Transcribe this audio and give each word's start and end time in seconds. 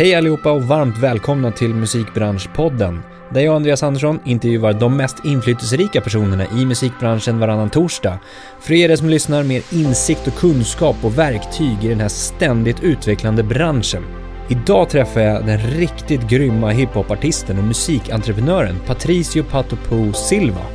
Hej 0.00 0.14
allihopa 0.14 0.50
och 0.50 0.62
varmt 0.62 0.98
välkomna 0.98 1.52
till 1.52 1.74
Musikbranschpodden. 1.74 3.00
Där 3.34 3.40
jag 3.40 3.50
och 3.50 3.56
Andreas 3.56 3.82
Andersson 3.82 4.20
intervjuar 4.24 4.72
de 4.72 4.96
mest 4.96 5.24
inflytelserika 5.24 6.00
personerna 6.00 6.44
i 6.58 6.66
musikbranschen 6.66 7.38
varannan 7.38 7.70
torsdag. 7.70 8.18
För 8.60 8.74
er 8.74 8.96
som 8.96 9.08
lyssnar 9.08 9.42
mer 9.42 9.62
insikt 9.72 10.26
och 10.26 10.34
kunskap 10.34 10.96
och 11.02 11.18
verktyg 11.18 11.84
i 11.84 11.88
den 11.88 12.00
här 12.00 12.08
ständigt 12.08 12.82
utvecklande 12.82 13.42
branschen. 13.42 14.02
Idag 14.48 14.88
träffar 14.88 15.20
jag 15.20 15.46
den 15.46 15.58
riktigt 15.58 16.28
grymma 16.28 16.70
hiphopartisten 16.70 17.58
och 17.58 17.64
musikentreprenören 17.64 18.76
Patricio 18.86 19.42
Patopo 19.42 20.12
Silva. 20.12 20.66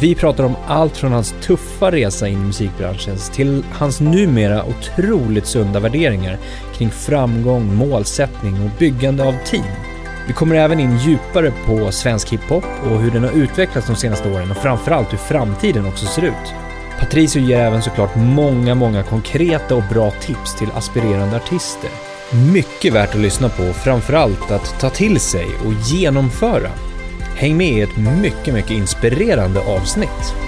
Vi 0.00 0.14
pratar 0.14 0.44
om 0.44 0.56
allt 0.66 0.96
från 0.96 1.12
hans 1.12 1.34
tuffa 1.40 1.90
resa 1.90 2.28
in 2.28 2.42
i 2.42 2.46
musikbranschen 2.46 3.16
till 3.32 3.64
hans 3.72 4.00
numera 4.00 4.64
otroligt 4.64 5.46
sunda 5.46 5.80
värderingar 5.80 6.38
kring 6.78 6.90
framgång, 6.90 7.74
målsättning 7.74 8.54
och 8.54 8.70
byggande 8.78 9.24
av 9.24 9.34
team. 9.44 9.64
Vi 10.26 10.32
kommer 10.32 10.56
även 10.56 10.80
in 10.80 10.98
djupare 10.98 11.52
på 11.66 11.92
svensk 11.92 12.32
hiphop 12.32 12.64
och 12.84 13.00
hur 13.00 13.10
den 13.10 13.24
har 13.24 13.30
utvecklats 13.30 13.86
de 13.86 13.96
senaste 13.96 14.30
åren 14.30 14.50
och 14.50 14.56
framförallt 14.56 15.12
hur 15.12 15.18
framtiden 15.18 15.86
också 15.86 16.06
ser 16.06 16.22
ut. 16.22 16.54
Patricio 17.00 17.42
ger 17.42 17.58
även 17.58 17.82
såklart 17.82 18.16
många, 18.16 18.74
många 18.74 19.02
konkreta 19.02 19.74
och 19.74 19.82
bra 19.92 20.10
tips 20.10 20.54
till 20.54 20.70
aspirerande 20.74 21.36
artister. 21.36 21.90
Mycket 22.52 22.92
värt 22.92 23.14
att 23.14 23.20
lyssna 23.20 23.48
på 23.48 23.62
och 23.62 23.76
framförallt 23.76 24.50
att 24.50 24.80
ta 24.80 24.90
till 24.90 25.20
sig 25.20 25.46
och 25.66 25.72
genomföra. 25.72 26.70
Häng 27.36 27.56
med 27.56 27.72
i 27.72 27.80
ett 27.80 27.96
mycket, 28.22 28.54
mycket 28.54 28.70
inspirerande 28.70 29.60
avsnitt. 29.60 30.47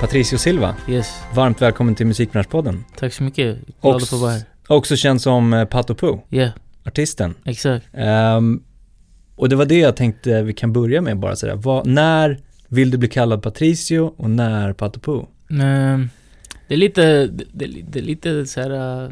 Patricio 0.00 0.38
Silva, 0.38 0.76
Yes, 0.88 1.20
varmt 1.34 1.62
välkommen 1.62 1.94
till 1.94 2.06
Musikbranschpodden. 2.06 2.84
tack 2.96 3.12
så 3.12 3.22
mycket. 3.22 3.58
Glad 3.82 3.96
att 3.96 4.08
få 4.08 4.16
vara 4.16 4.30
här. 4.32 4.42
Också 4.68 4.96
känd 4.96 5.22
som 5.22 5.52
eh, 5.52 5.64
Pato 5.64 5.94
Poo, 5.94 6.22
Ja, 6.28 6.50
artisten. 6.84 7.34
exakt. 7.44 7.86
Ehm, 7.92 8.62
och 9.36 9.48
det 9.48 9.56
var 9.56 9.64
det 9.64 9.78
jag 9.78 9.96
tänkte 9.96 10.42
vi 10.42 10.52
kan 10.52 10.72
börja 10.72 11.00
med 11.00 11.18
bara 11.18 11.36
sådär. 11.36 11.54
Vad, 11.54 11.86
när 11.86 12.38
vill 12.68 12.90
du 12.90 12.98
bli 12.98 13.08
kallad 13.08 13.42
Patricio 13.42 13.98
och 14.16 14.30
när 14.30 14.72
Pato 14.72 15.00
Poo? 15.00 15.28
Men, 15.48 16.10
det 16.68 16.74
är 16.74 16.78
lite, 16.78 17.26
det, 17.26 17.44
det, 17.52 17.66
det 17.88 17.98
är 17.98 18.02
lite 18.02 18.46
så 18.46 18.60
här. 18.60 19.04
äh, 19.04 19.10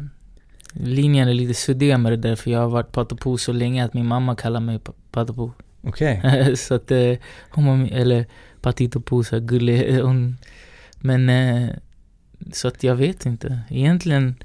linjen 0.73 1.27
är 1.29 1.33
lite 1.33 1.53
suddig 1.53 1.99
med 1.99 2.11
det 2.11 2.17
där 2.17 2.35
för 2.35 2.51
jag 2.51 2.59
har 2.59 2.69
varit 2.69 2.91
Patopo 2.91 3.37
så 3.37 3.51
länge 3.53 3.85
att 3.85 3.93
min 3.93 4.05
mamma 4.05 4.35
kallar 4.35 4.59
mig 4.59 4.79
Pa- 4.79 4.93
Patopo. 5.11 5.51
Okej. 5.83 6.21
så 6.57 6.73
att 6.73 6.91
eh, 6.91 7.13
hon 7.49 7.65
var, 7.65 7.75
min- 7.75 7.93
eller 7.93 8.25
Patitopo 8.61 9.23
så 9.23 9.35
här 9.35 9.43
gullig. 9.43 9.89
eh, 9.95 10.05
Hon, 10.05 10.37
men 11.07 11.29
eh, 11.29 11.69
så 12.53 12.67
att 12.67 12.83
jag 12.83 12.95
vet 12.95 13.25
inte. 13.25 13.59
Egentligen 13.69 14.35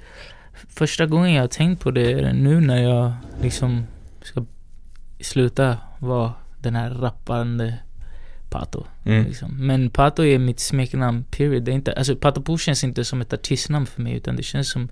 första 0.69 1.07
gången 1.07 1.33
jag 1.33 1.43
har 1.43 1.49
tänkt 1.49 1.81
på 1.83 1.91
det 1.91 2.13
är 2.13 2.33
nu 2.33 2.61
när 2.61 2.83
jag 2.83 3.13
liksom 3.43 3.85
ska 4.23 4.45
sluta 5.21 5.79
vara 5.99 6.33
den 6.61 6.75
här 6.75 6.91
rappande 6.91 7.79
Pato. 8.51 8.85
Mm. 9.05 9.25
Liksom. 9.25 9.67
Men 9.67 9.91
Pato 9.91 10.25
är 10.25 10.39
mitt 10.39 10.61
smeknamn, 10.61 11.25
period. 11.25 11.63
Det 11.65 11.71
är 11.71 11.75
inte, 11.75 11.93
alltså 11.93 12.17
Pato 12.17 12.59
känns 12.59 12.85
inte 12.85 13.05
som 13.05 13.21
ett 13.21 13.33
artistnamn 13.33 13.87
för 13.87 14.03
mig 14.03 14.13
utan 14.17 14.37
det 14.37 14.43
känns 14.43 14.71
som 14.71 14.89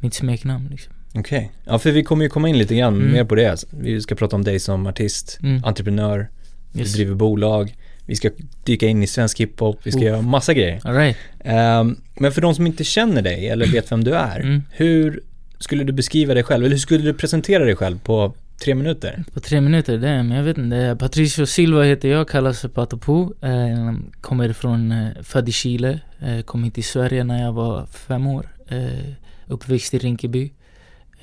mitt 0.00 0.14
smeknamn 0.14 0.68
liksom. 0.70 0.92
Okej. 1.14 1.52
Ja, 1.64 1.78
för 1.78 1.90
vi 1.92 2.02
kommer 2.04 2.24
ju 2.24 2.28
komma 2.30 2.48
in 2.48 2.58
lite 2.58 2.76
grann 2.76 2.94
Mm. 2.96 3.12
mer 3.12 3.24
på 3.24 3.34
det. 3.34 3.64
Vi 3.70 4.00
ska 4.00 4.14
prata 4.14 4.36
om 4.36 4.44
dig 4.44 4.60
som 4.60 4.86
artist, 4.86 5.38
Mm. 5.42 5.64
entreprenör, 5.64 6.28
du 6.72 6.84
driver 6.84 7.14
bolag, 7.14 7.76
vi 8.10 8.16
ska 8.16 8.30
dyka 8.64 8.86
in 8.88 9.02
i 9.02 9.06
svensk 9.06 9.40
hiphop, 9.40 9.78
vi 9.82 9.90
ska 9.90 10.00
Oh. 10.00 10.04
göra 10.06 10.22
massa 10.22 10.54
grejer. 10.54 10.80
Right. 10.84 11.16
Ehm, 11.44 11.96
men 12.14 12.32
för 12.32 12.40
de 12.40 12.54
som 12.54 12.66
inte 12.66 12.84
känner 12.84 13.22
dig 13.22 13.48
eller 13.48 13.66
vet 13.66 13.92
vem 13.92 14.04
du 14.04 14.14
är, 14.14 14.40
Mm. 14.40 14.62
hur 14.70 15.20
skulle 15.58 15.84
du 15.84 15.92
beskriva 15.92 16.34
dig 16.34 16.42
själv? 16.42 16.64
Eller 16.64 16.74
hur 16.74 16.78
skulle 16.80 17.04
du 17.04 17.14
presentera 17.14 17.64
dig 17.64 17.76
själv 17.76 17.98
på 17.98 18.34
tre 18.64 18.74
minuter? 18.74 19.24
På 19.34 19.40
tre 19.40 19.60
minuter, 19.60 19.92
det 19.98 20.22
men 20.22 20.30
jag 20.30 20.44
vet 20.44 20.58
inte. 20.58 20.96
Patricio 20.98 21.46
Silva 21.46 21.82
heter 21.84 22.08
jag, 22.08 22.28
kallas 22.28 22.60
för 22.60 22.68
Pato 22.68 22.98
Po. 22.98 23.34
Eh, 23.40 23.94
kommer 24.20 24.52
från, 24.52 24.92
eh, 24.92 25.08
född 25.22 25.48
i 25.48 25.52
Chile. 25.52 26.00
Eh, 26.20 26.40
kom 26.40 26.64
hit 26.64 26.74
till 26.74 26.84
Sverige 26.84 27.24
när 27.24 27.42
jag 27.42 27.52
var 27.52 27.86
fem 27.86 28.26
år. 28.26 28.46
Eh, 28.68 29.12
uppväxt 29.46 29.94
i 29.94 29.98
Rinkeby. 29.98 30.52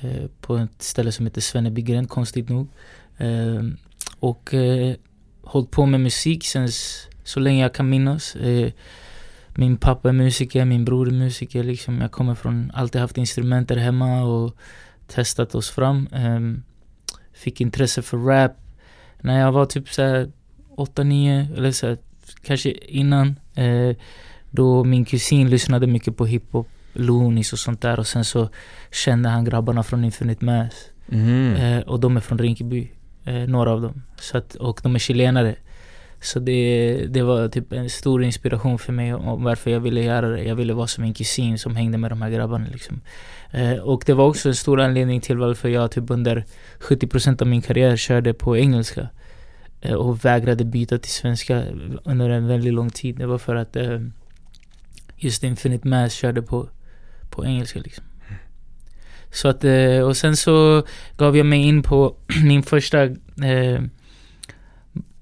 Eh, 0.00 0.26
på 0.40 0.56
ett 0.56 0.82
ställe 0.82 1.12
som 1.12 1.26
heter 1.26 1.40
Svennebygren, 1.40 2.06
konstigt 2.06 2.48
nog. 2.48 2.68
Eh, 3.18 3.64
och 4.20 4.54
eh, 4.54 4.94
hållit 5.48 5.70
på 5.70 5.86
med 5.86 6.00
musik 6.00 6.44
sen 6.44 6.68
så 7.24 7.40
länge 7.40 7.62
jag 7.62 7.74
kan 7.74 7.88
minnas. 7.88 8.36
Eh, 8.36 8.72
min 9.54 9.76
pappa 9.76 10.08
är 10.08 10.12
musiker, 10.12 10.64
min 10.64 10.84
bror 10.84 11.08
är 11.08 11.12
musiker. 11.12 11.64
Liksom. 11.64 12.00
Jag 12.00 12.10
kommer 12.10 12.34
från, 12.34 12.70
alltid 12.74 13.00
haft 13.00 13.18
instrumenter 13.18 13.76
hemma 13.76 14.22
och 14.22 14.56
testat 15.06 15.54
oss 15.54 15.70
fram. 15.70 16.08
Ehm, 16.12 16.62
fick 17.32 17.60
intresse 17.60 18.02
för 18.02 18.18
rap 18.18 18.52
när 19.20 19.40
jag 19.40 19.52
var 19.52 19.66
typ 19.66 19.88
såhär 19.88 20.30
8-9 20.76 21.56
eller 21.56 21.72
så 21.72 21.86
här, 21.86 21.98
kanske 22.42 22.70
innan. 22.70 23.40
Eh, 23.54 23.96
då 24.50 24.84
min 24.84 25.04
kusin 25.04 25.50
lyssnade 25.50 25.86
mycket 25.86 26.16
på 26.16 26.26
hiphop, 26.26 26.68
Loonies 26.92 27.52
och 27.52 27.58
sånt 27.58 27.80
där 27.80 27.98
och 27.98 28.06
sen 28.06 28.24
så 28.24 28.48
kände 28.90 29.28
han 29.28 29.44
grabbarna 29.44 29.82
från 29.82 30.04
Infinite 30.04 30.44
Mass. 30.44 30.90
Mm. 31.12 31.54
Eh, 31.54 31.80
och 31.80 32.00
de 32.00 32.16
är 32.16 32.20
från 32.20 32.38
Rinkeby, 32.38 32.90
Eh, 33.24 33.48
några 33.48 33.70
av 33.72 33.82
dem. 33.82 34.02
Så 34.20 34.38
att, 34.38 34.54
och 34.54 34.80
de 34.82 34.94
är 34.94 34.98
chilenare. 34.98 35.56
Så 36.20 36.38
det, 36.38 37.06
det 37.08 37.22
var 37.22 37.48
typ 37.48 37.72
en 37.72 37.90
stor 37.90 38.24
inspiration 38.24 38.78
för 38.78 38.92
mig 38.92 39.14
om 39.14 39.44
varför 39.44 39.70
jag 39.70 39.80
ville 39.80 40.02
göra 40.02 40.28
det. 40.28 40.42
Jag 40.42 40.56
ville 40.56 40.74
vara 40.74 40.86
som 40.86 41.04
en 41.04 41.14
kusin 41.14 41.58
som 41.58 41.76
hängde 41.76 41.98
med 41.98 42.10
de 42.10 42.22
här 42.22 42.30
grabbarna 42.30 42.66
liksom. 42.72 43.00
Eh, 43.50 43.72
och 43.72 44.02
det 44.06 44.14
var 44.14 44.26
också 44.26 44.48
en 44.48 44.54
stor 44.54 44.80
anledning 44.80 45.20
till 45.20 45.36
varför 45.36 45.68
jag 45.68 45.90
typ 45.90 46.10
under 46.10 46.44
70% 46.80 47.42
av 47.42 47.48
min 47.48 47.62
karriär 47.62 47.96
körde 47.96 48.34
på 48.34 48.56
engelska. 48.56 49.08
Eh, 49.80 49.94
och 49.94 50.24
vägrade 50.24 50.64
byta 50.64 50.98
till 50.98 51.10
svenska 51.10 51.64
under 52.04 52.30
en 52.30 52.46
väldigt 52.46 52.74
lång 52.74 52.90
tid. 52.90 53.16
Det 53.16 53.26
var 53.26 53.38
för 53.38 53.56
att 53.56 53.76
eh, 53.76 54.00
just 55.16 55.44
Infinite 55.44 55.88
Mass 55.88 56.12
körde 56.12 56.42
på, 56.42 56.68
på 57.30 57.46
engelska 57.46 57.80
liksom. 57.80 58.04
Så 59.30 59.48
att, 59.48 59.64
eh, 59.64 60.00
och 60.00 60.16
sen 60.16 60.36
så 60.36 60.82
gav 61.16 61.36
jag 61.36 61.46
mig 61.46 61.60
in 61.60 61.82
på 61.82 62.16
min 62.44 62.62
första 62.62 63.02
eh, 63.04 63.82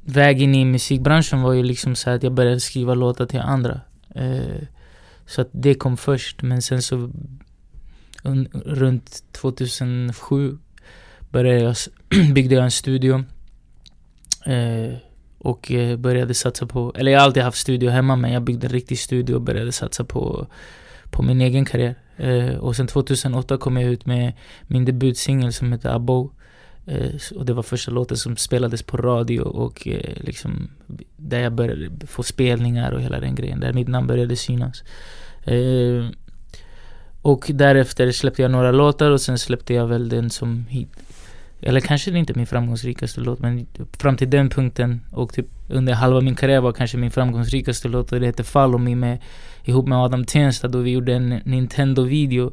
väg 0.04 0.42
in 0.42 0.54
i 0.54 0.64
musikbranschen 0.64 1.42
var 1.42 1.52
ju 1.52 1.62
liksom 1.62 1.94
så 1.94 2.10
att 2.10 2.22
jag 2.22 2.32
började 2.32 2.60
skriva 2.60 2.94
låtar 2.94 3.26
till 3.26 3.40
andra. 3.40 3.80
Eh, 4.14 4.62
så 5.26 5.40
att 5.40 5.48
det 5.52 5.74
kom 5.74 5.96
först, 5.96 6.42
men 6.42 6.62
sen 6.62 6.82
så 6.82 7.10
un, 8.22 8.48
runt 8.52 9.24
2007 9.32 10.58
började 11.30 11.60
jag, 11.60 11.76
byggde 12.34 12.54
jag 12.54 12.64
en 12.64 12.70
studio. 12.70 13.24
Eh, 14.46 14.94
och 15.38 15.72
eh, 15.72 15.96
började 15.96 16.34
satsa 16.34 16.66
på, 16.66 16.92
eller 16.96 17.12
jag 17.12 17.18
har 17.18 17.24
alltid 17.24 17.42
haft 17.42 17.58
studio 17.58 17.90
hemma 17.90 18.16
men 18.16 18.32
jag 18.32 18.42
byggde 18.42 18.66
en 18.66 18.72
riktig 18.72 18.98
studio 18.98 19.34
och 19.34 19.40
började 19.40 19.72
satsa 19.72 20.04
på, 20.04 20.46
på 21.10 21.22
min 21.22 21.40
egen 21.40 21.64
karriär. 21.64 21.94
Eh, 22.16 22.56
och 22.56 22.76
sen 22.76 22.86
2008 22.86 23.58
kom 23.58 23.76
jag 23.76 23.90
ut 23.90 24.06
med 24.06 24.32
min 24.66 24.84
debutsingel 24.84 25.52
som 25.52 25.72
heter 25.72 25.90
Abo. 25.90 26.30
Eh, 26.86 27.10
och 27.34 27.46
det 27.46 27.52
var 27.52 27.62
första 27.62 27.90
låten 27.90 28.16
som 28.16 28.36
spelades 28.36 28.82
på 28.82 28.96
radio 28.96 29.40
och 29.40 29.88
eh, 29.88 30.12
liksom 30.16 30.70
där 31.16 31.40
jag 31.40 31.52
började 31.52 32.06
få 32.06 32.22
spelningar 32.22 32.92
och 32.92 33.00
hela 33.00 33.20
den 33.20 33.34
grejen. 33.34 33.60
Där 33.60 33.72
mitt 33.72 33.88
namn 33.88 34.06
började 34.06 34.36
synas. 34.36 34.82
Eh, 35.44 36.06
och 37.22 37.50
därefter 37.54 38.12
släppte 38.12 38.42
jag 38.42 38.50
några 38.50 38.72
låtar 38.72 39.10
och 39.10 39.20
sen 39.20 39.38
släppte 39.38 39.74
jag 39.74 39.86
väl 39.86 40.08
den 40.08 40.30
som 40.30 40.66
hit. 40.68 40.88
Eller 41.60 41.80
kanske 41.80 42.10
det 42.10 42.18
inte 42.18 42.34
min 42.34 42.46
framgångsrikaste 42.46 43.20
låt 43.20 43.38
men 43.38 43.66
fram 43.98 44.16
till 44.16 44.30
den 44.30 44.50
punkten 44.50 45.00
och 45.12 45.32
typ 45.32 45.46
under 45.68 45.92
halva 45.92 46.20
min 46.20 46.34
karriär 46.34 46.60
var 46.60 46.72
kanske 46.72 46.96
min 46.96 47.10
framgångsrikaste 47.10 47.88
låt 47.88 48.12
och 48.12 48.20
det 48.20 48.26
heter 48.26 48.44
Follow 48.44 48.80
Me 48.80 48.94
med 48.94 49.18
ihop 49.68 49.86
med 49.86 49.98
Adam 49.98 50.24
Tensta 50.24 50.68
då 50.68 50.78
vi 50.78 50.90
gjorde 50.90 51.14
en 51.14 51.40
Nintendo-video 51.44 52.52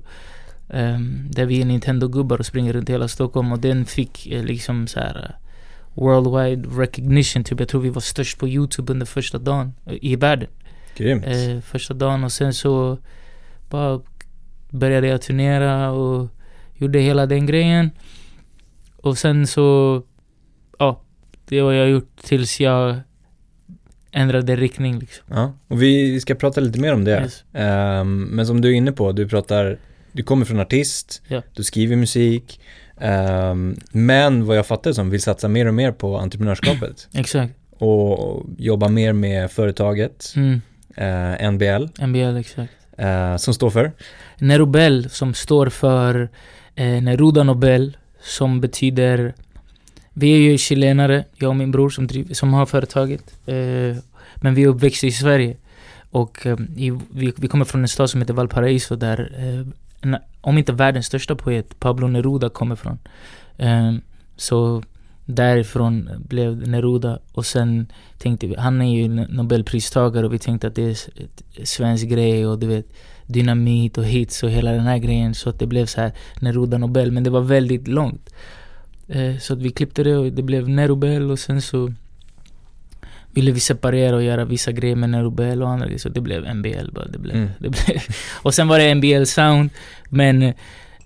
ehm, 0.69 1.27
där 1.31 1.45
vi 1.45 1.61
är 1.61 1.65
Nintendo-gubbar 1.65 2.39
och 2.39 2.45
springer 2.45 2.73
runt 2.73 2.89
hela 2.89 3.07
Stockholm 3.07 3.51
och 3.51 3.59
den 3.59 3.85
fick 3.85 4.27
eh, 4.27 4.43
liksom 4.43 4.87
så 4.87 4.99
här 4.99 5.15
eh, 5.29 5.43
worldwide 5.93 6.69
recognition 6.69 7.43
typ. 7.43 7.59
Jag 7.59 7.69
tror 7.69 7.81
vi 7.81 7.89
var 7.89 8.01
störst 8.01 8.39
på 8.39 8.47
Youtube 8.47 8.93
under 8.93 9.05
första 9.05 9.37
dagen 9.37 9.73
eh, 9.85 9.97
i 10.01 10.15
världen. 10.15 10.49
Grymt. 10.95 11.25
Eh, 11.25 11.59
första 11.61 11.93
dagen 11.93 12.23
och 12.23 12.31
sen 12.31 12.53
så 12.53 12.97
bara 13.69 14.01
började 14.69 15.07
jag 15.07 15.21
turnera 15.21 15.91
och 15.91 16.29
gjorde 16.73 16.99
hela 16.99 17.25
den 17.25 17.45
grejen. 17.45 17.91
Och 18.95 19.17
sen 19.17 19.47
så, 19.47 20.01
ja, 20.79 21.01
det 21.45 21.59
har 21.59 21.71
jag 21.71 21.89
gjort 21.89 22.17
tills 22.23 22.59
jag 22.59 22.99
ändrade 24.13 24.55
riktning 24.55 24.99
liksom. 24.99 25.25
Ja, 25.29 25.53
och 25.67 25.81
vi 25.83 26.19
ska 26.21 26.35
prata 26.35 26.61
lite 26.61 26.79
mer 26.79 26.93
om 26.93 27.03
det. 27.03 27.11
Yes. 27.21 27.43
Ehm, 27.53 28.23
men 28.23 28.47
som 28.47 28.61
du 28.61 28.69
är 28.69 28.73
inne 28.73 28.91
på, 28.91 29.11
du 29.11 29.27
pratar, 29.27 29.77
du 30.11 30.23
kommer 30.23 30.45
från 30.45 30.59
artist, 30.59 31.21
Ja. 31.27 31.41
du 31.53 31.63
skriver 31.63 31.95
musik, 31.95 32.59
ehm, 32.99 33.75
men 33.91 34.45
vad 34.45 34.57
jag 34.57 34.65
fattar 34.67 34.93
som 34.93 35.09
vill 35.09 35.21
satsa 35.21 35.47
mer 35.47 35.65
och 35.67 35.73
mer 35.73 35.91
på 35.91 36.17
entreprenörskapet 36.17 37.07
Exakt. 37.13 37.53
och 37.77 38.45
jobba 38.57 38.87
mer 38.87 39.13
med 39.13 39.51
företaget, 39.51 40.33
Mm. 40.35 40.61
eh, 40.95 41.51
NBL. 41.51 41.87
NBL, 42.07 42.37
exakt. 42.37 42.73
Eh, 42.97 43.37
som 43.37 43.53
står 43.53 43.69
för? 43.69 43.91
Nerobel 44.37 45.09
som 45.09 45.33
står 45.33 45.69
för 45.69 46.29
eh, 46.75 46.85
Neruda 47.01 47.43
Nobel 47.43 47.97
som 48.21 48.61
betyder 48.61 49.33
vi 50.13 50.33
är 50.33 50.37
ju 50.37 50.57
chilenare, 50.57 51.25
jag 51.35 51.49
och 51.49 51.55
min 51.55 51.71
bror 51.71 51.89
som, 51.89 52.07
driv, 52.07 52.33
som 52.33 52.53
har 52.53 52.65
företaget. 52.65 53.37
Eh, 53.45 53.97
men 54.35 54.55
vi 54.55 54.63
är 54.63 54.67
uppväxta 54.67 55.07
i 55.07 55.11
Sverige. 55.11 55.57
Och 56.11 56.45
eh, 56.45 56.57
i, 56.75 56.99
vi, 57.11 57.33
vi 57.37 57.47
kommer 57.47 57.65
från 57.65 57.81
en 57.81 57.87
stad 57.87 58.09
som 58.09 58.21
heter 58.21 58.33
Valparaiso 58.33 58.95
där, 58.95 59.31
eh, 59.37 59.67
en, 60.01 60.17
om 60.41 60.57
inte 60.57 60.73
världens 60.73 61.05
största 61.05 61.35
poet, 61.35 61.79
Pablo 61.79 62.07
Neruda 62.07 62.49
kommer 62.49 62.75
från. 62.75 62.99
Eh, 63.57 63.93
så 64.35 64.83
därifrån 65.25 66.09
blev 66.19 66.67
Neruda 66.67 67.19
och 67.31 67.45
sen 67.45 67.87
tänkte 68.17 68.47
vi, 68.47 68.55
han 68.55 68.81
är 68.81 68.95
ju 68.95 69.07
nobelpristagare 69.07 70.25
och 70.25 70.33
vi 70.33 70.39
tänkte 70.39 70.67
att 70.67 70.75
det 70.75 70.83
är 70.83 70.91
ett 70.91 71.67
svensk 71.67 72.07
grej 72.07 72.47
och 72.47 72.59
du 72.59 72.67
vet 72.67 72.85
dynamit 73.25 73.97
och 73.97 74.05
hits 74.05 74.43
och 74.43 74.49
hela 74.49 74.71
den 74.71 74.85
här 74.85 74.97
grejen 74.97 75.33
så 75.35 75.49
att 75.49 75.59
det 75.59 75.67
blev 75.67 75.85
så 75.85 76.01
här 76.01 76.11
Neruda 76.41 76.77
Nobel 76.77 77.11
men 77.11 77.23
det 77.23 77.29
var 77.29 77.41
väldigt 77.41 77.87
långt. 77.87 78.33
Eh, 79.07 79.37
så 79.37 79.53
att 79.53 79.59
vi 79.59 79.69
klippte 79.69 80.03
det 80.03 80.17
och 80.17 80.31
det 80.31 80.43
blev 80.43 80.69
Nerobel 80.69 81.31
och 81.31 81.39
sen 81.39 81.61
så 81.61 81.93
ville 83.31 83.51
vi 83.51 83.59
separera 83.59 84.15
och 84.15 84.23
göra 84.23 84.45
vissa 84.45 84.71
grejer 84.71 84.95
med 84.95 85.09
Nerobel 85.09 85.63
och 85.63 85.69
andra 85.69 85.85
grejer 85.85 85.99
så 85.99 86.09
det 86.09 86.21
blev 86.21 86.55
NBL 86.55 86.91
bara. 86.91 87.05
Det 87.05 87.17
blev, 87.17 87.35
mm. 87.35 87.49
det 87.59 87.69
blev. 87.69 88.01
Och 88.41 88.53
sen 88.53 88.67
var 88.67 88.79
det 88.79 88.95
NBL 88.95 89.23
Sound 89.23 89.69
men 90.09 90.53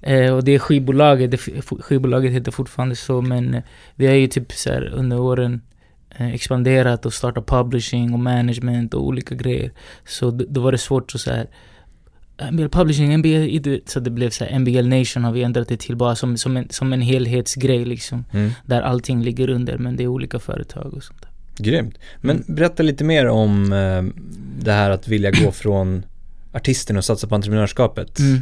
Eh, 0.02 0.34
och 0.34 0.44
det 0.44 0.60
skivbolaget, 0.60 1.32
det, 1.32 1.38
skivbolaget 1.82 2.32
heter 2.32 2.52
fortfarande 2.52 2.96
så 2.96 3.22
men 3.22 3.54
eh, 3.54 3.64
vi 3.96 4.08
har 4.08 4.14
ju 4.14 4.28
typ 4.28 4.52
så 4.52 4.70
här, 4.70 4.94
under 4.94 5.20
åren 5.20 5.62
eh, 6.10 6.34
expanderat 6.34 7.06
och 7.06 7.14
startat 7.14 7.48
publishing 7.48 8.14
och 8.14 8.20
management 8.20 8.94
och 8.94 9.06
olika 9.06 9.36
grejer. 9.36 9.72
Så 10.06 10.32
då 10.32 10.62
var 10.62 10.72
det 10.72 10.78
svårt 10.78 11.16
att 11.16 11.22
så 11.22 11.32
här 11.32 11.48
NBL 12.52 12.68
Publishing, 12.68 13.18
NBL, 13.18 13.78
så 13.86 14.00
det 14.00 14.10
blev 14.10 14.30
så 14.30 14.46
här, 14.46 14.60
NBL 14.60 14.88
Nation 14.88 15.24
har 15.24 15.32
vi 15.32 15.44
ändrat 15.44 15.68
det 15.68 15.78
till 15.78 15.96
bara 15.96 16.16
som, 16.16 16.38
som, 16.38 16.58
en, 16.58 16.70
som 16.70 16.94
en 16.94 17.02
helhetsgrej 17.02 17.86
liksom. 17.86 18.26
Mm. 18.32 18.52
Där 18.66 18.82
allting 18.82 19.24
ligger 19.24 19.50
under 19.50 19.78
men 19.78 19.96
det 19.96 20.04
är 20.04 20.08
olika 20.08 20.40
företag 20.40 20.94
och 20.94 21.04
sånt 21.04 21.22
där. 21.22 21.32
Grymt. 21.64 21.98
Men 22.22 22.36
mm. 22.36 22.56
berätta 22.56 22.84
lite 22.84 23.04
mer 23.04 23.28
om 23.28 23.74
eh, 23.74 24.04
det 24.60 24.72
här 24.72 24.90
att 24.90 25.08
vilja 25.08 25.32
gå 25.32 25.52
från 25.52 26.06
artisten 26.52 26.98
och 26.98 27.06
satsa 27.06 27.28
på 27.28 27.36
entreprenörskapet. 27.36 28.20
Mm. 28.20 28.42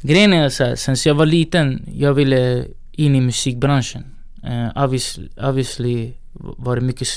Grejen 0.00 0.32
är 0.32 0.48
så 0.48 0.64
här, 0.64 0.74
sen 0.74 0.96
jag 1.06 1.14
var 1.14 1.26
liten, 1.26 1.88
jag 1.94 2.14
ville 2.14 2.64
in 2.92 3.14
i 3.14 3.20
musikbranschen. 3.20 4.04
Uh, 4.44 4.84
obviously, 4.84 5.28
obviously 5.36 6.12
var 6.38 6.76
det 6.76 6.82
mycket 6.82 7.08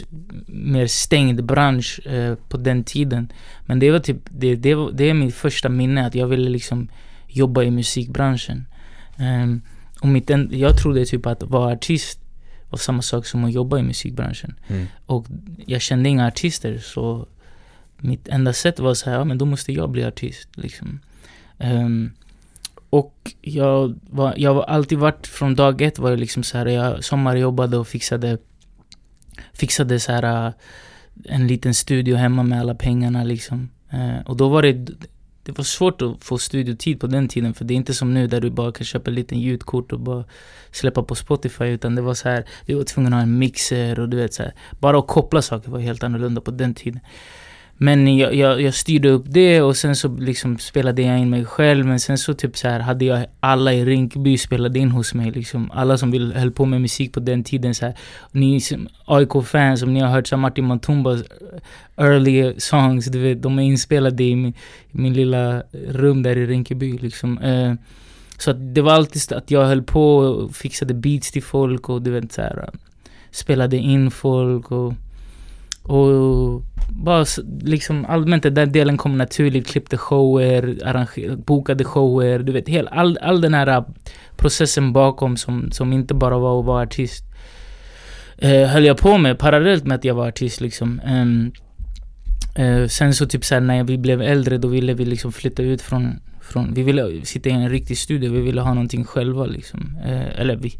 mer 0.47 0.87
stängd 0.87 1.43
bransch 1.43 1.99
uh, 2.07 2.35
på 2.35 2.57
den 2.57 2.83
tiden. 2.83 3.31
Men 3.65 3.79
det 3.79 3.91
var 3.91 3.99
typ, 3.99 4.17
det, 4.29 4.55
det, 4.55 4.75
var, 4.75 4.91
det 4.91 5.09
är 5.09 5.13
mitt 5.13 5.35
första 5.35 5.69
minne 5.69 6.05
att 6.05 6.15
jag 6.15 6.27
ville 6.27 6.49
liksom 6.49 6.89
jobba 7.27 7.63
i 7.63 7.71
musikbranschen. 7.71 8.65
Um, 9.19 9.61
och 10.01 10.07
mitt 10.07 10.29
en, 10.29 10.49
jag 10.51 10.77
trodde 10.77 11.05
typ 11.05 11.25
att 11.25 11.43
vara 11.43 11.73
artist 11.73 12.19
var 12.69 12.77
samma 12.77 13.01
sak 13.01 13.25
som 13.25 13.43
att 13.43 13.53
jobba 13.53 13.79
i 13.79 13.83
musikbranschen. 13.83 14.55
Mm. 14.67 14.87
Och 15.05 15.25
jag 15.65 15.81
kände 15.81 16.09
inga 16.09 16.27
artister 16.27 16.77
så 16.77 17.27
mitt 17.97 18.27
enda 18.27 18.53
sätt 18.53 18.79
var 18.79 18.93
så 18.93 19.09
här, 19.09 19.17
ja 19.17 19.23
men 19.23 19.37
då 19.37 19.45
måste 19.45 19.73
jag 19.73 19.89
bli 19.89 20.05
artist 20.05 20.49
liksom. 20.55 20.99
Um, 21.57 22.11
och 22.89 23.33
jag, 23.41 23.99
var, 24.09 24.33
jag 24.37 24.53
har 24.53 24.63
alltid 24.63 24.97
varit, 24.97 25.27
från 25.27 25.55
dag 25.55 25.81
ett 25.81 25.99
var 25.99 26.09
jag 26.09 26.19
liksom 26.19 26.43
så 26.43 26.57
här, 26.57 26.65
jag 26.65 27.03
sommarjobbade 27.03 27.77
och 27.77 27.87
fixade, 27.87 28.37
fixade 29.53 29.99
så 29.99 30.11
här 30.11 30.47
äh, 30.47 30.53
en 31.25 31.47
liten 31.47 31.73
studio 31.73 32.15
hemma 32.15 32.43
med 32.43 32.59
alla 32.59 32.75
pengarna 32.75 33.23
liksom. 33.23 33.69
Eh, 33.89 34.25
och 34.25 34.37
då 34.37 34.49
var 34.49 34.61
det, 34.61 34.73
det 35.43 35.57
var 35.57 35.63
svårt 35.63 36.01
att 36.01 36.23
få 36.23 36.37
studiotid 36.37 36.99
på 36.99 37.07
den 37.07 37.27
tiden 37.27 37.53
för 37.53 37.65
det 37.65 37.73
är 37.73 37.75
inte 37.75 37.93
som 37.93 38.13
nu 38.13 38.27
där 38.27 38.41
du 38.41 38.49
bara 38.49 38.71
kan 38.71 38.85
köpa 38.85 39.09
en 39.09 39.15
liten 39.15 39.39
ljudkort 39.39 39.91
och 39.91 39.99
bara 39.99 40.23
släppa 40.71 41.03
på 41.03 41.15
Spotify 41.15 41.65
utan 41.65 41.95
det 41.95 42.01
var 42.01 42.13
så 42.13 42.29
här, 42.29 42.45
vi 42.65 42.73
var 42.73 42.83
tvungna 42.83 43.09
att 43.09 43.13
ha 43.13 43.21
en 43.21 43.37
mixer 43.37 43.99
och 43.99 44.09
du 44.09 44.17
vet 44.17 44.33
så 44.33 44.43
här, 44.43 44.53
bara 44.79 44.99
att 44.99 45.07
koppla 45.07 45.41
saker 45.41 45.71
var 45.71 45.79
helt 45.79 46.03
annorlunda 46.03 46.41
på 46.41 46.51
den 46.51 46.73
tiden. 46.73 46.99
Men 47.81 48.17
jag, 48.17 48.35
jag, 48.35 48.61
jag, 48.61 48.73
styrde 48.73 49.09
upp 49.09 49.25
det 49.27 49.61
och 49.61 49.77
sen 49.77 49.95
så 49.95 50.07
liksom 50.07 50.57
spelade 50.57 51.01
jag 51.01 51.19
in 51.19 51.29
mig 51.29 51.45
själv. 51.45 51.85
Men 51.85 51.99
sen 51.99 52.17
så 52.17 52.33
typ 52.33 52.57
så 52.57 52.67
här 52.67 52.79
hade 52.79 53.05
jag 53.05 53.25
alla 53.39 53.73
i 53.73 53.85
Rinkeby 53.85 54.37
spelade 54.37 54.79
in 54.79 54.91
hos 54.91 55.13
mig. 55.13 55.31
Liksom. 55.31 55.71
Alla 55.71 55.97
som 55.97 56.11
vill, 56.11 56.33
höll 56.33 56.51
på 56.51 56.65
med 56.65 56.81
musik 56.81 57.13
på 57.13 57.19
den 57.19 57.43
tiden. 57.43 57.75
Så 57.75 57.85
här. 57.85 57.95
Ni 58.31 58.61
AIK-fans, 59.05 59.83
om 59.83 59.93
ni 59.93 59.99
har 59.99 60.09
hört 60.09 60.27
så 60.27 60.37
Martin 60.37 60.65
Matumbas 60.65 61.21
eh, 61.21 62.05
early 62.05 62.53
songs, 62.57 63.05
du 63.05 63.19
vet, 63.19 63.41
de 63.41 63.59
är 63.59 63.63
inspelade 63.63 64.23
i 64.23 64.35
min, 64.35 64.53
i 64.91 64.97
min 64.97 65.13
lilla 65.13 65.63
rum 65.89 66.23
där 66.23 66.37
i 66.37 66.45
Rinkeby. 66.45 66.97
Liksom. 66.97 67.37
Uh, 67.37 67.73
så 68.37 68.51
att 68.51 68.75
det 68.75 68.81
var 68.81 68.93
alltid 68.93 69.33
att 69.33 69.51
jag 69.51 69.65
höll 69.65 69.83
på 69.83 70.17
och 70.17 70.55
fixade 70.55 70.93
beats 70.93 71.31
till 71.31 71.43
folk 71.43 71.89
och 71.89 72.01
du 72.01 72.11
vet 72.11 72.31
så 72.31 72.41
här, 72.41 72.57
eh, 72.57 72.79
spelade 73.31 73.77
in 73.77 74.11
folk 74.11 74.71
och 74.71 74.93
och 75.89 76.61
bara 76.89 77.25
liksom 77.61 78.05
allmänt 78.05 78.43
den 78.43 78.71
delen 78.71 78.97
kom 78.97 79.17
naturligt. 79.17 79.67
Klippte 79.67 79.97
shower, 79.97 80.77
arrangerade, 80.85 81.37
bokade 81.37 81.83
shower. 81.83 82.39
Du 82.39 82.51
vet, 82.51 82.69
hel, 82.69 82.87
all, 82.87 83.17
all 83.21 83.41
den 83.41 83.53
här 83.53 83.67
äh, 83.67 83.83
processen 84.37 84.93
bakom 84.93 85.37
som, 85.37 85.71
som 85.71 85.93
inte 85.93 86.13
bara 86.13 86.37
var 86.37 86.59
att 86.59 86.65
vara 86.65 86.83
artist. 86.83 87.23
Eh, 88.37 88.67
höll 88.67 88.85
jag 88.85 88.97
på 88.97 89.17
med 89.17 89.39
parallellt 89.39 89.85
med 89.85 89.95
att 89.95 90.05
jag 90.05 90.15
var 90.15 90.27
artist 90.27 90.61
liksom. 90.61 91.01
Um, 91.07 91.51
eh, 92.55 92.87
sen 92.87 93.13
så 93.13 93.25
typ 93.25 93.45
såhär 93.45 93.61
när 93.61 93.83
vi 93.83 93.97
blev 93.97 94.21
äldre 94.21 94.57
då 94.57 94.67
ville 94.67 94.93
vi 94.93 95.05
liksom 95.05 95.31
flytta 95.31 95.63
ut 95.63 95.81
från, 95.81 96.19
från 96.41 96.73
vi 96.73 96.83
ville 96.83 97.25
sitta 97.25 97.49
i 97.49 97.51
en 97.51 97.69
riktig 97.69 97.97
studio. 97.97 98.31
Vi 98.31 98.41
ville 98.41 98.61
ha 98.61 98.73
någonting 98.73 99.05
själva 99.05 99.45
liksom. 99.45 99.97
Eh, 100.05 100.39
eller 100.39 100.55
vi, 100.55 100.73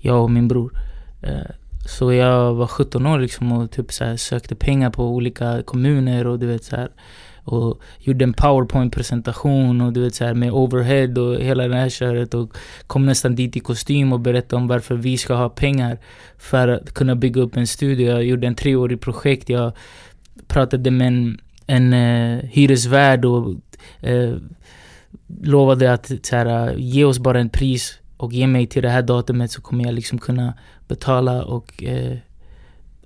jag 0.00 0.22
och 0.22 0.30
min 0.30 0.48
bror. 0.48 0.72
Eh, 1.22 1.50
så 1.86 2.12
jag 2.12 2.54
var 2.54 2.66
17 2.66 3.06
år 3.06 3.18
liksom 3.18 3.52
och 3.52 3.70
typ 3.70 3.92
så 3.92 4.04
här 4.04 4.16
sökte 4.16 4.54
pengar 4.54 4.90
på 4.90 5.08
olika 5.08 5.62
kommuner 5.62 6.26
och 6.26 6.38
du 6.38 6.46
vet 6.46 6.64
så 6.64 6.76
här, 6.76 6.90
Och 7.44 7.80
gjorde 7.98 8.24
en 8.24 8.32
powerpoint-presentation 8.32 9.80
och 9.80 9.92
du 9.92 10.00
vet 10.02 10.14
så 10.14 10.24
här 10.24 10.34
med 10.34 10.52
overhead 10.52 11.20
och 11.20 11.40
hela 11.40 11.68
det 11.68 11.76
här 11.76 11.88
köret 11.88 12.34
och 12.34 12.56
kom 12.86 13.06
nästan 13.06 13.34
dit 13.34 13.56
i 13.56 13.60
kostym 13.60 14.12
och 14.12 14.20
berättade 14.20 14.56
om 14.56 14.66
varför 14.66 14.94
vi 14.94 15.18
ska 15.18 15.34
ha 15.34 15.48
pengar 15.48 15.98
för 16.38 16.68
att 16.68 16.94
kunna 16.94 17.14
bygga 17.14 17.42
upp 17.42 17.56
en 17.56 17.66
studio. 17.66 18.10
Jag 18.10 18.24
gjorde 18.24 18.46
en 18.46 18.54
treårig 18.54 19.00
projekt. 19.00 19.48
Jag 19.48 19.72
pratade 20.46 20.90
med 20.90 21.06
en, 21.06 21.38
en 21.66 21.92
uh, 21.92 22.44
hyresvärd 22.44 23.24
och 23.24 23.54
uh, 24.06 24.36
lovade 25.42 25.92
att 25.92 26.12
så 26.22 26.36
här, 26.36 26.68
eh, 26.68 26.74
ge 26.76 27.04
oss 27.04 27.18
bara 27.18 27.40
en 27.40 27.48
pris 27.48 27.98
och 28.16 28.32
ge 28.32 28.46
mig 28.46 28.66
till 28.66 28.82
det 28.82 28.90
här 28.90 29.02
datumet 29.02 29.50
så 29.50 29.60
kommer 29.60 29.84
jag 29.84 29.94
liksom 29.94 30.18
kunna 30.18 30.54
betala 30.88 31.44
och 31.44 31.82
eh, 31.82 32.16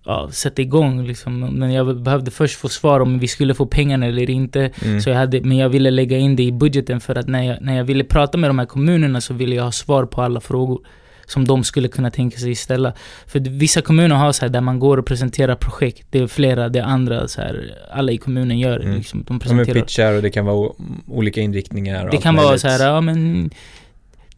ja, 0.05 0.29
sätta 0.33 0.63
igång. 0.63 1.07
Liksom. 1.07 1.41
Men 1.41 1.73
jag 1.73 2.03
behövde 2.03 2.31
först 2.31 2.59
få 2.59 2.69
svar 2.69 3.01
om 3.01 3.19
vi 3.19 3.29
skulle 3.29 3.55
få 3.55 3.67
pengarna 3.67 4.07
eller 4.07 4.31
inte. 4.31 4.71
Mm. 4.85 5.01
Så 5.01 5.11
jag 5.11 5.17
hade, 5.17 5.41
men 5.41 5.57
jag 5.57 5.69
ville 5.69 5.91
lägga 5.91 6.19
in 6.19 6.37
det 6.37 6.43
i 6.43 6.53
budgeten 6.53 7.01
för 7.01 7.15
att 7.15 7.29
när 7.29 7.43
jag, 7.43 7.63
när 7.63 7.77
jag 7.77 7.85
ville 7.85 8.05
prata 8.05 8.39
med 8.39 8.51
de 8.51 8.59
här 8.59 8.67
kommunerna 8.67 9.21
så 9.21 9.35
ville 9.35 9.57
jag 9.57 9.65
ha 9.65 9.73
svar 9.73 10.05
på 10.05 10.23
alla 10.23 10.41
frågor 10.41 10.81
som 11.27 11.45
de 11.45 11.65
skulle 11.65 11.89
kunna 11.89 12.11
tänka 12.11 12.39
sig 12.39 12.55
ställa. 12.55 12.93
För 13.27 13.41
vissa 13.41 13.83
kommuner 13.83 14.17
har 14.17 14.33
så 14.33 14.45
här 14.45 14.49
där 14.49 14.61
man 14.61 14.79
går 14.79 14.99
och 14.99 15.07
presenterar 15.07 15.55
projekt. 15.55 16.07
Det 16.11 16.19
är 16.19 16.27
flera, 16.27 16.69
det 16.69 16.79
är 16.79 16.83
andra 16.83 17.29
så 17.29 17.41
här, 17.41 17.75
alla 17.91 18.13
i 18.13 18.19
kommunen 18.19 18.59
gör 18.59 18.81
mm. 18.81 18.97
liksom, 18.97 19.25
De 19.29 19.39
presenterar. 19.39 19.75
De 19.75 19.81
pitchar 19.81 20.13
och 20.13 20.23
det 20.23 20.31
kan 20.31 20.45
vara 20.47 20.71
olika 21.07 21.41
inriktningar 21.41 22.05
och 22.05 22.11
Det 22.11 22.17
kan 22.17 22.37
vara 22.37 22.59
så 22.59 22.69
här, 22.69 22.87
ja 22.87 23.01
men 23.01 23.51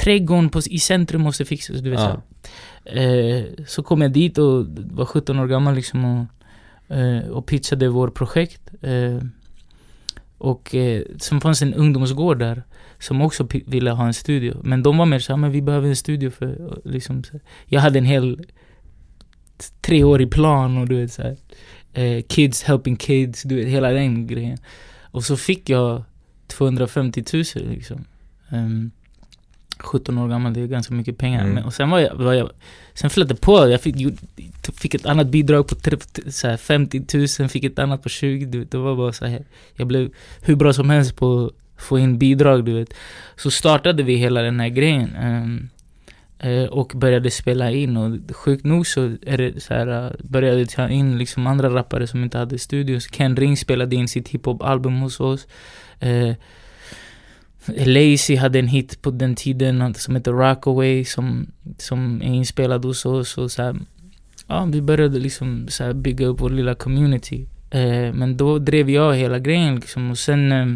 trädgården 0.01 0.49
på, 0.49 0.59
i 0.59 0.79
centrum 0.79 1.23
måste 1.23 1.45
fixas, 1.45 1.81
du 1.81 1.91
vet 1.91 2.01
ja. 2.01 2.23
så. 2.85 2.99
Eh, 2.99 3.45
så 3.67 3.83
kom 3.83 4.03
jag 4.03 4.13
dit 4.13 4.39
och 4.39 4.67
var 4.91 5.05
17 5.05 5.39
år 5.39 5.47
gammal 5.47 5.75
liksom 5.75 6.05
och, 6.05 6.97
eh, 6.97 7.29
och 7.29 7.47
pitchade 7.47 7.89
vårt 7.89 8.15
projekt. 8.15 8.63
Eh, 8.83 9.19
och 10.39 10.75
eh, 10.75 11.03
sen 11.19 11.41
fanns 11.41 11.63
en 11.63 11.75
ungdomsgård 11.75 12.39
där 12.39 12.63
som 12.99 13.23
också 13.23 13.49
ville 13.67 13.91
ha 13.91 14.07
en 14.07 14.15
studio. 14.15 14.61
Men 14.65 14.83
de 14.83 14.99
var 14.99 15.07
mer 15.07 15.19
såhär, 15.19 15.37
men 15.39 15.51
vi 15.51 15.63
behöver 15.63 15.89
en 15.89 15.97
studio 15.97 16.31
för 16.31 16.81
liksom, 16.85 17.25
så. 17.25 17.41
Jag 17.67 17.81
hade 17.81 17.99
en 17.99 18.05
hel 18.05 18.47
treårig 19.81 20.31
plan 20.31 20.79
och 20.79 20.89
du 20.89 20.97
vet 20.97 21.13
såhär. 21.13 21.37
Eh, 21.93 22.23
kids 22.23 22.63
helping 22.63 22.97
kids, 22.97 23.43
du 23.43 23.57
vet 23.57 23.69
hela 23.69 23.91
den 23.91 24.27
grejen. 24.27 24.59
Och 25.01 25.25
så 25.25 25.37
fick 25.37 25.69
jag 25.69 26.05
250 26.47 27.25
000 27.33 27.45
liksom. 27.55 28.05
Um, 28.53 28.91
17 29.83 30.19
år 30.19 30.29
gammal, 30.29 30.53
det 30.53 30.61
är 30.61 30.67
ganska 30.67 30.95
mycket 30.95 31.19
pengar. 31.19 31.41
Mm. 31.41 31.55
Men, 31.55 31.65
och 31.65 31.75
sen 31.75 31.91
var 31.91 31.99
jag, 31.99 32.15
var 32.15 32.33
jag 32.33 32.51
sen 32.95 33.11
flöt 33.11 33.29
det 33.29 33.41
på. 33.41 33.69
Jag 33.69 33.81
fick, 33.81 33.97
fick 34.75 34.95
ett 34.95 35.07
annat 35.07 35.27
bidrag 35.27 35.69
på 35.69 35.75
30, 35.75 36.33
så 36.33 36.49
här, 36.49 36.57
50 36.57 37.05
000, 37.41 37.49
fick 37.49 37.65
ett 37.65 37.79
annat 37.79 38.03
på 38.03 38.09
20 38.09 38.47
du 38.47 38.59
vet, 38.59 38.71
Det 38.71 38.79
var 38.79 38.97
bara 38.97 39.13
så 39.13 39.27
här. 39.27 39.45
Jag 39.75 39.87
blev 39.87 40.11
hur 40.43 40.57
bra 40.57 40.73
som 40.73 40.91
helst 40.91 41.17
på 41.17 41.45
att 41.45 41.83
få 41.83 41.99
in 41.99 42.19
bidrag, 42.19 42.65
du 42.65 42.73
vet. 42.73 42.95
Så 43.37 43.51
startade 43.51 44.03
vi 44.03 44.15
hela 44.15 44.43
den 44.43 44.61
här 44.61 44.69
grejen. 44.69 45.17
Um, 45.23 45.69
uh, 46.45 46.65
och 46.65 46.93
började 46.95 47.31
spela 47.31 47.71
in 47.71 47.97
och 47.97 48.37
sjukt 48.37 48.65
nog 48.65 48.87
så 48.87 49.17
är 49.23 49.39
det 49.39 49.63
så 49.63 49.75
här, 49.75 49.89
uh, 49.89 50.11
började 50.23 50.67
ta 50.67 50.89
in 50.89 51.19
liksom 51.19 51.47
andra 51.47 51.75
rappare 51.75 52.07
som 52.07 52.23
inte 52.23 52.39
hade 52.39 52.59
studios. 52.59 53.07
Ken 53.07 53.37
Ring 53.37 53.57
spelade 53.57 53.97
in 53.97 54.09
sitt 54.09 54.29
hiphop-album 54.29 55.01
hos 55.01 55.21
oss. 55.21 55.47
Eh, 56.01 56.35
Lazy 57.77 58.37
hade 58.37 58.59
en 58.59 58.69
hit 58.69 59.03
på 59.03 59.11
den 59.11 59.35
tiden 59.35 59.95
som 59.95 60.17
heter 60.17 60.33
Rockaway 60.33 61.05
som, 61.05 61.47
som 61.79 62.23
är 62.23 62.35
inspelad 62.35 62.85
hos 62.85 63.07
oss. 63.07 63.39
Och 63.39 63.51
så 63.51 63.63
här, 63.63 63.77
ja, 64.47 64.65
vi 64.65 64.83
började 64.83 65.19
liksom 65.19 65.67
så 65.69 65.95
bygga 65.95 66.27
upp 66.27 66.41
vår 66.41 66.51
lilla 66.51 66.75
community. 66.75 67.47
Eh, 67.71 68.13
men 68.13 68.37
då 68.37 68.59
drev 68.59 68.91
jag 68.91 69.15
hela 69.15 69.39
grejen 69.39 69.75
liksom 69.75 70.11
och 70.11 70.19
sen... 70.19 70.53
Eh, 70.53 70.67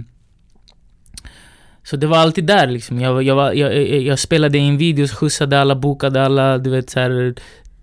så 1.83 1.97
det 1.97 2.07
var 2.07 2.19
alltid 2.19 2.45
där 2.45 2.67
liksom. 2.67 3.01
Jag, 3.01 3.23
jag, 3.23 3.35
var, 3.35 3.53
jag, 3.53 3.77
jag, 4.03 4.19
spelade 4.19 4.59
in 4.59 4.79
videos, 4.79 5.13
skjutsade 5.13 5.61
alla, 5.61 5.75
bokade 5.75 6.25
alla, 6.25 6.59
du 6.59 6.71
vet 6.71 6.91
så 6.91 7.01
här, 7.01 7.35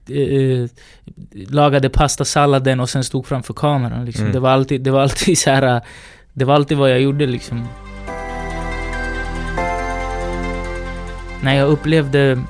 eh, 0.10 0.70
lagade 1.48 1.90
pastasalladen 1.90 2.80
och 2.80 2.90
sen 2.90 3.04
stod 3.04 3.26
framför 3.26 3.54
kameran. 3.54 4.06
Liksom. 4.06 4.24
Mm. 4.24 4.34
Det, 4.34 4.40
var 4.40 4.50
alltid, 4.50 4.82
det 4.82 4.92
var 4.92 5.02
alltid 5.02 5.38
så 5.38 5.50
här, 5.50 5.82
Det 6.34 6.46
var 6.46 6.56
alltid 6.56 6.78
vad 6.78 6.92
jag 6.92 7.02
gjorde 7.02 7.26
liksom. 7.26 7.68
När 11.44 11.56
jag 11.56 11.70
upplevde 11.70 12.44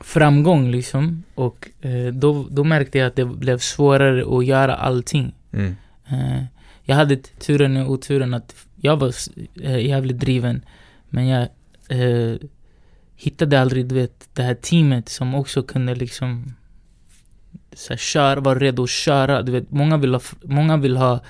framgång 0.00 0.70
liksom, 0.70 1.22
och 1.34 1.68
eh, 1.80 2.12
då, 2.12 2.46
då 2.50 2.64
märkte 2.64 2.98
jag 2.98 3.06
att 3.06 3.16
det 3.16 3.24
blev 3.24 3.58
svårare 3.58 4.38
att 4.38 4.46
göra 4.46 4.74
allting. 4.74 5.34
Mm. 5.52 5.76
Eh, 6.08 6.44
jag 6.82 6.96
hade 6.96 7.16
turen 7.16 7.76
och 7.76 7.90
oturen 7.90 8.34
att 8.34 8.54
jag 8.76 8.96
var 8.96 9.14
eh, 9.62 9.86
jävligt 9.86 10.18
driven, 10.18 10.64
men 11.08 11.28
jag 11.28 11.48
eh, 11.88 12.36
hittade 13.16 13.60
aldrig 13.60 13.86
du 13.86 13.94
vet, 13.94 14.28
det 14.34 14.42
här 14.42 14.54
teamet 14.54 15.08
som 15.08 15.34
också 15.34 15.62
kunde 15.62 15.94
liksom 15.94 16.54
så 17.72 17.92
här, 17.92 17.98
köra, 17.98 18.40
vara 18.40 18.58
redo 18.58 18.82
att 18.82 18.90
köra. 18.90 19.42
Du 19.42 19.52
vet, 19.52 19.70
många 19.70 19.96
vill 19.96 20.14
ha, 20.14 20.20
många 20.42 20.76
vill 20.76 20.96
ha 20.96 21.20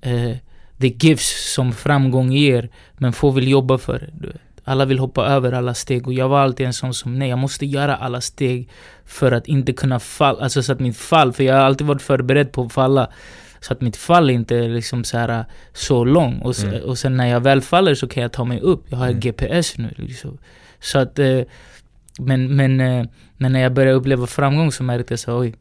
eh, 0.00 0.36
the 0.78 0.88
gifts 0.88 1.54
som 1.54 1.72
framgång 1.72 2.32
ger, 2.32 2.68
men 2.98 3.12
få 3.12 3.30
vill 3.30 3.48
jobba 3.48 3.78
för 3.78 4.10
det. 4.12 4.36
Alla 4.64 4.84
vill 4.84 4.98
hoppa 4.98 5.26
över 5.26 5.52
alla 5.52 5.74
steg 5.74 6.06
och 6.06 6.12
jag 6.12 6.28
var 6.28 6.40
alltid 6.40 6.66
en 6.66 6.72
sån 6.72 6.94
som 6.94 7.18
nej, 7.18 7.28
jag 7.28 7.38
måste 7.38 7.66
göra 7.66 7.96
alla 7.96 8.20
steg 8.20 8.68
för 9.04 9.32
att 9.32 9.46
inte 9.46 9.72
kunna 9.72 10.00
falla, 10.00 10.40
alltså 10.40 10.62
så 10.62 10.72
att 10.72 10.80
mitt 10.80 10.96
fall, 10.96 11.32
för 11.32 11.44
jag 11.44 11.54
har 11.54 11.60
alltid 11.60 11.86
varit 11.86 12.02
förberedd 12.02 12.52
på 12.52 12.62
att 12.62 12.72
falla. 12.72 13.10
Så 13.60 13.72
att 13.72 13.80
mitt 13.80 13.96
fall 13.96 14.30
inte 14.30 14.56
är 14.56 14.68
liksom 14.68 15.04
så, 15.04 15.18
här, 15.18 15.44
så 15.72 16.04
lång. 16.04 16.38
Och, 16.38 16.58
mm. 16.62 16.82
och 16.82 16.98
sen 16.98 17.16
när 17.16 17.26
jag 17.26 17.40
väl 17.40 17.60
faller 17.60 17.94
så 17.94 18.08
kan 18.08 18.22
jag 18.22 18.32
ta 18.32 18.44
mig 18.44 18.60
upp. 18.60 18.84
Jag 18.88 18.98
har 18.98 19.06
mm. 19.06 19.20
GPS 19.20 19.78
nu. 19.78 19.94
Liksom. 19.96 20.38
Så 20.80 20.98
att, 20.98 21.18
eh, 21.18 21.40
men, 22.18 22.56
men, 22.56 22.80
eh, 22.80 23.06
men 23.36 23.52
när 23.52 23.60
jag 23.60 23.72
började 23.72 23.96
uppleva 23.96 24.26
framgång 24.26 24.72
så 24.72 24.82
märkte 24.82 25.12
jag 25.12 25.18
så 25.18 25.38
oj, 25.38 25.54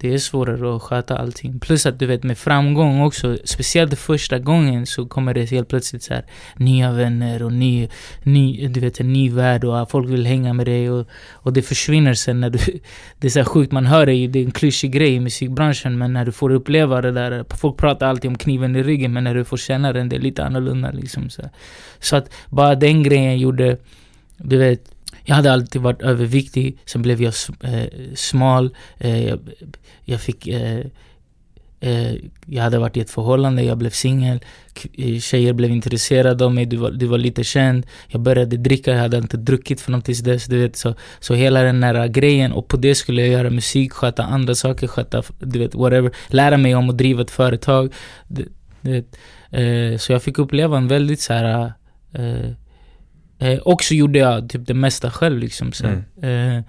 det 0.00 0.14
är 0.14 0.18
svårare 0.18 0.76
att 0.76 0.82
sköta 0.82 1.18
allting. 1.18 1.58
Plus 1.60 1.86
att 1.86 1.98
du 1.98 2.06
vet 2.06 2.22
med 2.22 2.38
framgång 2.38 3.00
också, 3.00 3.38
speciellt 3.44 3.98
första 3.98 4.38
gången 4.38 4.86
så 4.86 5.06
kommer 5.06 5.34
det 5.34 5.50
helt 5.50 5.68
plötsligt 5.68 6.02
så 6.02 6.14
här, 6.14 6.24
nya 6.56 6.92
vänner 6.92 7.42
och 7.42 7.52
ny, 7.52 7.88
ny, 8.22 8.68
du 8.68 8.80
vet, 8.80 9.00
en 9.00 9.12
ny 9.12 9.30
värld 9.30 9.64
och 9.64 9.90
folk 9.90 10.08
vill 10.08 10.26
hänga 10.26 10.52
med 10.52 10.66
dig 10.66 10.90
och, 10.90 11.06
och 11.32 11.52
det 11.52 11.62
försvinner 11.62 12.14
sen 12.14 12.40
när 12.40 12.50
du... 12.50 12.58
Det 13.20 13.26
är 13.26 13.30
så 13.30 13.44
sjukt, 13.44 13.72
man 13.72 13.86
hör 13.86 14.06
det, 14.06 14.26
det 14.26 14.38
är 14.38 14.44
en 14.44 14.50
klyschig 14.50 14.92
grej 14.92 15.14
i 15.14 15.20
musikbranschen 15.20 15.98
men 15.98 16.12
när 16.12 16.24
du 16.24 16.32
får 16.32 16.50
uppleva 16.50 17.00
det 17.00 17.12
där, 17.12 17.44
folk 17.56 17.76
pratar 17.76 18.06
alltid 18.06 18.28
om 18.28 18.38
kniven 18.38 18.76
i 18.76 18.82
ryggen 18.82 19.12
men 19.12 19.24
när 19.24 19.34
du 19.34 19.44
får 19.44 19.56
känna 19.56 19.92
den, 19.92 20.08
det 20.08 20.16
är 20.16 20.20
lite 20.20 20.44
annorlunda 20.44 20.90
liksom. 20.90 21.30
Så, 21.30 21.42
så 21.98 22.16
att 22.16 22.34
bara 22.48 22.74
den 22.74 23.02
grejen 23.02 23.38
gjorde, 23.38 23.76
du 24.36 24.56
vet, 24.56 24.97
jag 25.28 25.34
hade 25.34 25.52
alltid 25.52 25.82
varit 25.82 26.02
överviktig, 26.02 26.78
sen 26.84 27.02
blev 27.02 27.22
jag 27.22 27.34
eh, 27.60 27.86
smal. 28.14 28.76
Eh, 28.98 29.28
jag, 29.28 29.40
jag, 30.04 30.20
fick... 30.20 30.46
Eh, 30.46 30.80
eh, 31.80 32.14
jag 32.46 32.62
hade 32.62 32.78
varit 32.78 32.96
i 32.96 33.00
ett 33.00 33.10
förhållande, 33.10 33.62
jag 33.62 33.78
blev 33.78 33.90
singel. 33.90 34.40
Eh, 34.92 35.18
tjejer 35.18 35.52
blev 35.52 35.70
intresserade 35.70 36.44
av 36.44 36.54
mig, 36.54 36.66
du 36.66 36.76
var, 36.76 36.90
du 36.90 37.06
var 37.06 37.18
lite 37.18 37.44
känd. 37.44 37.86
Jag 38.06 38.20
började 38.20 38.56
dricka, 38.56 38.90
jag 38.90 38.98
hade 38.98 39.18
inte 39.18 39.36
druckit 39.36 39.80
från 39.80 40.02
tills 40.02 40.20
dess. 40.20 40.46
Du 40.46 40.58
vet, 40.58 40.76
så, 40.76 40.94
så 41.20 41.34
hela 41.34 41.62
den 41.62 41.82
här 41.82 42.08
grejen, 42.08 42.52
och 42.52 42.68
på 42.68 42.76
det 42.76 42.94
skulle 42.94 43.22
jag 43.22 43.30
göra 43.30 43.50
musik, 43.50 43.92
sköta 43.92 44.22
andra 44.22 44.54
saker, 44.54 44.86
sköta, 44.86 45.22
du 45.38 45.58
vet, 45.58 45.74
whatever. 45.74 46.10
Lära 46.28 46.56
mig 46.56 46.74
om 46.74 46.90
att 46.90 46.98
driva 46.98 47.22
ett 47.22 47.30
företag. 47.30 47.94
Du, 48.28 48.48
du 48.80 48.92
vet, 48.92 49.18
eh, 49.50 49.98
så 49.98 50.12
jag 50.12 50.22
fick 50.22 50.38
uppleva 50.38 50.76
en 50.76 50.88
väldigt 50.88 51.20
så 51.20 51.32
här 51.32 51.72
Eh, 53.38 53.58
och 53.58 53.82
så 53.82 53.94
gjorde 53.94 54.18
jag 54.18 54.48
typ 54.48 54.66
det 54.66 54.74
mesta 54.74 55.10
själv 55.10 55.38
liksom. 55.38 55.72
Så, 55.72 55.86
mm. 55.86 56.56
eh, 56.56 56.64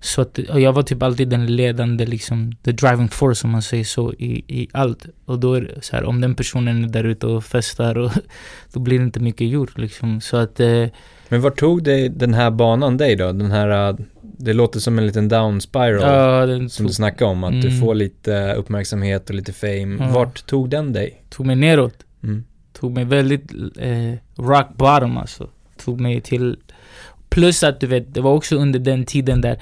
så 0.00 0.20
att, 0.20 0.38
jag 0.54 0.72
var 0.72 0.82
typ 0.82 1.02
alltid 1.02 1.28
den 1.28 1.56
ledande, 1.56 2.06
liksom, 2.06 2.52
the 2.64 2.72
driving 2.72 3.08
force 3.08 3.46
om 3.46 3.50
man 3.50 3.62
säger 3.62 3.84
så, 3.84 4.12
i, 4.12 4.44
i 4.48 4.68
allt. 4.72 5.06
Och 5.24 5.38
då 5.38 5.54
är 5.54 5.60
det 5.60 5.82
så 5.82 5.96
här, 5.96 6.04
om 6.04 6.20
den 6.20 6.34
personen 6.34 6.84
är 6.84 6.88
där 6.88 7.04
ute 7.04 7.26
och 7.26 7.44
festar, 7.44 7.98
och, 7.98 8.12
då 8.72 8.80
blir 8.80 8.98
det 8.98 9.04
inte 9.04 9.20
mycket 9.20 9.48
gjort 9.48 9.78
liksom. 9.78 10.20
Så 10.20 10.36
att... 10.36 10.60
Eh, 10.60 10.86
Men 11.28 11.40
var 11.40 11.50
tog 11.50 11.82
det, 11.82 12.08
den 12.08 12.34
här 12.34 12.50
banan 12.50 12.96
dig 12.96 13.16
då? 13.16 13.32
Den 13.32 13.50
här, 13.50 13.96
det 14.22 14.52
låter 14.52 14.80
som 14.80 14.98
en 14.98 15.06
liten 15.06 15.28
down 15.28 15.60
spiral. 15.60 16.02
Ja, 16.02 16.68
som 16.68 16.86
du 16.86 16.92
snackade 16.92 17.30
om, 17.30 17.44
att 17.44 17.50
mm. 17.50 17.60
du 17.60 17.80
får 17.80 17.94
lite 17.94 18.54
uppmärksamhet 18.54 19.30
och 19.30 19.36
lite 19.36 19.52
fame. 19.52 19.96
Ja. 20.00 20.10
Vart 20.12 20.46
tog 20.46 20.70
den 20.70 20.92
dig? 20.92 21.22
Tog 21.28 21.46
mig 21.46 21.56
neråt. 21.56 22.04
Mm. 22.22 22.44
Tog 22.72 22.92
mig 22.92 23.04
väldigt 23.04 23.52
eh, 23.76 24.14
rock 24.36 24.68
bottom 24.76 25.16
alltså 25.16 25.48
tog 25.78 26.00
mig 26.00 26.20
till... 26.20 26.56
Plus 27.28 27.62
att 27.62 27.80
du 27.80 27.86
vet, 27.86 28.14
det 28.14 28.20
var 28.20 28.32
också 28.32 28.56
under 28.56 28.78
den 28.78 29.04
tiden 29.04 29.40
där 29.40 29.58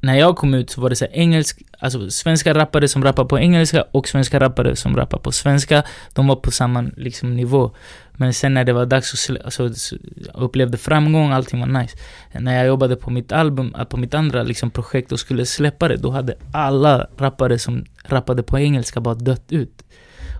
när 0.00 0.14
jag 0.14 0.36
kom 0.36 0.54
ut 0.54 0.70
så 0.70 0.80
var 0.80 0.90
det 0.90 0.96
så 0.96 1.06
engelsk, 1.12 1.62
alltså 1.78 2.10
svenska 2.10 2.54
rappare 2.54 2.88
som 2.88 3.04
rappar 3.04 3.24
på 3.24 3.38
engelska 3.38 3.84
och 3.90 4.08
svenska 4.08 4.40
rappare 4.40 4.76
som 4.76 4.96
rappar 4.96 5.18
på 5.18 5.32
svenska. 5.32 5.82
De 6.12 6.26
var 6.26 6.36
på 6.36 6.50
samma 6.50 6.82
liksom, 6.96 7.36
nivå. 7.36 7.70
Men 8.12 8.34
sen 8.34 8.54
när 8.54 8.64
det 8.64 8.72
var 8.72 8.86
dags 8.86 9.30
att 9.30 9.44
alltså, 9.44 9.96
upplevde 10.34 10.78
framgång, 10.78 11.32
allting 11.32 11.60
var 11.60 11.66
nice. 11.66 11.96
När 12.32 12.56
jag 12.56 12.66
jobbade 12.66 12.96
på 12.96 13.10
mitt 13.10 13.32
album, 13.32 13.74
äh, 13.78 13.84
på 13.84 13.96
mitt 13.96 14.14
andra 14.14 14.42
liksom, 14.42 14.70
projekt 14.70 15.12
och 15.12 15.20
skulle 15.20 15.46
släppa 15.46 15.88
det, 15.88 15.96
då 15.96 16.10
hade 16.10 16.34
alla 16.52 17.08
rappare 17.16 17.58
som 17.58 17.84
rappade 18.04 18.42
på 18.42 18.58
engelska 18.58 19.00
bara 19.00 19.14
dött 19.14 19.52
ut. 19.52 19.84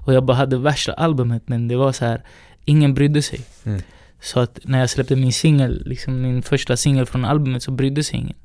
Och 0.06 0.14
jag 0.14 0.24
bara 0.24 0.36
hade 0.36 0.58
värsta 0.58 0.92
albumet, 0.92 1.42
men 1.46 1.68
det 1.68 1.76
var 1.76 1.92
så 1.92 2.04
här, 2.04 2.22
ingen 2.64 2.94
brydde 2.94 3.22
sig. 3.22 3.40
Mm. 3.64 3.82
Så 4.20 4.40
att 4.40 4.60
när 4.64 4.80
jag 4.80 4.90
släppte 4.90 5.16
min 5.16 5.32
singel, 5.32 5.82
liksom 5.86 6.22
min 6.22 6.42
första 6.42 6.76
singel 6.76 7.06
från 7.06 7.24
albumet, 7.24 7.62
så 7.62 7.70
brydde 7.70 8.04
sig 8.04 8.18
ingen. 8.18 8.36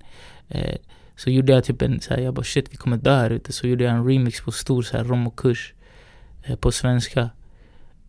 Eh, 0.49 0.75
så 1.15 1.29
gjorde 1.29 1.53
jag 1.53 1.63
typ 1.63 1.81
en 1.81 2.01
så 2.01 2.13
här, 2.13 2.21
jag 2.21 2.33
bara 2.33 2.43
shit 2.43 2.73
vi 2.73 2.77
kommer 2.77 2.97
dö 2.97 3.15
här 3.15 3.29
ute. 3.29 3.53
Så 3.53 3.67
gjorde 3.67 3.83
jag 3.83 3.93
en 3.93 4.07
remix 4.07 4.41
på 4.41 4.51
stor 4.51 4.81
så 4.81 4.97
här 4.97 5.03
rom 5.03 5.27
och 5.27 5.35
kurs 5.35 5.73
eh, 6.43 6.55
på 6.55 6.71
svenska. 6.71 7.29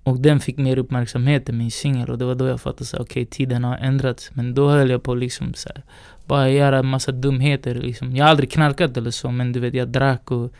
Och 0.02 0.20
den 0.20 0.40
fick 0.40 0.58
mer 0.58 0.78
uppmärksamhet 0.78 1.48
än 1.48 1.58
min 1.58 1.70
singel 1.70 2.10
och 2.10 2.18
det 2.18 2.24
var 2.24 2.34
då 2.34 2.46
jag 2.46 2.60
fattade 2.60 2.84
så 2.84 2.96
okej 2.96 3.22
okay, 3.22 3.26
tiden 3.26 3.64
har 3.64 3.76
ändrats. 3.76 4.30
Men 4.34 4.54
då 4.54 4.68
höll 4.68 4.90
jag 4.90 5.02
på 5.02 5.14
liksom 5.14 5.54
så 5.54 5.68
här, 5.74 5.82
bara 6.26 6.50
göra 6.50 6.82
massa 6.82 7.12
dumheter 7.12 7.74
liksom. 7.74 8.16
Jag 8.16 8.24
har 8.24 8.30
aldrig 8.30 8.52
knarkat 8.52 8.96
eller 8.96 9.10
så 9.10 9.30
men 9.30 9.52
du 9.52 9.60
vet 9.60 9.74
jag 9.74 9.88
drack 9.88 10.30
och 10.30 10.52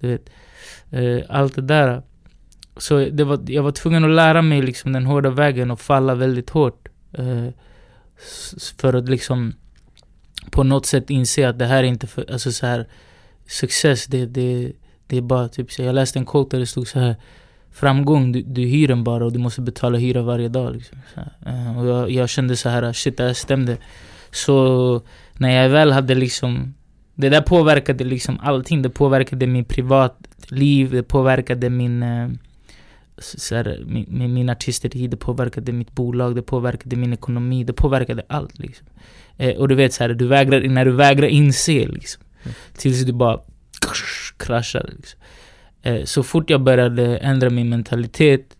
du 0.00 0.08
vet 0.08 0.30
eh, 0.90 1.22
allt 1.28 1.54
det 1.54 1.62
där. 1.62 2.02
Så 2.76 2.98
det 2.98 3.24
var, 3.24 3.40
jag 3.46 3.62
var 3.62 3.72
tvungen 3.72 4.04
att 4.04 4.10
lära 4.10 4.42
mig 4.42 4.62
liksom 4.62 4.92
den 4.92 5.06
hårda 5.06 5.30
vägen 5.30 5.70
och 5.70 5.80
falla 5.80 6.14
väldigt 6.14 6.50
hårt. 6.50 6.88
Eh, 7.12 7.48
för 8.78 8.94
att 8.94 9.08
liksom 9.08 9.54
på 10.50 10.62
något 10.62 10.86
sätt 10.86 11.10
inse 11.10 11.48
att 11.48 11.58
det 11.58 11.66
här 11.66 11.78
är 11.78 11.82
inte 11.88 12.06
för, 12.06 12.32
alltså 12.32 12.52
så 12.52 12.66
här 12.66 12.88
success, 13.46 14.06
det, 14.06 14.26
det, 14.26 14.72
det 15.06 15.16
är 15.16 15.22
bara 15.22 15.48
typ 15.48 15.72
så 15.72 15.82
Jag 15.82 15.94
läste 15.94 16.18
en 16.18 16.26
quote 16.26 16.56
där 16.56 16.60
det 16.60 16.66
stod 16.66 16.88
så 16.88 16.98
här 16.98 17.16
Framgång, 17.74 18.32
du, 18.32 18.42
du 18.42 18.62
hyr 18.62 18.88
den 18.88 19.04
bara 19.04 19.24
och 19.24 19.32
du 19.32 19.38
måste 19.38 19.60
betala 19.60 19.98
hyra 19.98 20.22
varje 20.22 20.48
dag. 20.48 20.74
Liksom. 20.74 20.98
Uh, 21.46 21.78
och 21.78 21.86
jag, 21.86 22.10
jag, 22.10 22.28
kände 22.28 22.56
så 22.56 22.68
här, 22.68 22.92
shit 22.92 23.16
det 23.16 23.24
här 23.24 23.32
stämde. 23.32 23.76
Så 24.30 25.02
när 25.32 25.62
jag 25.62 25.68
väl 25.68 25.92
hade 25.92 26.14
liksom 26.14 26.74
Det 27.14 27.28
där 27.28 27.40
påverkade 27.40 28.04
liksom 28.04 28.40
allting. 28.42 28.82
Det 28.82 28.90
påverkade 28.90 29.46
min 29.46 29.64
privatliv, 29.64 30.90
det 30.90 31.02
påverkade 31.02 31.70
min 31.70 32.02
uh, 32.02 32.30
så 33.18 33.54
här, 33.54 33.82
min, 33.86 34.34
min 34.34 34.50
artisteri, 34.50 35.06
det 35.06 35.16
påverkade 35.16 35.72
mitt 35.72 35.92
bolag, 35.92 36.34
det 36.34 36.42
påverkade 36.42 36.96
min 36.96 37.12
ekonomi, 37.12 37.64
det 37.64 37.72
påverkade 37.72 38.22
allt 38.28 38.58
liksom. 38.58 38.86
Eh, 39.36 39.56
och 39.56 39.68
du 39.68 39.74
vet 39.74 39.92
så 39.92 40.04
här, 40.04 40.10
du 40.14 40.26
vägrar, 40.26 40.68
när 40.68 40.84
du 40.84 40.90
vägrar 40.90 41.26
inse 41.26 41.86
liksom. 41.86 42.22
Mm. 42.42 42.54
Tills 42.76 43.04
du 43.04 43.12
bara 43.12 43.40
kraschar 44.36 44.90
liksom. 44.96 45.20
Eh, 45.82 46.04
så 46.04 46.22
fort 46.22 46.50
jag 46.50 46.62
började 46.62 47.16
ändra 47.16 47.50
min 47.50 47.68
mentalitet, 47.68 48.56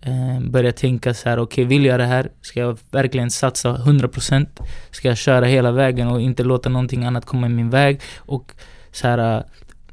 eh, 0.00 0.40
började 0.40 0.78
tänka 0.78 1.14
så 1.14 1.28
här, 1.28 1.38
okej 1.38 1.64
okay, 1.64 1.64
vill 1.64 1.84
jag 1.84 2.00
det 2.00 2.06
här? 2.06 2.30
Ska 2.40 2.60
jag 2.60 2.78
verkligen 2.90 3.30
satsa 3.30 3.76
100%? 3.76 4.46
Ska 4.90 5.08
jag 5.08 5.16
köra 5.16 5.46
hela 5.46 5.72
vägen 5.72 6.08
och 6.08 6.20
inte 6.20 6.44
låta 6.44 6.68
någonting 6.68 7.04
annat 7.04 7.26
komma 7.26 7.46
i 7.46 7.50
min 7.50 7.70
väg? 7.70 8.00
Och 8.16 8.52
så 8.92 9.08
här, 9.08 9.44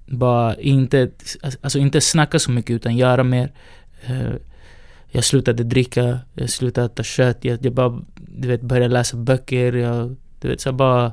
bara 0.05 0.55
inte, 0.55 1.09
alltså 1.61 1.79
inte 1.79 2.01
snacka 2.01 2.39
så 2.39 2.51
mycket 2.51 2.71
utan 2.71 2.97
göra 2.97 3.23
mer. 3.23 3.51
Eh, 4.07 4.33
jag 5.07 5.23
slutade 5.23 5.63
dricka, 5.63 6.19
jag 6.33 6.49
slutade 6.49 6.85
äta 6.85 7.03
kött, 7.03 7.37
jag, 7.41 7.65
jag 7.65 7.73
bara 7.73 8.01
du 8.37 8.47
vet, 8.47 8.61
började 8.61 8.93
läsa 8.93 9.17
böcker. 9.17 9.73
Jag, 9.73 10.15
du 10.39 10.47
vet, 10.47 10.61
så 10.61 10.71
bara, 10.71 11.11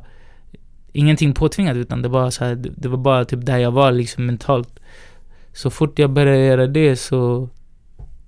ingenting 0.92 1.34
påtvingat 1.34 1.76
utan 1.76 2.02
det 2.02 2.08
var, 2.08 2.30
så 2.30 2.44
här, 2.44 2.54
det, 2.54 2.70
det, 2.76 2.88
var 2.88 2.98
bara 2.98 3.24
typ 3.24 3.46
där 3.46 3.58
jag 3.58 3.70
var 3.70 3.92
liksom 3.92 4.26
mentalt. 4.26 4.80
Så 5.52 5.70
fort 5.70 5.98
jag 5.98 6.10
började 6.10 6.44
göra 6.44 6.66
det 6.66 6.96
så 6.96 7.48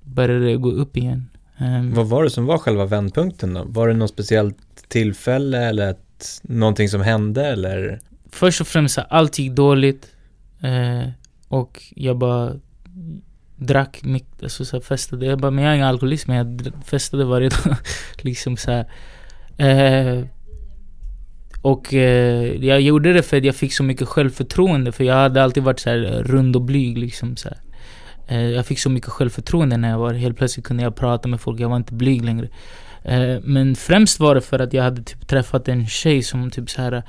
började 0.02 0.44
det 0.44 0.56
gå 0.56 0.70
upp 0.70 0.96
igen. 0.96 1.30
Ehm, 1.58 1.94
Vad 1.94 2.06
var 2.06 2.24
det 2.24 2.30
som 2.30 2.46
var 2.46 2.58
själva 2.58 2.84
vändpunkten 2.84 3.54
då? 3.54 3.64
Var 3.66 3.88
det 3.88 3.94
något 3.94 4.10
speciellt 4.10 4.88
tillfälle 4.88 5.58
eller 5.64 5.90
ett, 5.90 6.40
någonting 6.42 6.88
som 6.88 7.00
hände 7.00 7.46
eller? 7.46 8.00
Först 8.30 8.60
och 8.60 8.66
främst, 8.66 8.98
allt 9.08 9.38
gick 9.38 9.52
dåligt. 9.52 10.14
Eh, 10.60 11.08
och 11.48 11.82
jag 11.94 12.18
bara 12.18 12.52
drack 13.66 14.00
mycket, 14.02 14.42
alltså 14.42 14.64
så 14.64 14.76
här, 14.76 14.82
festade. 14.82 15.26
Jag 15.26 15.38
bara, 15.38 15.50
men 15.50 15.64
jag 15.64 15.70
är 15.70 15.76
ingen 15.76 15.88
alkoholist 15.88 16.26
men 16.26 16.36
jag 16.36 16.72
festade 16.84 17.24
varje 17.24 17.48
dag. 17.48 17.76
liksom 18.22 18.56
så 18.56 18.70
här. 18.70 18.86
Eh, 19.56 20.24
och 21.62 21.94
eh, 21.94 22.64
jag 22.64 22.80
gjorde 22.80 23.12
det 23.12 23.22
för 23.22 23.36
att 23.36 23.44
jag 23.44 23.56
fick 23.56 23.72
så 23.72 23.82
mycket 23.82 24.08
självförtroende. 24.08 24.92
För 24.92 25.04
jag 25.04 25.14
hade 25.14 25.42
alltid 25.42 25.62
varit 25.62 25.80
så 25.80 25.90
här 25.90 26.22
rund 26.26 26.56
och 26.56 26.62
blyg 26.62 26.98
liksom 26.98 27.36
så 27.36 27.48
här. 27.48 27.58
Eh, 28.26 28.50
jag 28.50 28.66
fick 28.66 28.78
så 28.78 28.90
mycket 28.90 29.10
självförtroende 29.10 29.76
när 29.76 29.90
jag 29.90 29.98
var 29.98 30.12
Helt 30.12 30.36
plötsligt 30.36 30.66
kunde 30.66 30.82
jag 30.82 30.96
prata 30.96 31.28
med 31.28 31.40
folk, 31.40 31.60
jag 31.60 31.68
var 31.68 31.76
inte 31.76 31.94
blyg 31.94 32.24
längre. 32.24 32.48
Eh, 33.02 33.40
men 33.42 33.74
främst 33.74 34.20
var 34.20 34.34
det 34.34 34.40
för 34.40 34.58
att 34.58 34.72
jag 34.72 34.82
hade 34.82 35.02
typ 35.02 35.28
träffat 35.28 35.68
en 35.68 35.86
tjej 35.86 36.22
som 36.22 36.50
typ 36.50 36.70
så 36.70 36.82
här 36.82 36.92
eh, 36.92 37.02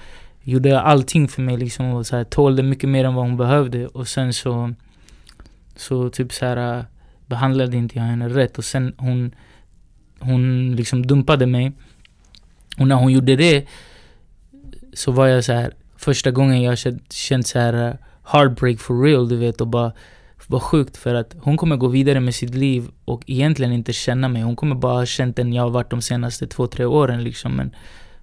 gjorde 0.43 0.81
allting 0.81 1.27
för 1.27 1.41
mig 1.41 1.57
liksom 1.57 1.93
och 1.93 2.05
så 2.05 2.15
här, 2.15 2.23
tålde 2.23 2.63
mycket 2.63 2.89
mer 2.89 3.05
än 3.05 3.13
vad 3.13 3.25
hon 3.25 3.37
behövde 3.37 3.87
och 3.87 4.07
sen 4.07 4.33
så 4.33 4.73
så 5.75 6.09
typ 6.09 6.33
så 6.33 6.45
här 6.45 6.77
äh, 6.77 6.83
behandlade 7.25 7.77
inte 7.77 7.97
jag 7.97 8.03
henne 8.03 8.29
rätt 8.29 8.57
och 8.57 8.65
sen 8.65 8.93
hon 8.97 9.35
hon 10.19 10.75
liksom 10.75 11.07
dumpade 11.07 11.45
mig 11.45 11.71
och 12.77 12.87
när 12.87 12.95
hon 12.95 13.11
gjorde 13.11 13.35
det 13.35 13.67
så 14.93 15.11
var 15.11 15.27
jag 15.27 15.43
så 15.43 15.53
här 15.53 15.73
första 15.97 16.31
gången 16.31 16.61
jag 16.61 16.77
känt, 16.77 17.13
känt 17.13 17.47
så 17.47 17.59
här 17.59 17.87
äh, 17.87 17.95
heartbreak 18.23 18.79
for 18.79 19.03
real 19.03 19.29
du 19.29 19.37
vet 19.37 19.61
och 19.61 19.67
bara 19.67 19.91
var 20.47 20.59
sjukt 20.59 20.97
för 20.97 21.15
att 21.15 21.35
hon 21.39 21.57
kommer 21.57 21.75
gå 21.75 21.87
vidare 21.87 22.19
med 22.19 22.35
sitt 22.35 22.55
liv 22.55 22.87
och 23.05 23.23
egentligen 23.27 23.73
inte 23.73 23.93
känna 23.93 24.27
mig. 24.27 24.41
Hon 24.41 24.55
kommer 24.55 24.75
bara 24.75 24.93
ha 24.93 25.05
känt 25.05 25.35
den 25.35 25.53
jag 25.53 25.63
har 25.63 25.69
varit 25.69 25.89
de 25.89 26.01
senaste 26.01 26.47
två, 26.47 26.67
tre 26.67 26.85
åren 26.85 27.23
liksom. 27.23 27.55
Men 27.55 27.75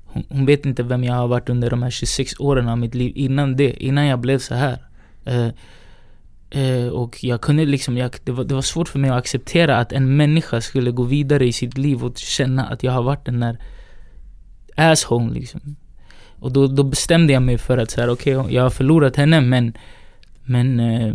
hon, 0.05 0.25
hon 0.29 0.47
vet 0.47 0.67
inte 0.67 0.83
vem 0.83 1.05
jag 1.05 1.15
har 1.15 1.29
varit 1.29 1.49
under 1.49 1.71
de 1.71 1.83
här 1.83 1.91
26 1.91 2.41
åren 2.41 2.69
av 2.69 2.79
mitt 2.79 2.95
liv 2.95 3.13
innan 3.15 3.57
det, 3.57 3.85
innan 3.85 4.07
jag 4.07 4.19
blev 4.19 4.39
så 4.39 4.55
här. 4.55 4.79
Uh, 5.29 5.49
eh, 6.51 6.87
och 6.87 7.25
jag 7.25 7.41
kunde 7.41 7.65
liksom, 7.65 7.97
jag, 7.97 8.11
det, 8.25 8.33
var, 8.33 8.45
det 8.45 8.55
var 8.55 8.63
svårt 8.63 8.89
för 8.89 8.99
mig 8.99 9.11
att 9.11 9.19
acceptera 9.19 9.79
att 9.79 9.93
en 9.93 10.17
människa 10.17 10.61
skulle 10.61 10.91
gå 10.91 11.03
vidare 11.03 11.47
i 11.47 11.53
sitt 11.53 11.79
liv 11.79 12.05
och 12.05 12.19
känna 12.19 12.67
att 12.67 12.83
jag 12.83 12.93
har 12.93 13.03
varit 13.03 13.25
den 13.25 13.41
där 13.41 13.59
asshole 14.77 15.35
liksom. 15.35 15.77
Och 16.39 16.53
då, 16.53 16.67
då 16.67 16.83
bestämde 16.83 17.33
jag 17.33 17.43
mig 17.43 17.59
för 17.59 17.79
att 17.79 17.91
säga 17.91 18.13
okej, 18.13 18.37
okej, 18.37 18.55
jag 18.55 18.63
har 18.63 18.71
förlorat 18.71 19.17
henne 19.17 19.41
men, 19.41 19.77
men 20.45 20.81
eh, 20.81 21.15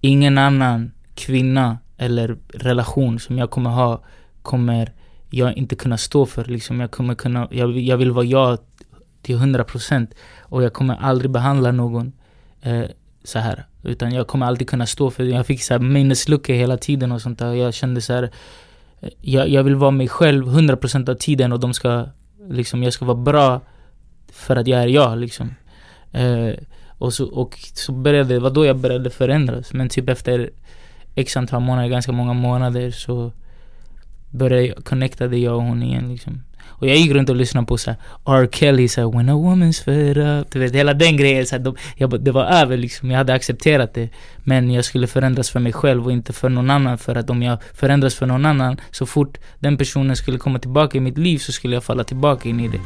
ingen 0.00 0.38
annan 0.38 0.92
kvinna 1.14 1.78
eller 1.96 2.36
relation 2.54 3.18
som 3.18 3.38
jag 3.38 3.50
kommer 3.50 3.70
ha 3.70 4.04
kommer 4.42 4.92
jag 5.30 5.56
inte 5.56 5.76
kunna 5.76 5.98
stå 5.98 6.26
för. 6.26 6.44
Liksom, 6.44 6.80
jag, 6.80 6.90
kommer 6.90 7.14
kunna, 7.14 7.48
jag, 7.50 7.78
jag 7.78 7.96
vill 7.96 8.10
vara 8.10 8.24
jag 8.24 8.58
till 9.22 9.36
100% 9.36 10.06
och 10.40 10.62
jag 10.62 10.72
kommer 10.72 10.96
aldrig 10.96 11.30
behandla 11.30 11.72
någon 11.72 12.12
eh, 12.62 12.84
så 13.24 13.38
här. 13.38 13.66
Utan 13.82 14.12
jag 14.12 14.26
kommer 14.26 14.46
alltid 14.46 14.68
kunna 14.68 14.86
stå 14.86 15.10
för 15.10 15.24
det. 15.24 15.30
Jag 15.30 15.46
fick 15.46 15.62
så 15.62 15.74
här 15.74 15.78
minnesluckor 15.78 16.54
hela 16.54 16.76
tiden 16.76 17.12
och 17.12 17.22
sånt 17.22 17.38
där. 17.38 17.52
Jag 17.52 17.74
kände 17.74 18.00
så 18.00 18.12
här, 18.12 18.30
eh, 19.00 19.10
jag, 19.20 19.48
jag 19.48 19.62
vill 19.62 19.74
vara 19.74 19.90
mig 19.90 20.08
själv 20.08 20.46
100% 20.46 21.10
av 21.10 21.14
tiden 21.14 21.52
och 21.52 21.60
de 21.60 21.74
ska, 21.74 22.06
liksom, 22.50 22.82
jag 22.82 22.92
ska 22.92 23.04
vara 23.04 23.16
bra 23.16 23.60
för 24.32 24.56
att 24.56 24.66
jag 24.66 24.82
är 24.82 24.86
jag 24.86 25.18
liksom. 25.18 25.54
Eh, 26.12 26.50
och 26.88 27.14
så, 27.14 27.26
och 27.26 27.58
så 27.74 27.92
började, 27.92 28.34
det 28.34 28.40
var 28.40 28.50
då 28.50 28.66
jag 28.66 28.76
började 28.76 29.10
förändras. 29.10 29.72
Men 29.72 29.88
typ 29.88 30.08
efter 30.08 30.50
x 31.14 31.36
antal 31.36 31.62
månader, 31.62 31.88
ganska 31.88 32.12
många 32.12 32.32
månader 32.32 32.90
så 32.90 33.32
började 34.30 34.66
jag, 34.66 34.84
connectade 34.84 35.38
jag 35.38 35.56
och 35.56 35.62
hon 35.62 35.82
igen 35.82 36.08
liksom. 36.08 36.42
Och 36.82 36.88
jag 36.88 36.96
gick 36.96 37.12
runt 37.12 37.30
och 37.30 37.36
lyssnade 37.36 37.66
på 37.66 37.78
såhär 37.78 37.98
R. 38.26 38.48
Kelly 38.52 38.88
såhär 38.88 39.16
When 39.16 39.28
a 39.28 39.32
woman's 39.32 39.84
fed 39.84 40.18
up 40.18 40.50
Du 40.50 40.58
vet 40.58 40.74
hela 40.74 40.94
den 40.94 41.16
grejen 41.16 41.46
så 41.46 41.56
här, 41.56 41.62
de, 41.62 41.76
jag, 41.96 42.20
Det 42.24 42.30
var 42.30 42.44
över 42.44 42.76
liksom, 42.76 43.10
jag 43.10 43.18
hade 43.18 43.32
accepterat 43.32 43.94
det 43.94 44.08
Men 44.36 44.70
jag 44.70 44.84
skulle 44.84 45.06
förändras 45.06 45.50
för 45.50 45.60
mig 45.60 45.72
själv 45.72 46.04
och 46.06 46.12
inte 46.12 46.32
för 46.32 46.48
någon 46.48 46.70
annan 46.70 46.98
För 46.98 47.14
att 47.14 47.30
om 47.30 47.42
jag 47.42 47.58
förändras 47.74 48.14
för 48.14 48.26
någon 48.26 48.46
annan 48.46 48.80
Så 48.90 49.06
fort 49.06 49.38
den 49.58 49.76
personen 49.76 50.16
skulle 50.16 50.38
komma 50.38 50.58
tillbaka 50.58 50.98
i 50.98 51.00
mitt 51.00 51.18
liv 51.18 51.38
så 51.38 51.52
skulle 51.52 51.74
jag 51.74 51.84
falla 51.84 52.04
tillbaka 52.04 52.48
in 52.48 52.60
i 52.60 52.68
det 52.68 52.80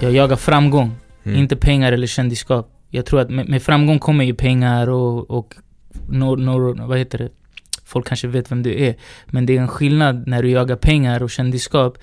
Jag 0.00 0.12
jagar 0.12 0.36
framgång 0.36 0.96
Mm. 1.24 1.38
inte 1.38 1.56
pengar 1.56 1.92
eller 1.92 2.06
kändisskap. 2.06 2.70
Jag 2.90 3.06
tror 3.06 3.20
att 3.20 3.30
med, 3.30 3.48
med 3.48 3.62
framgång 3.62 3.98
kommer 3.98 4.24
ju 4.24 4.34
pengar 4.34 4.88
och, 4.88 5.30
och 5.30 5.54
no, 6.08 6.36
no, 6.36 6.86
vad 6.86 6.98
heter 6.98 7.18
det? 7.18 7.28
Folk 7.92 8.08
kanske 8.08 8.28
vet 8.28 8.50
vem 8.50 8.62
du 8.62 8.84
är. 8.84 8.94
Men 9.26 9.46
det 9.46 9.56
är 9.56 9.60
en 9.60 9.68
skillnad 9.68 10.26
när 10.26 10.42
du 10.42 10.50
jagar 10.50 10.76
pengar 10.76 11.22
och 11.22 11.30
kändisskap. 11.30 11.98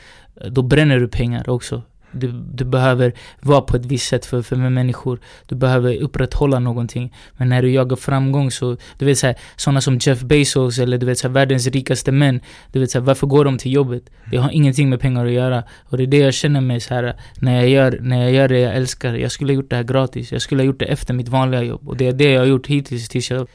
Då 0.49 0.61
bränner 0.61 0.99
du 0.99 1.07
pengar 1.07 1.49
också. 1.49 1.83
Du, 2.11 2.31
du 2.31 2.65
behöver 2.65 3.13
vara 3.41 3.61
på 3.61 3.75
ett 3.77 3.85
visst 3.85 4.07
sätt 4.07 4.25
för, 4.25 4.41
för 4.41 4.55
med 4.55 4.71
människor. 4.71 5.19
Du 5.45 5.55
behöver 5.55 6.01
upprätthålla 6.01 6.59
någonting. 6.59 7.13
Men 7.37 7.49
när 7.49 7.61
du 7.61 7.71
jagar 7.71 7.95
framgång 7.95 8.51
så, 8.51 8.77
du 8.97 9.05
vet 9.05 9.17
såhär, 9.17 9.35
sådana 9.55 9.81
som 9.81 9.97
Jeff 10.01 10.21
Bezos 10.21 10.79
eller 10.79 10.97
du 10.97 11.05
vet 11.05 11.17
såhär, 11.17 11.33
världens 11.33 11.67
rikaste 11.67 12.11
män. 12.11 12.41
Du 12.71 12.79
vet 12.79 12.91
såhär, 12.91 13.05
varför 13.05 13.27
går 13.27 13.45
de 13.45 13.57
till 13.57 13.73
jobbet? 13.73 14.03
Det 14.31 14.37
har 14.37 14.49
ingenting 14.51 14.89
med 14.89 14.99
pengar 14.99 15.25
att 15.25 15.31
göra. 15.31 15.63
Och 15.89 15.97
det 15.97 16.03
är 16.03 16.07
det 16.07 16.17
jag 16.17 16.33
känner 16.33 16.61
mig 16.61 16.79
såhär, 16.79 17.15
när 17.39 17.55
jag 17.55 17.69
gör, 17.69 17.99
när 18.01 18.21
jag 18.21 18.31
gör 18.31 18.47
det 18.47 18.59
jag 18.59 18.75
älskar. 18.75 19.13
Jag 19.13 19.31
skulle 19.31 19.53
ha 19.53 19.55
gjort 19.55 19.69
det 19.69 19.75
här 19.75 19.83
gratis. 19.83 20.31
Jag 20.31 20.41
skulle 20.41 20.61
ha 20.61 20.65
gjort 20.65 20.79
det 20.79 20.85
efter 20.85 21.13
mitt 21.13 21.27
vanliga 21.27 21.63
jobb. 21.63 21.89
Och 21.89 21.97
det 21.97 22.07
är 22.07 22.13
det 22.13 22.31
jag 22.31 22.41
har 22.41 22.47
gjort 22.47 22.67
hittills 22.67 23.09
tills 23.09 23.31
jag, 23.31 23.47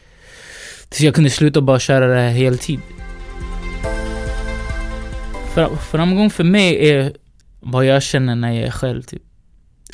tills 0.89 1.01
jag 1.01 1.15
kunde 1.15 1.31
sluta 1.31 1.61
bara 1.61 1.79
köra 1.79 2.07
det 2.07 2.21
här 2.21 2.31
heltid. 2.31 2.81
Framgång 5.91 6.31
för 6.31 6.45
mig 6.45 6.91
är 6.91 7.13
vad 7.61 7.85
jag 7.85 8.03
känner 8.03 8.35
när 8.35 8.53
jag 8.53 8.67
är 8.67 8.71
själv 8.71 9.03
typ. 9.03 9.23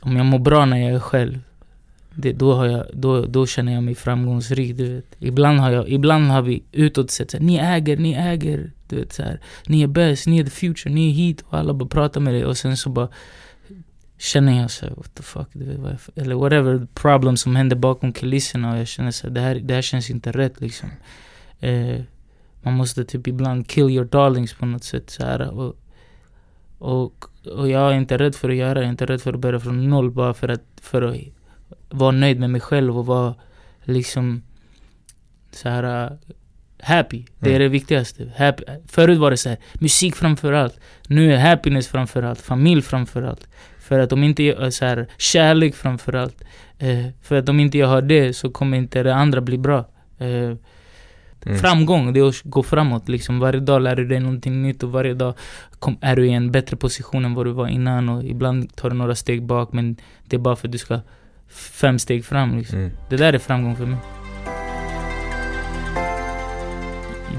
Om 0.02 0.16
jag 0.16 0.26
mår 0.26 0.38
bra 0.38 0.64
när 0.64 0.78
jag 0.78 0.90
är 0.90 1.00
själv. 1.00 1.38
Det, 2.14 2.32
då, 2.32 2.54
har 2.54 2.66
jag, 2.66 2.86
då, 2.92 3.26
då 3.26 3.46
känner 3.46 3.72
jag 3.72 3.82
mig 3.82 3.94
framgångsrik, 3.94 4.76
du 4.76 4.94
vet. 4.94 5.04
Ibland 5.18 5.60
har, 5.60 5.70
jag, 5.70 5.88
ibland 5.88 6.30
har 6.30 6.42
vi 6.42 6.62
utåt 6.72 7.10
sett 7.10 7.30
såhär, 7.30 7.44
ni 7.44 7.56
äger, 7.56 7.96
ni 7.96 8.12
äger. 8.12 8.72
Du 8.88 8.96
vet 8.96 9.12
så 9.12 9.22
här, 9.22 9.40
ni 9.66 9.82
är 9.82 9.86
bäst, 9.86 10.26
ni 10.26 10.38
är 10.38 10.44
the 10.44 10.50
future, 10.50 10.94
ni 10.94 11.10
är 11.10 11.12
hit. 11.12 11.44
Och 11.48 11.58
alla 11.58 11.74
bara 11.74 11.88
pratar 11.88 12.20
med 12.20 12.34
dig 12.34 12.44
och 12.44 12.56
sen 12.56 12.76
så 12.76 12.90
bara 12.90 13.08
känner 14.20 14.60
jag 14.60 14.70
såhär, 14.70 14.94
what 14.94 15.14
the 15.14 15.22
fuck. 15.22 15.48
Eller 16.16 16.34
whatever 16.34 16.86
problem 16.94 17.36
som 17.36 17.56
händer 17.56 17.76
bakom 17.76 18.12
kulisserna. 18.12 18.72
Och 18.72 18.78
jag 18.78 18.88
känner 18.88 19.10
såhär, 19.10 19.34
det 19.34 19.40
här, 19.40 19.54
det 19.54 19.74
här 19.74 19.82
känns 19.82 20.10
inte 20.10 20.32
rätt 20.32 20.60
liksom. 20.60 20.88
Eh, 21.60 22.00
man 22.62 22.74
måste 22.74 23.04
typ 23.04 23.26
ibland 23.26 23.68
kill 23.68 23.90
your 23.90 24.04
darlings 24.04 24.54
på 24.54 24.66
något 24.66 24.84
sätt. 24.84 25.10
Så 25.10 25.24
här, 25.24 25.50
och, 25.50 25.76
och, 26.78 27.24
och 27.56 27.68
jag 27.68 27.92
är 27.92 27.96
inte 27.96 28.18
rädd 28.18 28.34
för 28.34 28.48
att 28.50 28.56
göra 28.56 28.74
det. 28.74 28.80
Jag 28.80 28.86
är 28.86 28.90
inte 28.90 29.06
rädd 29.06 29.22
för 29.22 29.32
att 29.32 29.40
börja 29.40 29.60
från 29.60 29.90
noll 29.90 30.10
bara 30.10 30.34
för 30.34 30.48
att, 30.48 30.64
för 30.80 31.02
att 31.02 31.16
vara 31.88 32.10
nöjd 32.10 32.40
med 32.40 32.50
mig 32.50 32.60
själv 32.60 32.98
och 32.98 33.06
vara 33.06 33.34
liksom 33.84 34.42
så 35.50 35.68
här 35.68 36.10
uh, 36.10 36.18
happy. 36.80 37.24
Det 37.38 37.48
är 37.48 37.50
Mm. 37.56 37.62
det 37.62 37.68
viktigaste. 37.68 38.32
Happy. 38.36 38.64
Förut 38.86 39.18
var 39.18 39.30
det 39.30 39.36
så 39.36 39.48
här, 39.48 39.58
musik 39.72 40.16
framför 40.16 40.52
allt. 40.52 40.80
Nu 41.08 41.32
är 41.34 41.38
happiness 41.38 41.88
framför 41.88 42.22
allt. 42.22 42.40
Familj 42.40 42.82
framför 42.82 43.22
allt. 43.22 43.48
För 43.90 43.98
att 43.98 44.12
om 44.12 44.24
inte 44.24 44.42
jag, 44.42 44.72
så 44.72 44.84
här, 44.84 45.06
kärlek 45.18 45.74
framför 45.74 46.12
allt. 46.12 46.44
Eh, 46.78 47.06
för 47.22 47.36
att 47.36 47.48
om 47.48 47.60
inte 47.60 47.78
jag 47.78 47.88
har 47.88 48.02
det 48.02 48.32
så 48.32 48.50
kommer 48.50 48.78
inte 48.78 49.02
det 49.02 49.14
andra 49.14 49.40
bli 49.40 49.58
bra. 49.58 49.78
Eh, 50.18 50.56
Mm. 51.46 51.58
Framgång, 51.58 52.12
det 52.12 52.20
är 52.20 52.28
att 52.28 52.42
gå 52.42 52.62
framåt 52.62 53.08
liksom. 53.08 53.38
Varje 53.40 53.60
dag 53.60 53.82
lär 53.82 53.96
du 53.96 54.06
dig 54.06 54.20
någonting 54.20 54.62
nytt 54.62 54.82
och 54.82 54.92
varje 54.92 55.14
dag 55.14 55.34
kom, 55.78 55.98
är 56.00 56.16
du 56.16 56.26
i 56.26 56.32
en 56.32 56.50
bättre 56.50 56.76
position 56.76 57.24
än 57.24 57.34
vad 57.34 57.46
du 57.46 57.52
var 57.52 57.68
innan 57.68 58.08
och 58.08 58.24
ibland 58.24 58.76
tar 58.76 58.90
du 58.90 58.96
några 58.96 59.14
steg 59.14 59.42
bak 59.42 59.72
men 59.72 59.96
det 60.24 60.36
är 60.36 60.40
bara 60.40 60.56
för 60.56 60.68
att 60.68 60.72
du 60.72 60.78
ska 60.78 61.00
fem 61.48 61.98
steg 61.98 62.24
fram 62.24 62.58
liksom. 62.58 62.78
Mm. 62.78 62.90
Det 63.08 63.16
där 63.16 63.32
är 63.32 63.38
framgång 63.38 63.76
för 63.76 63.86
mig. 63.86 63.98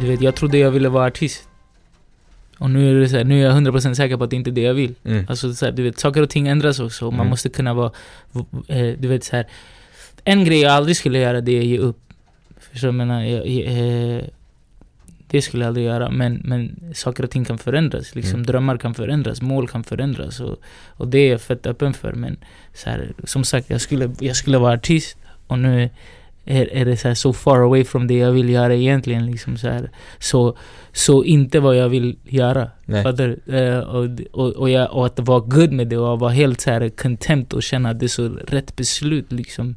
Du 0.01 0.07
vet, 0.07 0.21
jag 0.21 0.35
trodde 0.35 0.57
jag 0.57 0.71
ville 0.71 0.89
vara 0.89 1.05
artist. 1.05 1.50
Och 2.61 2.69
nu 2.71 2.89
är 2.97 2.99
det 3.01 3.09
så 3.09 3.17
här, 3.17 3.23
nu 3.23 3.39
är 3.39 3.43
jag 3.43 3.55
100% 3.57 3.93
säker 3.93 4.17
på 4.17 4.23
att 4.23 4.29
det 4.29 4.35
inte 4.35 4.49
är 4.49 4.51
det 4.51 4.61
jag 4.61 4.73
vill. 4.73 4.93
Mm. 5.05 5.25
Alltså 5.29 5.53
så 5.53 5.65
här, 5.65 5.71
du 5.71 5.83
vet, 5.83 5.99
saker 5.99 6.21
och 6.21 6.29
ting 6.29 6.47
ändras 6.47 6.79
också. 6.79 7.05
och 7.05 7.13
Man 7.13 7.19
Mm. 7.19 7.29
måste 7.29 7.49
kunna 7.49 7.73
vara, 7.73 7.91
eh, 8.67 8.93
du 8.99 9.07
vet 9.07 9.23
så 9.23 9.35
här. 9.35 9.47
En 10.23 10.45
grej 10.45 10.59
jag 10.61 10.71
aldrig 10.71 10.97
skulle 10.97 11.19
göra 11.19 11.41
det 11.41 11.51
är 11.51 11.59
att 11.59 11.65
ge 11.65 11.77
upp. 11.77 11.99
Förstår 12.71 12.87
du 12.87 12.89
jag 12.89 12.95
menar? 12.95 13.23
Jag, 13.23 13.47
jag, 13.47 14.15
eh, 14.17 14.23
det 15.27 15.41
skulle 15.41 15.63
jag 15.63 15.67
aldrig 15.67 15.85
göra. 15.85 16.09
Men, 16.09 16.41
men 16.45 16.91
saker 16.95 17.23
och 17.23 17.29
ting 17.31 17.45
kan 17.45 17.57
förändras. 17.57 18.15
Liksom, 18.15 18.33
Mm. 18.33 18.45
Drömmar 18.45 18.77
kan 18.77 18.93
förändras, 18.93 19.41
mål 19.41 19.67
kan 19.67 19.83
förändras. 19.83 20.39
Och, 20.39 20.57
och 20.87 21.07
det 21.07 21.17
är 21.19 21.31
jag 21.31 21.41
fett 21.41 21.65
öppen 21.67 21.93
för. 21.93 22.13
Men 22.13 22.37
så 22.73 22.89
här, 22.89 23.11
som 23.23 23.43
sagt, 23.43 23.69
jag 23.69 23.81
skulle, 23.81 24.11
jag 24.19 24.35
skulle 24.35 24.57
vara 24.57 24.73
artist. 24.73 25.17
Och 25.47 25.59
nu 25.59 25.89
är, 26.45 26.73
är 26.73 26.85
det 26.85 26.97
så, 26.97 27.07
här, 27.07 27.15
så 27.15 27.33
far 27.33 27.59
away 27.59 27.83
from 27.83 28.07
det 28.07 28.17
jag 28.17 28.31
vill 28.31 28.49
göra 28.49 28.75
egentligen. 28.75 29.25
Liksom 29.25 29.57
så, 29.57 29.67
här. 29.67 29.91
så, 30.19 30.57
så 30.93 31.23
inte 31.23 31.59
vad 31.59 31.75
jag 31.77 31.89
vill 31.89 32.17
göra. 32.23 32.69
Fattar? 33.03 33.53
Eh, 33.55 33.79
och, 33.79 34.09
och, 34.31 34.49
och, 34.49 34.69
jag, 34.69 34.93
och 34.93 35.05
att 35.05 35.19
vara 35.19 35.39
good 35.39 35.71
med 35.71 35.87
det 35.87 35.97
och 35.97 36.19
vara 36.19 36.31
helt 36.31 36.61
så 36.61 36.71
här 36.71 36.89
content 36.89 37.53
och 37.53 37.63
känna 37.63 37.89
att 37.89 37.99
det 37.99 38.05
är 38.05 38.07
så 38.07 38.27
rätt 38.29 38.75
beslut 38.75 39.31
liksom. 39.31 39.75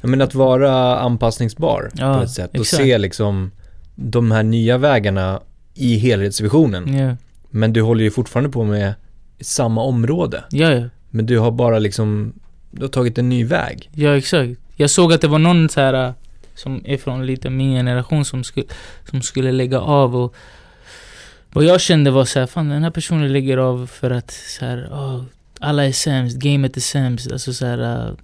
Ja, 0.00 0.08
Men 0.08 0.20
att 0.20 0.34
vara 0.34 0.98
anpassningsbar 0.98 1.90
Ja, 1.94 2.14
på 2.14 2.22
ett 2.22 2.30
sätt 2.30 2.50
och 2.50 2.56
exakt. 2.60 2.82
se 2.82 2.98
liksom 2.98 3.50
de 3.94 4.30
här 4.30 4.42
nya 4.42 4.78
vägarna 4.78 5.40
i 5.74 5.96
helhetsvisionen. 5.96 6.96
Ja, 6.98 7.16
Men 7.50 7.72
du 7.72 7.82
håller 7.82 8.04
ju 8.04 8.10
fortfarande 8.10 8.50
på 8.50 8.64
med 8.64 8.94
samma 9.40 9.82
område. 9.82 10.44
ja, 10.50 10.72
ja. 10.74 10.84
Men 11.14 11.26
du 11.26 11.38
har 11.38 11.50
bara 11.50 11.78
liksom, 11.78 12.32
du 12.70 12.82
har 12.82 12.88
tagit 12.88 13.18
en 13.18 13.28
ny 13.28 13.44
väg. 13.44 13.90
Ja 13.94 14.16
exakt. 14.16 14.60
Jag 14.76 14.90
såg 14.90 15.12
att 15.12 15.20
det 15.20 15.28
var 15.28 15.38
någon 15.38 15.68
så 15.68 15.80
här 15.80 16.14
som 16.54 16.82
är 16.84 16.96
från 16.96 17.26
lite 17.26 17.50
min 17.50 17.72
generation 17.72 18.24
som, 18.24 18.44
sku, 18.44 18.62
som 19.10 19.22
skulle 19.22 19.52
lägga 19.52 19.80
av 19.80 20.16
och 20.16 20.34
vad 21.52 21.64
jag 21.64 21.80
kände 21.80 22.10
var 22.10 22.24
så 22.24 22.38
här, 22.38 22.46
fan 22.46 22.68
den 22.68 22.82
här 22.82 22.90
personen 22.90 23.32
lägger 23.32 23.58
av 23.58 23.86
för 23.86 24.10
att 24.10 24.30
så 24.30 24.64
här, 24.64 24.88
åh, 24.92 25.22
alla 25.60 25.84
är 25.84 25.92
sämst, 25.92 26.36
gamet 26.36 26.76
är 26.76 26.80
sämst. 26.80 27.32
Alltså 27.32 27.52
så 27.52 27.66
här, 27.66 28.14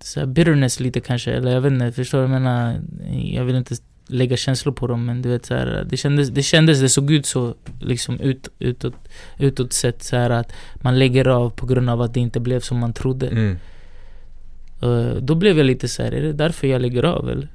så 0.00 0.20
här 0.20 0.26
bitterness 0.26 0.80
lite 0.80 1.00
kanske, 1.00 1.32
eller 1.32 1.50
jag 1.50 1.60
vet 1.60 1.72
inte, 1.72 1.92
förstår 1.92 2.18
du? 2.18 2.24
Jag 2.24 2.30
menar, 2.30 2.80
jag 3.10 3.44
vill 3.44 3.56
inte 3.56 3.74
lägga 4.08 4.36
känslor 4.36 4.72
på 4.72 4.86
dem 4.86 5.04
men 5.04 5.22
du 5.22 5.28
vet 5.28 5.46
så 5.46 5.54
här, 5.54 5.86
det 5.90 5.96
kändes, 5.96 6.28
det 6.28 6.42
kändes, 6.42 6.80
det 6.80 6.88
såg 6.88 7.10
ut 7.10 7.26
så 7.26 7.54
liksom 7.80 8.20
ut, 8.20 8.48
utåt, 8.58 8.94
utåt 9.38 9.72
sett 9.72 10.02
så 10.02 10.16
här 10.16 10.30
att 10.30 10.52
man 10.74 10.98
lägger 10.98 11.28
av 11.28 11.50
på 11.50 11.66
grund 11.66 11.90
av 11.90 12.02
att 12.02 12.14
det 12.14 12.20
inte 12.20 12.40
blev 12.40 12.60
som 12.60 12.78
man 12.78 12.92
trodde. 12.92 13.28
Mm. 13.28 13.58
Uh, 14.82 15.14
då 15.14 15.34
blev 15.34 15.58
jag 15.58 15.66
lite 15.66 15.88
så 15.88 16.02
här, 16.02 16.12
är 16.12 16.22
det 16.22 16.32
därför 16.32 16.66
jag 16.66 16.82
lägger 16.82 17.02
av 17.02 17.30
eller? 17.30 17.48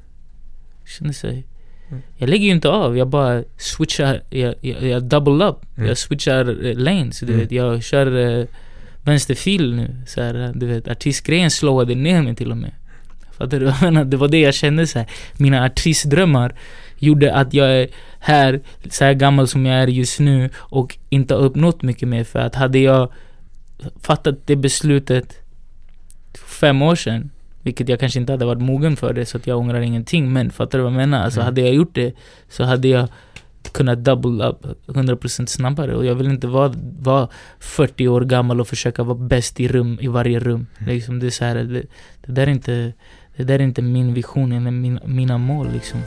Kände 0.86 1.14
sig... 1.14 1.46
Mm. 1.90 2.02
Jag 2.18 2.30
lägger 2.30 2.46
ju 2.46 2.52
inte 2.52 2.70
av, 2.70 2.98
jag 2.98 3.08
bara 3.08 3.44
switchar, 3.58 4.22
jag, 4.30 4.56
jag, 4.62 4.84
jag 4.84 5.04
double 5.04 5.46
up. 5.46 5.56
Mm. 5.78 5.88
Jag 5.88 5.98
switchar 5.98 6.66
eh, 6.66 6.76
lanes, 6.76 7.20
du 7.20 7.26
Mm. 7.26 7.40
vet. 7.40 7.52
Jag 7.52 7.84
kör 7.84 8.08
uh, 8.08 8.46
vänsterfil 9.04 9.76
nu. 9.76 9.96
Så 10.08 10.22
här, 10.22 10.44
eh, 10.44 10.52
du 10.54 10.66
vet, 10.66 10.88
artistgrejen 10.88 11.52
slowade 11.52 11.96
ner 11.96 12.22
mig 12.22 12.36
till 12.36 12.52
och 12.52 12.58
med. 12.58 12.72
Fattar 13.32 13.60
du? 13.60 13.66
Jag 13.82 13.82
menar, 13.82 14.06
det 14.06 14.18
var 14.18 14.28
det 14.28 14.40
jag 14.40 14.54
kände 14.54 14.88
så 14.88 15.00
här. 15.00 15.08
Mina 15.38 15.66
artistdrömmar 15.66 16.56
gjorde 16.98 17.34
att 17.34 17.54
jag 17.54 17.72
är 17.72 17.88
här, 18.20 18.62
så 18.90 19.04
här 19.04 19.14
gammal 19.14 19.48
som 19.48 19.66
jag 19.66 19.76
är 19.76 19.88
just 19.88 20.20
nu 20.20 20.50
och 20.56 20.98
inte 21.10 21.34
har 21.34 21.42
uppnått 21.42 21.82
mycket 21.82 22.08
mer. 22.08 22.24
För 22.24 22.40
att 22.40 22.56
hade 22.56 22.80
jag 22.80 23.12
fattat 24.02 24.48
det 24.48 24.56
beslutet 24.56 25.41
fem 26.62 26.82
år 26.82 26.96
sedan, 26.96 27.30
vilket 27.64 27.90
jag 27.90 28.00
kanske 28.00 28.20
inte 28.20 28.34
hade 28.34 28.46
varit 28.46 28.62
mogen 28.62 28.96
för 28.96 29.14
det, 29.14 29.26
så 29.26 29.38
att 29.38 29.48
jag 29.48 29.58
ångrar 29.60 29.82
ingenting. 29.82 30.34
Men 30.34 30.50
fattar 30.52 30.78
du 30.78 30.84
vad 30.84 30.94
jag 30.94 30.98
menar? 30.98 31.24
Alltså 31.24 31.40
Mm. 31.40 31.46
hade 31.46 31.62
jag 31.62 31.74
gjort 31.74 31.96
det 31.96 32.14
så 32.50 32.64
hade 32.64 32.88
jag 32.88 33.08
kunnat 33.72 34.04
double 34.04 34.46
up 34.46 34.66
100% 34.88 35.46
snabbare. 35.50 35.96
Och 35.96 36.06
jag 36.06 36.16
vill 36.16 36.28
inte 36.28 36.48
vara, 36.48 36.74
vara 37.02 37.28
40 37.60 38.08
år 38.08 38.22
gammal 38.22 38.62
och 38.62 38.68
försöka 38.68 39.04
vara 39.04 39.18
bäst 39.18 39.60
i 39.60 39.68
rum, 39.68 39.98
i 40.02 40.08
varje 40.08 40.40
rum. 40.40 40.68
Mm. 40.80 40.94
Liksom 40.94 41.20
det 41.20 41.26
är 41.26 41.30
så 41.30 41.46
här, 41.46 41.56
det, 41.56 41.84
det 42.26 42.32
där 42.32 42.48
är 42.48 42.52
inte, 42.52 42.94
det 43.38 43.44
där 43.44 43.56
är 43.60 43.64
inte 43.64 43.82
min 43.82 44.14
vision 44.14 44.52
eller 44.52 44.72
min, 44.72 45.00
mina 45.06 45.38
mål 45.38 45.68
liksom. 45.74 46.00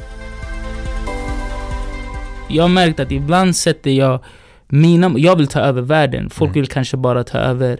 Jag 2.50 2.62
har 2.64 2.68
märkt 2.68 3.00
att 3.00 3.12
ibland 3.12 3.56
sätter 3.56 3.90
jag 3.90 4.20
mina, 4.68 5.12
jag 5.16 5.36
vill 5.36 5.46
ta 5.46 5.60
över 5.60 5.82
världen. 5.82 6.30
Folk 6.30 6.48
Mm. 6.50 6.60
vill 6.60 6.66
kanske 6.70 6.96
bara 6.96 7.24
ta 7.24 7.38
över 7.38 7.78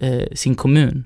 eh, 0.00 0.22
sin 0.34 0.54
kommun. 0.54 1.04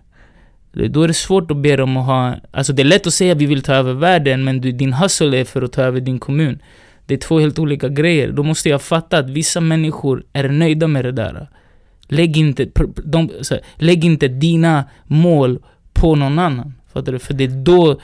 Då 0.75 1.03
är 1.03 1.09
det 1.09 1.15
svårt 1.15 1.51
att 1.51 1.57
be 1.57 1.77
dem 1.77 1.97
att 1.97 2.07
ha... 2.07 2.35
Alltså 2.51 2.73
det 2.73 2.83
är 2.83 2.85
lätt 2.85 3.07
att 3.07 3.15
säga 3.15 3.33
att 3.33 3.39
vi 3.39 3.47
vill 3.47 3.63
ta 3.63 3.75
över 3.75 3.93
världen, 3.93 4.45
men 4.45 4.61
du, 4.61 4.73
din 4.73 4.93
hustle 4.93 5.41
är 5.41 5.45
för 5.45 5.63
att 5.63 5.73
ta 5.73 5.83
över 5.83 6.01
din 6.01 6.19
kommun. 6.19 6.59
Det 7.07 7.15
är 7.15 7.19
två 7.19 7.41
helt 7.41 7.59
olika 7.59 7.89
grejer. 7.89 8.33
Då 8.33 8.43
måste 8.43 8.69
jag 8.69 8.83
fatta 8.83 9.19
att 9.19 9.31
vissa 9.31 9.61
människor 9.61 10.25
är 10.33 10.49
nöjda 10.49 10.87
med 10.87 11.05
det 11.05 11.13
där. 11.13 11.49
Lägg 12.09 12.37
inte, 12.37 12.69
de, 13.05 13.31
här, 13.51 13.61
lägg 13.75 14.05
inte 14.05 14.29
dina 14.29 14.85
mål 15.05 15.59
på 15.93 16.15
någon 16.15 16.39
annan. 16.39 16.75
Fattar 16.93 17.13
du? 17.13 17.19
För 17.19 17.35
det 17.35 17.45
är 17.45 17.65
då 17.65 18.01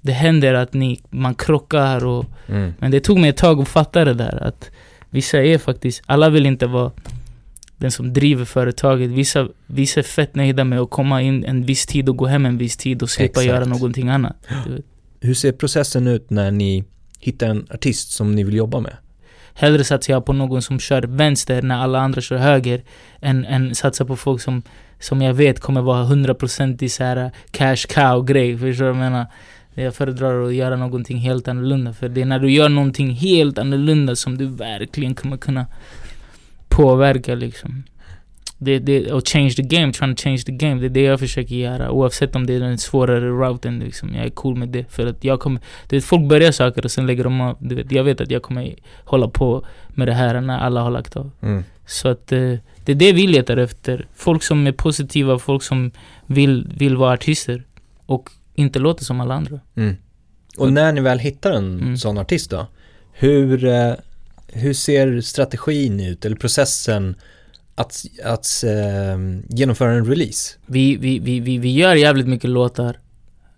det 0.00 0.12
händer 0.12 0.54
att 0.54 0.72
ni, 0.72 1.00
man 1.10 1.34
krockar 1.34 2.04
och... 2.04 2.24
Mm. 2.46 2.74
Men 2.78 2.90
det 2.90 3.00
tog 3.00 3.18
mig 3.18 3.30
ett 3.30 3.36
tag 3.36 3.60
att 3.60 3.68
fatta 3.68 4.04
det 4.04 4.14
där. 4.14 4.42
Att 4.42 4.70
vissa 5.10 5.42
är 5.42 5.58
faktiskt... 5.58 6.02
Alla 6.06 6.30
vill 6.30 6.46
inte 6.46 6.66
vara 6.66 6.90
den 7.82 7.90
som 7.90 8.12
driver 8.12 8.44
företaget. 8.44 9.10
Vissa, 9.10 9.48
vissa 9.66 10.00
är 10.00 10.04
fett 10.04 10.34
nöjda 10.34 10.64
med 10.64 10.80
att 10.80 10.90
komma 10.90 11.22
in 11.22 11.44
en 11.44 11.66
viss 11.66 11.86
tid 11.86 12.08
och 12.08 12.16
gå 12.16 12.26
hem 12.26 12.46
en 12.46 12.58
viss 12.58 12.76
tid 12.76 13.02
och 13.02 13.10
slippa 13.10 13.42
göra 13.42 13.64
någonting 13.64 14.08
annat. 14.08 14.36
Hur 15.20 15.34
ser 15.34 15.52
processen 15.52 16.06
ut 16.06 16.30
när 16.30 16.50
ni 16.50 16.84
hittar 17.20 17.48
en 17.48 17.66
artist 17.70 18.12
som 18.12 18.34
ni 18.34 18.44
vill 18.44 18.54
jobba 18.54 18.80
med? 18.80 18.96
Hellre 19.54 19.84
satsar 19.84 20.12
jag 20.12 20.24
på 20.24 20.32
någon 20.32 20.62
som 20.62 20.78
kör 20.78 21.02
vänster 21.02 21.62
när 21.62 21.78
alla 21.78 22.00
andra 22.00 22.20
kör 22.20 22.36
höger 22.36 22.82
än, 23.20 23.44
än 23.44 23.74
satsar 23.74 24.04
på 24.04 24.16
folk 24.16 24.40
som, 24.40 24.62
som 25.00 25.22
jag 25.22 25.34
vet 25.34 25.60
kommer 25.60 25.82
vara 25.82 26.04
100% 26.04 26.82
i 26.82 26.88
så 26.88 27.04
här 27.04 27.30
cash 27.50 27.86
cow 27.88 28.24
grej. 28.24 28.58
Förstår 28.58 28.84
du 28.84 28.92
vad 28.92 29.04
jag 29.04 29.10
menar? 29.10 29.26
Jag 29.74 29.94
föredrar 29.94 30.46
att 30.46 30.54
göra 30.54 30.76
någonting 30.76 31.18
helt 31.18 31.48
annorlunda. 31.48 31.92
För 31.92 32.08
det 32.08 32.20
är 32.20 32.24
när 32.24 32.38
du 32.38 32.50
gör 32.50 32.68
någonting 32.68 33.10
helt 33.10 33.58
annorlunda 33.58 34.16
som 34.16 34.38
du 34.38 34.46
verkligen 34.46 35.14
kommer 35.14 35.36
kunna 35.36 35.66
påverka 36.76 37.34
liksom. 37.34 37.82
Det, 38.58 38.78
det, 38.78 39.12
och 39.12 39.28
change 39.28 39.50
the 39.50 39.62
game, 39.62 39.92
trying 39.92 40.16
to 40.16 40.22
change 40.22 40.38
the 40.38 40.52
game. 40.52 40.80
Det 40.80 40.86
är 40.86 40.90
det 40.90 41.02
jag 41.02 41.20
försöker 41.20 41.54
göra. 41.54 41.90
Oavsett 41.90 42.36
om 42.36 42.46
det 42.46 42.54
är 42.54 42.60
den 42.60 42.78
svårare 42.78 43.28
routen 43.28 43.78
liksom. 43.78 44.14
Jag 44.14 44.26
är 44.26 44.30
cool 44.30 44.56
med 44.56 44.68
det. 44.68 44.84
För 44.92 45.06
att 45.06 45.24
jag 45.24 45.40
kommer... 45.40 45.60
Du 45.88 45.96
vet, 45.96 46.04
folk 46.04 46.28
börjar 46.28 46.52
saker 46.52 46.84
och 46.84 46.90
sen 46.90 47.06
lägger 47.06 47.24
de 47.24 47.40
av. 47.40 47.56
Du 47.60 47.74
vet, 47.74 47.92
jag 47.92 48.04
vet 48.04 48.20
att 48.20 48.30
jag 48.30 48.42
kommer 48.42 48.74
hålla 49.04 49.28
på 49.28 49.64
med 49.88 50.08
det 50.08 50.14
här 50.14 50.40
när 50.40 50.58
alla 50.58 50.80
har 50.82 50.90
lagt 50.90 51.16
av. 51.16 51.30
Mm. 51.42 51.64
Så 51.86 52.08
att 52.08 52.32
eh, 52.32 52.54
det 52.84 52.92
är 52.92 52.96
det 52.96 53.12
vi 53.12 53.26
letar 53.26 53.56
efter. 53.56 54.06
Folk 54.14 54.42
som 54.42 54.66
är 54.66 54.72
positiva, 54.72 55.38
folk 55.38 55.62
som 55.62 55.90
vill, 56.26 56.68
vill 56.76 56.96
vara 56.96 57.12
artister. 57.12 57.64
Och 58.06 58.30
inte 58.54 58.78
låter 58.78 59.04
som 59.04 59.20
alla 59.20 59.34
andra. 59.34 59.60
Mm. 59.76 59.96
Och 60.58 60.72
när 60.72 60.92
ni 60.92 61.00
väl 61.00 61.18
hittar 61.18 61.52
en 61.52 61.80
Mm. 61.80 61.96
sån 61.96 62.18
artist 62.18 62.50
då, 62.50 62.66
hur, 63.12 63.64
eh, 63.64 63.92
hur 64.52 64.72
ser 64.72 65.20
strategin 65.20 66.00
ut, 66.00 66.24
eller 66.24 66.36
processen 66.36 67.16
att, 67.74 68.04
att 68.24 68.64
eh, 68.66 69.18
genomföra 69.48 69.92
en 69.92 70.04
release? 70.04 70.58
Vi, 70.66 70.96
vi, 70.96 71.18
vi, 71.18 71.40
vi, 71.40 71.58
vi 71.58 71.74
gör 71.74 71.94
jävligt 71.94 72.28
mycket 72.28 72.50
låtar, 72.50 72.96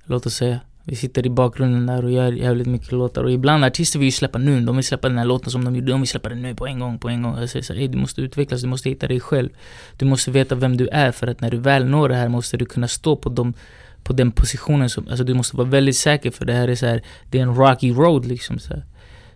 låt 0.04 0.26
oss 0.26 0.35
säga. 0.35 0.61
Vi 0.87 0.96
sitter 0.96 1.26
i 1.26 1.30
bakgrunden 1.30 1.87
där 1.87 2.04
och 2.04 2.11
gör 2.11 2.33
jävligt 2.33 2.66
mycket 2.66 2.92
låtar. 2.92 3.24
Och 3.24 3.33
ibland 3.33 3.64
artister 3.64 3.98
vill 3.98 4.07
ju 4.07 4.12
släppa 4.12 4.38
nu. 4.38 4.61
De 4.61 4.76
vill 4.76 4.85
släppa 4.85 5.09
den 5.09 5.18
här 5.18 5.24
låten 5.24 5.50
som 5.50 5.64
de 5.64 5.76
gjorde. 5.76 5.92
De 5.92 6.00
vill 6.00 6.09
släppa 6.09 6.28
den 6.28 6.42
nu 6.42 6.54
på 6.54 6.66
en 6.66 6.78
gång, 6.78 6.98
på 6.98 7.09
en 7.09 7.22
gång. 7.22 7.38
Jag 7.38 7.50
säger 7.50 7.62
så 7.62 7.74
här, 7.74 7.88
du 7.88 7.98
måste 7.98 8.20
utvecklas, 8.20 8.62
du 8.62 8.68
måste 8.68 8.88
hitta 8.88 9.09
dig 9.09 9.20
själv. 9.20 9.48
Du 9.96 10.04
måste 10.04 10.30
veta 10.30 10.54
vem 10.54 10.76
du 10.76 10.88
är. 10.88 11.12
För 11.12 11.26
att 11.26 11.40
när 11.40 11.50
du 11.50 11.57
väl 11.57 11.85
når 11.85 12.09
det 12.09 12.14
här 12.14 12.28
måste 12.28 12.57
du 12.57 12.66
kunna 12.66 12.88
stå 12.88 13.16
på, 13.16 13.28
dem, 13.28 13.54
på 14.02 14.12
den 14.12 14.33
positionen. 14.33 14.90
Som, 14.90 15.09
alltså 15.09 15.24
du 15.24 15.35
måste 15.35 15.57
vara 15.57 15.68
väldigt 15.68 15.96
säker 15.96 16.30
för 16.30 16.44
det 16.44 16.52
här 16.52 16.68
är 16.68 16.74
så 16.74 16.87
här, 16.87 17.02
det 17.30 17.38
är 17.38 17.42
en 17.42 17.57
rocky 17.57 17.92
road 17.92 18.26
liksom. 18.26 18.59
Så, 18.59 18.74
här 18.74 18.85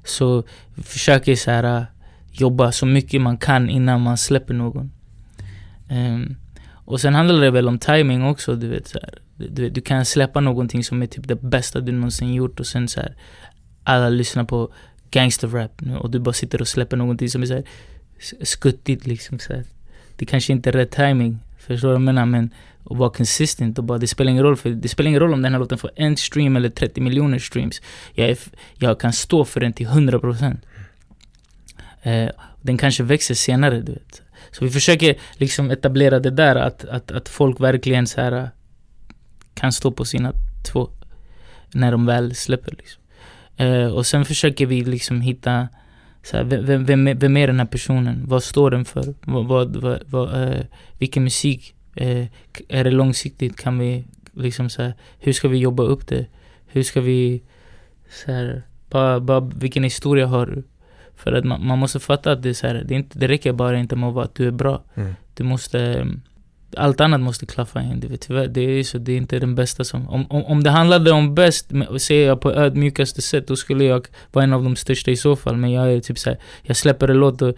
så 0.08 0.44
försöker 0.82 1.36
så 1.36 1.50
här, 1.50 1.78
äh, 1.78 1.84
jobba 2.32 2.72
så 2.72 2.86
mycket 2.86 3.20
man 3.20 3.38
kan 3.38 3.70
innan 3.70 4.00
man 4.00 4.18
släpper 4.18 4.54
någon. 4.54 4.92
Um, 5.90 6.36
och 6.88 7.00
sen 7.00 7.14
handlar 7.14 7.40
det 7.40 7.50
väl 7.50 7.68
om 7.68 7.78
timing 7.78 8.24
också, 8.24 8.54
du 8.54 8.68
vet 8.68 8.88
så 8.88 8.98
här. 8.98 9.18
Du, 9.36 9.70
du, 9.70 9.80
kan 9.80 10.04
släppa 10.04 10.40
någonting 10.40 10.84
som 10.84 11.02
är 11.02 11.06
typ 11.06 11.28
det 11.28 11.42
bästa 11.42 11.80
du 11.80 11.92
någonsin 11.92 12.34
gjort 12.34 12.60
och 12.60 12.66
sen 12.66 12.88
så 12.88 13.00
här. 13.00 13.14
Alla 13.84 14.08
lyssnar 14.08 14.44
på 14.44 14.72
gangsterrap 15.10 15.80
nu 15.80 15.96
och 15.96 16.10
du 16.10 16.18
bara 16.18 16.32
sitter 16.32 16.60
och 16.60 16.68
släpper 16.68 16.96
någonting 16.96 17.28
som 17.28 17.42
är 17.42 17.46
så 17.46 17.54
här 17.54 17.64
skuttigt 18.42 19.06
liksom 19.06 19.38
så 19.38 19.52
här. 19.52 19.64
Det 20.16 20.26
kanske 20.26 20.52
inte 20.52 20.70
är 20.70 20.72
rätt 20.72 20.90
timing, 20.90 21.38
förstår 21.74 21.88
du 21.88 21.92
vad 21.92 22.00
jag 22.00 22.04
menar? 22.14 22.26
Men 22.26 22.50
att 22.84 22.96
vara 22.96 23.10
consistent 23.10 23.78
och 23.78 23.84
bara, 23.84 23.98
det 23.98 24.06
spelar 24.06 24.30
ingen 24.30 24.42
roll 24.42 24.56
för 24.56 24.70
det 24.70 24.88
spelar 24.88 25.08
ingen 25.08 25.20
roll 25.20 25.32
om 25.32 25.42
den 25.42 25.52
här 25.52 25.60
låten 25.60 25.78
får 25.78 25.90
en 25.96 26.16
stream 26.16 26.56
eller 26.56 26.68
30 26.70 27.00
miljoner 27.00 27.38
streams. 27.38 27.80
Jag, 28.14 28.28
är, 28.28 28.38
jag 28.74 29.00
kan 29.00 29.12
stå 29.12 29.44
för 29.44 29.60
den 29.60 29.72
till 29.72 29.86
100%. 29.86 30.56
Eh, 32.02 32.30
den 32.62 32.78
kanske 32.78 33.02
växer 33.02 33.34
senare, 33.34 33.80
du 33.80 33.92
vet. 33.92 34.22
Så 34.50 34.64
vi 34.64 34.70
försöker 34.70 35.16
liksom 35.32 35.70
etablera 35.70 36.20
det 36.20 36.30
där 36.30 36.56
att, 36.56 36.84
att, 36.84 37.10
att 37.10 37.28
folk 37.28 37.60
verkligen 37.60 38.06
så 38.06 38.20
här 38.20 38.50
kan 39.54 39.72
stå 39.72 39.90
på 39.90 40.04
sina 40.04 40.32
två 40.72 40.90
när 41.72 41.92
de 41.92 42.06
väl 42.06 42.34
släpper 42.34 42.70
liksom. 42.70 43.02
Eh, 43.56 43.86
och 43.86 44.06
sen 44.06 44.24
försöker 44.24 44.66
vi 44.66 44.84
liksom 44.84 45.20
hitta 45.20 45.68
så 46.22 46.36
här, 46.36 46.44
vem, 46.44 46.84
vem, 46.84 47.18
vem, 47.18 47.36
är- 47.36 47.46
den 47.46 47.58
här 47.58 47.66
personen? 47.66 48.22
Vad 48.26 48.42
står 48.42 48.70
den 48.70 48.84
för? 48.84 49.14
Vad, 49.20 49.46
vad, 49.46 49.76
vad, 49.76 49.98
vad, 50.06 50.42
eh, 50.42 50.60
vilken 50.98 51.24
musik? 51.24 51.74
Eh, 51.94 52.26
är 52.68 52.84
det 52.84 52.90
långsiktigt? 52.90 53.56
Kan 53.56 53.78
vi 53.78 54.04
liksom 54.32 54.70
så 54.70 54.82
här, 54.82 54.94
hur 55.18 55.32
ska 55.32 55.48
vi 55.48 55.58
jobba 55.58 55.82
upp 55.82 56.06
det? 56.06 56.26
Hur 56.66 56.82
ska 56.82 57.00
vi 57.00 57.42
så 58.10 58.32
här, 58.32 58.62
bara, 58.90 59.20
bara 59.20 59.40
vilken 59.40 59.84
historia 59.84 60.26
har 60.26 60.46
du? 60.46 60.62
För 61.16 61.32
att 61.32 61.44
man, 61.44 61.66
man 61.66 61.78
måste 61.78 62.00
fatta 62.00 62.32
att 62.32 62.42
det, 62.42 62.48
är 62.48 62.54
så 62.54 62.66
här, 62.66 62.84
det, 62.88 62.94
är 62.94 62.98
inte, 62.98 63.18
det 63.18 63.28
räcker 63.28 63.52
bara 63.52 63.78
inte 63.78 63.96
med 63.96 64.08
att 64.08 64.14
vara 64.14 64.24
att 64.24 64.34
du 64.34 64.46
är 64.46 64.50
bra. 64.50 64.82
Mm. 64.94 65.14
Du 65.34 65.44
måste... 65.44 66.06
Allt 66.76 67.00
annat 67.00 67.20
måste 67.20 67.46
klaffa 67.46 67.82
in. 67.82 68.00
Det, 68.00 68.16
tyvärr, 68.16 68.46
det 68.46 68.60
är 68.60 68.82
så, 68.82 68.98
det 68.98 69.12
är 69.12 69.16
inte 69.16 69.38
den 69.38 69.54
bästa 69.54 69.84
som... 69.84 70.08
Om, 70.08 70.26
om, 70.30 70.44
om 70.44 70.62
det 70.62 70.70
handlade 70.70 71.10
om 71.10 71.34
bäst, 71.34 71.72
säger 71.98 72.26
jag 72.26 72.40
på 72.40 72.52
ödmjukaste 72.52 73.22
sätt, 73.22 73.48
då 73.48 73.56
skulle 73.56 73.84
jag 73.84 74.06
vara 74.32 74.44
en 74.44 74.52
av 74.52 74.64
de 74.64 74.76
största 74.76 75.10
i 75.10 75.16
så 75.16 75.36
fall. 75.36 75.56
Men 75.56 75.72
jag 75.72 75.92
är 75.92 76.00
typ 76.00 76.18
såhär, 76.18 76.38
jag 76.62 76.76
släpper 76.76 77.08
en 77.08 77.16
låt 77.16 77.42
och 77.42 77.54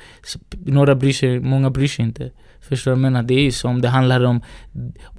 några 0.65 0.95
bryr 0.95 1.13
sig, 1.13 1.41
många 1.41 1.71
bryr 1.71 1.89
sig 1.89 2.05
inte. 2.05 2.31
Förstår 2.61 2.91
du 2.91 2.95
vad 2.95 3.05
jag 3.05 3.13
menar? 3.13 3.23
Det 3.23 3.35
är 3.35 3.43
ju 3.43 3.53
så 3.53 3.69
om 3.69 3.81
det 3.81 3.89
handlar 3.89 4.25
om, 4.25 4.41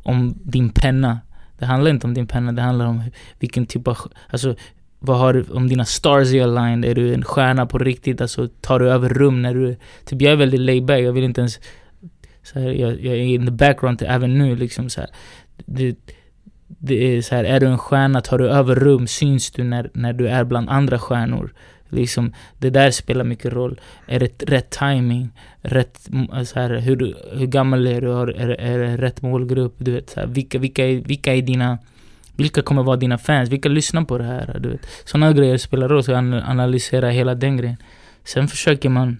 om 0.04 0.34
din 0.44 0.70
penna. 0.70 1.20
Det 1.60 1.66
handlar 1.66 1.92
inte 1.92 2.08
om 2.08 2.14
din 2.14 2.28
penna, 2.28 2.52
det 2.52 2.62
handlar 2.62 2.86
om 2.86 3.04
vilken 3.40 3.66
typ 3.66 3.88
av... 3.88 3.98
Alltså, 4.30 4.56
vad 5.00 5.18
har 5.18 5.34
du, 5.34 5.44
om 5.44 5.68
dina 5.68 5.86
stars 5.86 6.34
är 6.34 6.44
aligned, 6.44 6.86
är 6.86 6.96
du 6.96 7.14
en 7.14 7.24
stjärna 7.24 7.66
på 7.66 7.78
riktigt? 7.78 8.22
Alltså 8.22 8.48
tar 8.62 8.80
du 8.80 8.92
över 8.92 9.10
rum 9.10 9.42
när 9.42 9.54
du... 9.54 9.76
Typ 10.06 10.22
jag 10.22 10.32
är 10.32 10.36
väldigt 10.36 10.60
laid 10.60 10.86
back, 10.86 11.00
jag 11.00 11.14
vill 11.14 11.24
inte 11.24 11.42
ens... 11.42 11.60
Så 12.44 12.60
här, 12.60 12.70
jag, 12.70 12.92
jag 12.92 13.14
är 13.14 13.24
in 13.24 13.46
the 13.46 13.52
background 13.52 13.98
till, 13.98 14.08
även 14.08 14.38
nu 14.38 14.56
liksom 14.56 14.90
så 14.90 15.02
här. 15.02 15.10
Det, 15.66 15.96
det 16.68 17.18
är 17.18 17.22
så 17.22 17.36
här, 17.36 17.44
är 17.44 17.60
du 17.60 17.68
en 17.68 17.78
stjärna, 17.78 18.22
tar 18.22 18.38
du 18.38 18.50
över 18.50 18.76
rum, 18.76 19.08
syns 19.08 19.52
du 19.52 19.64
när, 19.64 19.90
när 19.94 20.14
du 20.14 20.28
är 20.28 20.44
bland 20.44 20.70
andra 20.70 21.00
stjärnor? 21.00 21.54
Liksom, 21.90 22.34
det 22.58 22.70
där 22.70 22.92
spelar 22.92 23.24
mycket 23.24 23.54
roll. 23.54 23.80
Är 24.08 24.20
det 24.20 24.44
rätt 24.44 24.70
timing? 24.70 25.30
Rätt, 25.62 26.10
så 26.46 26.60
här, 26.60 26.80
hur, 26.80 27.16
hur 27.34 27.48
gammal 27.48 27.88
är 27.88 28.02
du? 28.02 28.12
Är, 28.12 28.50
är, 28.50 28.80
det 28.80 28.98
rätt 28.98 29.22
målgrupp? 29.22 29.76
Du 29.78 29.92
vet, 29.92 30.10
så 30.10 30.20
här, 30.20 30.28
vilka, 30.28 30.60
vilka, 30.60 30.86
är, 30.88 31.02
vilka 31.02 31.36
är 31.36 31.42
dina... 31.42 31.78
Vilka 32.36 32.62
kommer 32.62 32.84
vara 32.84 32.98
dina 32.98 33.18
fans? 33.18 33.50
Vilka 33.50 33.70
lyssnar 33.70 34.04
på 34.04 34.18
det 34.18 34.24
här? 34.24 34.58
Du 34.60 34.70
vet. 34.70 34.88
Sådana 35.06 35.34
grejer 35.34 35.58
spelar 35.58 35.90
roll, 35.90 36.04
så 36.04 36.16
analysera 36.16 37.10
hela 37.10 37.36
den 37.36 37.58
grejen. 37.58 37.78
Sen 38.24 38.48
försöker 38.48 38.90
man 38.90 39.20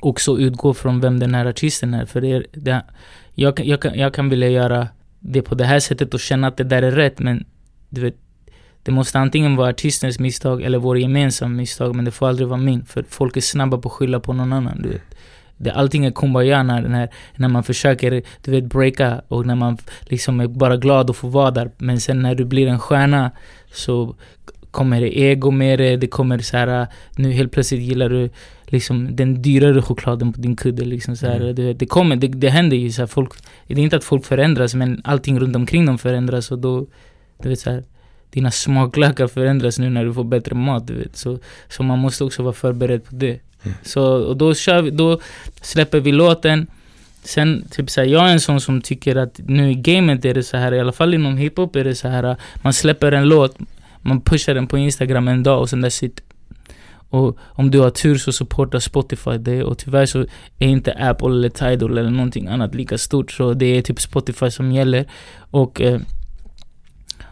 också 0.00 0.38
utgå 0.38 0.74
från 0.74 1.00
vem 1.00 1.18
den 1.18 1.34
här 1.34 1.46
artisten 1.46 1.94
är. 1.94 2.06
För 2.06 2.20
det, 2.20 2.46
det 2.52 2.82
jag, 3.34 3.60
jag, 3.60 3.82
kan, 3.82 3.98
jag 3.98 4.14
kan 4.14 4.28
vilja 4.28 4.48
göra 4.48 4.88
det 5.20 5.42
på 5.42 5.54
det 5.54 5.64
här 5.64 5.80
sättet 5.80 6.14
och 6.14 6.20
känna 6.20 6.46
att 6.46 6.56
det 6.56 6.64
där 6.64 6.82
är 6.82 6.90
rätt, 6.92 7.18
men 7.18 7.44
du 7.88 8.00
vet, 8.00 8.16
det 8.82 8.92
måste 8.92 9.18
antingen 9.18 9.56
vara 9.56 9.68
artistens 9.68 10.18
misstag 10.18 10.62
eller 10.62 10.78
vår 10.78 10.98
gemensamma 10.98 11.54
misstag, 11.54 11.94
men 11.94 12.04
det 12.04 12.10
får 12.10 12.28
aldrig 12.28 12.48
vara 12.48 12.60
min. 12.60 12.84
För 12.84 13.04
folk 13.08 13.36
är 13.36 13.40
snabba 13.40 13.78
på 13.78 13.88
att 13.88 13.92
skylla 13.92 14.20
på 14.20 14.32
någon 14.32 14.52
annan, 14.52 14.82
du 14.82 14.88
vet. 14.88 15.16
Det, 15.56 15.70
allting 15.70 16.04
är 16.04 16.10
kumbaya 16.10 16.62
när, 16.62 17.10
när 17.36 17.48
man 17.48 17.62
försöker, 17.62 18.22
du 18.44 18.50
vet, 18.50 18.64
breaka 18.64 19.22
och 19.28 19.46
när 19.46 19.54
man 19.54 19.78
liksom 20.00 20.40
är 20.40 20.46
bara 20.46 20.76
glad 20.76 21.10
att 21.10 21.16
få 21.16 21.28
vara 21.28 21.50
där. 21.50 21.70
Men 21.78 22.00
sen 22.00 22.22
när 22.22 22.34
du 22.34 22.44
blir 22.44 22.66
en 22.66 22.78
stjärna 22.78 23.30
så 23.72 24.16
kommer 24.76 25.02
ego 25.02 25.50
med 25.50 25.78
det, 25.78 25.96
det 25.96 26.06
kommer 26.06 26.38
så 26.38 26.56
här, 26.56 26.86
nu 27.16 27.32
helt 27.32 27.52
plötsligt 27.52 27.80
gillar 27.80 28.08
du 28.08 28.30
liksom 28.66 29.16
den 29.16 29.42
dyrare 29.42 29.82
chokladen 29.82 30.32
på 30.32 30.40
din 30.40 30.56
kudde. 30.56 30.84
Liksom, 30.84 31.16
så 31.16 31.26
här, 31.26 31.40
mm. 31.40 31.54
det, 31.54 31.72
det, 31.72 31.86
kommer, 31.86 32.16
det, 32.16 32.28
det 32.28 32.50
händer 32.50 32.76
ju. 32.76 32.92
Så 32.92 33.02
här, 33.02 33.06
folk, 33.06 33.32
det 33.66 33.74
är 33.74 33.78
inte 33.78 33.96
att 33.96 34.04
folk 34.04 34.24
förändras, 34.24 34.74
men 34.74 35.00
allting 35.04 35.40
runt 35.40 35.56
omkring 35.56 35.86
dem 35.86 35.98
förändras. 35.98 36.50
Och 36.50 36.58
då, 36.58 36.86
du 37.42 37.48
vet, 37.48 37.60
så 37.60 37.70
här, 37.70 37.84
dina 38.30 38.50
smaklökar 38.50 39.26
förändras 39.26 39.78
nu 39.78 39.90
när 39.90 40.04
du 40.04 40.14
får 40.14 40.24
bättre 40.24 40.54
mat. 40.54 40.86
Du 40.86 40.94
vet. 40.94 41.16
Så, 41.16 41.38
så 41.68 41.82
man 41.82 41.98
måste 41.98 42.24
också 42.24 42.42
vara 42.42 42.54
förberedd 42.54 43.04
på 43.04 43.14
det. 43.14 43.40
Mm. 43.62 43.76
Så, 43.82 44.02
och 44.04 44.36
då, 44.36 44.54
vi, 44.82 44.90
då 44.90 45.20
släpper 45.60 46.00
vi 46.00 46.12
låten. 46.12 46.66
Sen, 47.22 47.64
typ 47.70 47.90
såhär, 47.90 48.08
jag 48.08 48.28
är 48.28 48.32
en 48.32 48.40
sån 48.40 48.60
som 48.60 48.80
tycker 48.80 49.16
att 49.16 49.40
nu 49.46 49.70
i 49.70 49.74
gamet 49.74 50.24
är 50.24 50.34
det 50.34 50.42
så 50.42 50.56
här, 50.56 50.74
i 50.74 50.80
alla 50.80 50.92
fall 50.92 51.14
inom 51.14 51.36
hiphop 51.36 51.76
är 51.76 51.84
det 51.84 51.94
så 51.94 52.08
här, 52.08 52.36
man 52.62 52.72
släpper 52.72 53.12
en 53.12 53.28
låt, 53.28 53.56
man 54.06 54.20
pushar 54.20 54.54
den 54.54 54.66
på 54.66 54.78
Instagram 54.78 55.28
en 55.28 55.42
dag 55.42 55.60
och 55.60 55.70
sen 55.70 55.80
där 55.80 56.04
it. 56.04 56.20
och 57.10 57.38
om 57.40 57.70
du 57.70 57.80
har 57.80 57.90
tur 57.90 58.18
så 58.18 58.32
supportar 58.32 58.78
Spotify 58.78 59.38
det 59.38 59.64
och 59.64 59.78
tyvärr 59.78 60.06
så 60.06 60.26
är 60.58 60.68
inte 60.68 60.92
Apple 60.92 61.28
eller 61.28 61.48
Tidal 61.48 61.98
eller 61.98 62.10
någonting 62.10 62.46
annat 62.46 62.74
lika 62.74 62.98
stort 62.98 63.32
så 63.32 63.54
det 63.54 63.66
är 63.66 63.82
typ 63.82 64.00
Spotify 64.00 64.50
som 64.50 64.72
gäller. 64.72 65.06
Och 65.50 65.80
eh, 65.80 66.00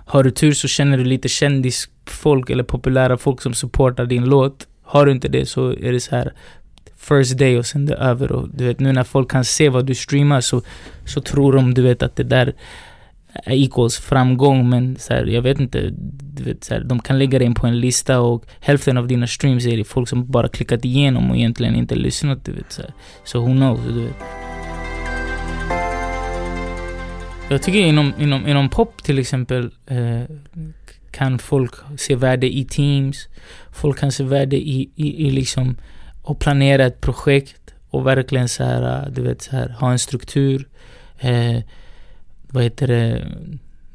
har 0.07 0.23
du 0.23 0.31
tur 0.31 0.53
så 0.53 0.69
känner 0.69 0.99
du 0.99 1.05
lite 1.05 1.29
kändisfolk 1.29 2.51
eller 2.51 2.65
populära 2.65 3.17
folk 3.17 3.43
som 3.43 3.55
supportar 3.55 4.07
din 4.07 4.25
låt. 4.25 4.67
Har 4.83 5.07
du 5.07 5.13
inte 5.13 5.29
det 5.29 5.47
så 5.47 5.71
är 5.71 5.93
det 5.93 6.01
så 6.01 6.17
här 6.17 6.33
first 6.97 7.39
day 7.39 7.59
och 7.59 7.67
sen 7.67 7.87
det 7.87 7.95
är 7.95 7.99
över. 7.99 8.33
Och 8.33 8.49
du 8.49 8.65
vet, 8.65 8.81
nu 8.81 8.93
när 8.93 9.05
folk 9.05 9.31
kan 9.31 9.45
se 9.45 9.69
vad 9.69 9.87
du 9.87 9.95
streamar 9.95 10.41
så, 10.41 10.63
så 11.05 11.21
tror 11.21 11.53
de 11.53 11.75
du 11.75 11.83
vet 11.83 12.03
att 12.03 12.17
det 12.17 12.23
där 12.23 12.55
Eh, 13.35 13.63
equals 13.63 13.99
framgång 13.99 14.69
men 14.69 14.97
så 14.97 15.15
här, 15.15 15.27
jag 15.27 15.43
vet 15.43 15.61
inte, 15.61 15.93
vet, 16.45 16.65
så 16.65 16.75
här, 16.75 16.85
de 16.85 16.99
kan 16.99 17.19
lägga 17.19 17.39
dig 17.39 17.47
in 17.47 17.55
på 17.55 17.67
en 17.67 17.81
lista 17.81 18.21
och 18.21 18.45
hälften 18.61 18.97
av 18.97 19.07
dina 19.07 19.27
streams 19.27 19.67
är 19.67 19.77
det 19.77 19.85
folk 19.85 20.09
som 20.09 20.31
bara 20.31 20.49
klickat 20.49 20.85
igenom 20.85 21.31
och 21.31 21.37
egentligen 21.37 21.75
inte 21.75 21.95
lyssnat. 21.95 22.45
Du 22.45 22.53
vet, 22.53 22.73
så, 22.73 22.83
här. 22.83 22.93
så 23.25 23.41
who 23.41 23.47
knows? 23.47 23.81
Du 23.89 24.05
vet. 24.05 24.15
Jag 27.51 27.63
tycker 27.63 27.79
inom, 27.79 28.13
inom, 28.19 28.47
inom 28.47 28.69
pop 28.69 29.03
till 29.03 29.19
exempel 29.19 29.71
eh, 29.87 30.23
kan 31.11 31.39
folk 31.39 31.75
se 31.97 32.15
värde 32.15 32.57
i 32.57 32.65
teams. 32.65 33.29
Folk 33.73 33.99
kan 33.99 34.13
se 34.13 34.25
värde 34.25 34.57
i, 34.57 34.91
i, 34.95 35.27
i 35.27 35.31
liksom 35.31 35.77
att 36.25 36.39
planera 36.39 36.87
ett 36.87 37.01
projekt 37.01 37.75
och 37.91 38.07
verkligen 38.07 38.49
så 38.49 38.65
här, 38.65 39.03
eh, 39.03 39.13
du 39.13 39.23
vet, 39.23 39.43
så 39.43 39.51
här, 39.51 39.69
ha 39.69 39.93
en 39.93 39.99
struktur. 39.99 40.69
Eh, 41.19 41.59
vad 42.55 42.63
heter 42.63 42.87
det, 42.87 43.27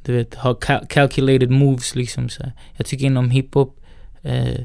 du 0.05 0.13
vet, 0.13 0.35
ha 0.35 0.53
cal 0.53 0.85
calculated 0.87 1.49
moves 1.49 1.95
liksom. 1.95 2.29
Så. 2.29 2.43
Jag 2.77 2.85
tycker 2.85 3.05
inom 3.05 3.29
hiphop 3.29 3.79
eh, 4.21 4.61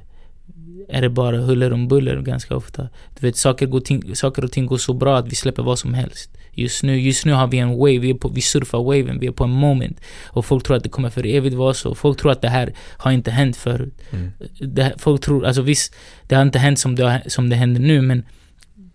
är 0.88 1.02
det 1.02 1.08
bara 1.08 1.36
huller 1.36 1.72
om 1.72 1.88
buller 1.88 2.22
ganska 2.22 2.56
ofta. 2.56 2.88
Du 3.20 3.26
vet, 3.26 3.36
saker, 3.36 3.66
går 3.66 3.80
ting, 3.80 4.16
saker 4.16 4.44
och 4.44 4.52
ting 4.52 4.66
går 4.66 4.76
så 4.76 4.92
bra 4.92 5.18
att 5.18 5.28
vi 5.28 5.34
släpper 5.34 5.62
vad 5.62 5.78
som 5.78 5.94
helst. 5.94 6.30
Just 6.52 6.82
nu, 6.82 7.00
just 7.00 7.26
nu 7.26 7.32
har 7.32 7.46
vi 7.46 7.58
en 7.58 7.70
wave, 7.78 7.98
vi, 7.98 8.10
är 8.10 8.14
på, 8.14 8.28
vi 8.28 8.40
surfar 8.40 8.82
waven, 8.82 9.18
vi 9.20 9.26
är 9.26 9.32
på 9.32 9.44
en 9.44 9.50
moment. 9.50 10.00
Och 10.24 10.44
folk 10.44 10.64
tror 10.64 10.76
att 10.76 10.82
det 10.82 10.88
kommer 10.88 11.10
för 11.10 11.26
evigt 11.26 11.56
vara 11.56 11.74
så. 11.74 11.94
Folk 11.94 12.18
tror 12.18 12.32
att 12.32 12.42
det 12.42 12.48
här 12.48 12.74
har 12.96 13.12
inte 13.12 13.30
hänt 13.30 13.56
förut. 13.56 13.94
Mm. 14.10 14.32
Det, 14.60 14.94
folk 14.98 15.20
tror, 15.20 15.46
alltså 15.46 15.62
visst, 15.62 15.94
det 16.28 16.34
har 16.34 16.42
inte 16.42 16.58
hänt 16.58 16.78
som 16.78 16.94
det, 16.94 17.22
som 17.26 17.48
det 17.48 17.56
händer 17.56 17.80
nu 17.80 18.02
men 18.02 18.22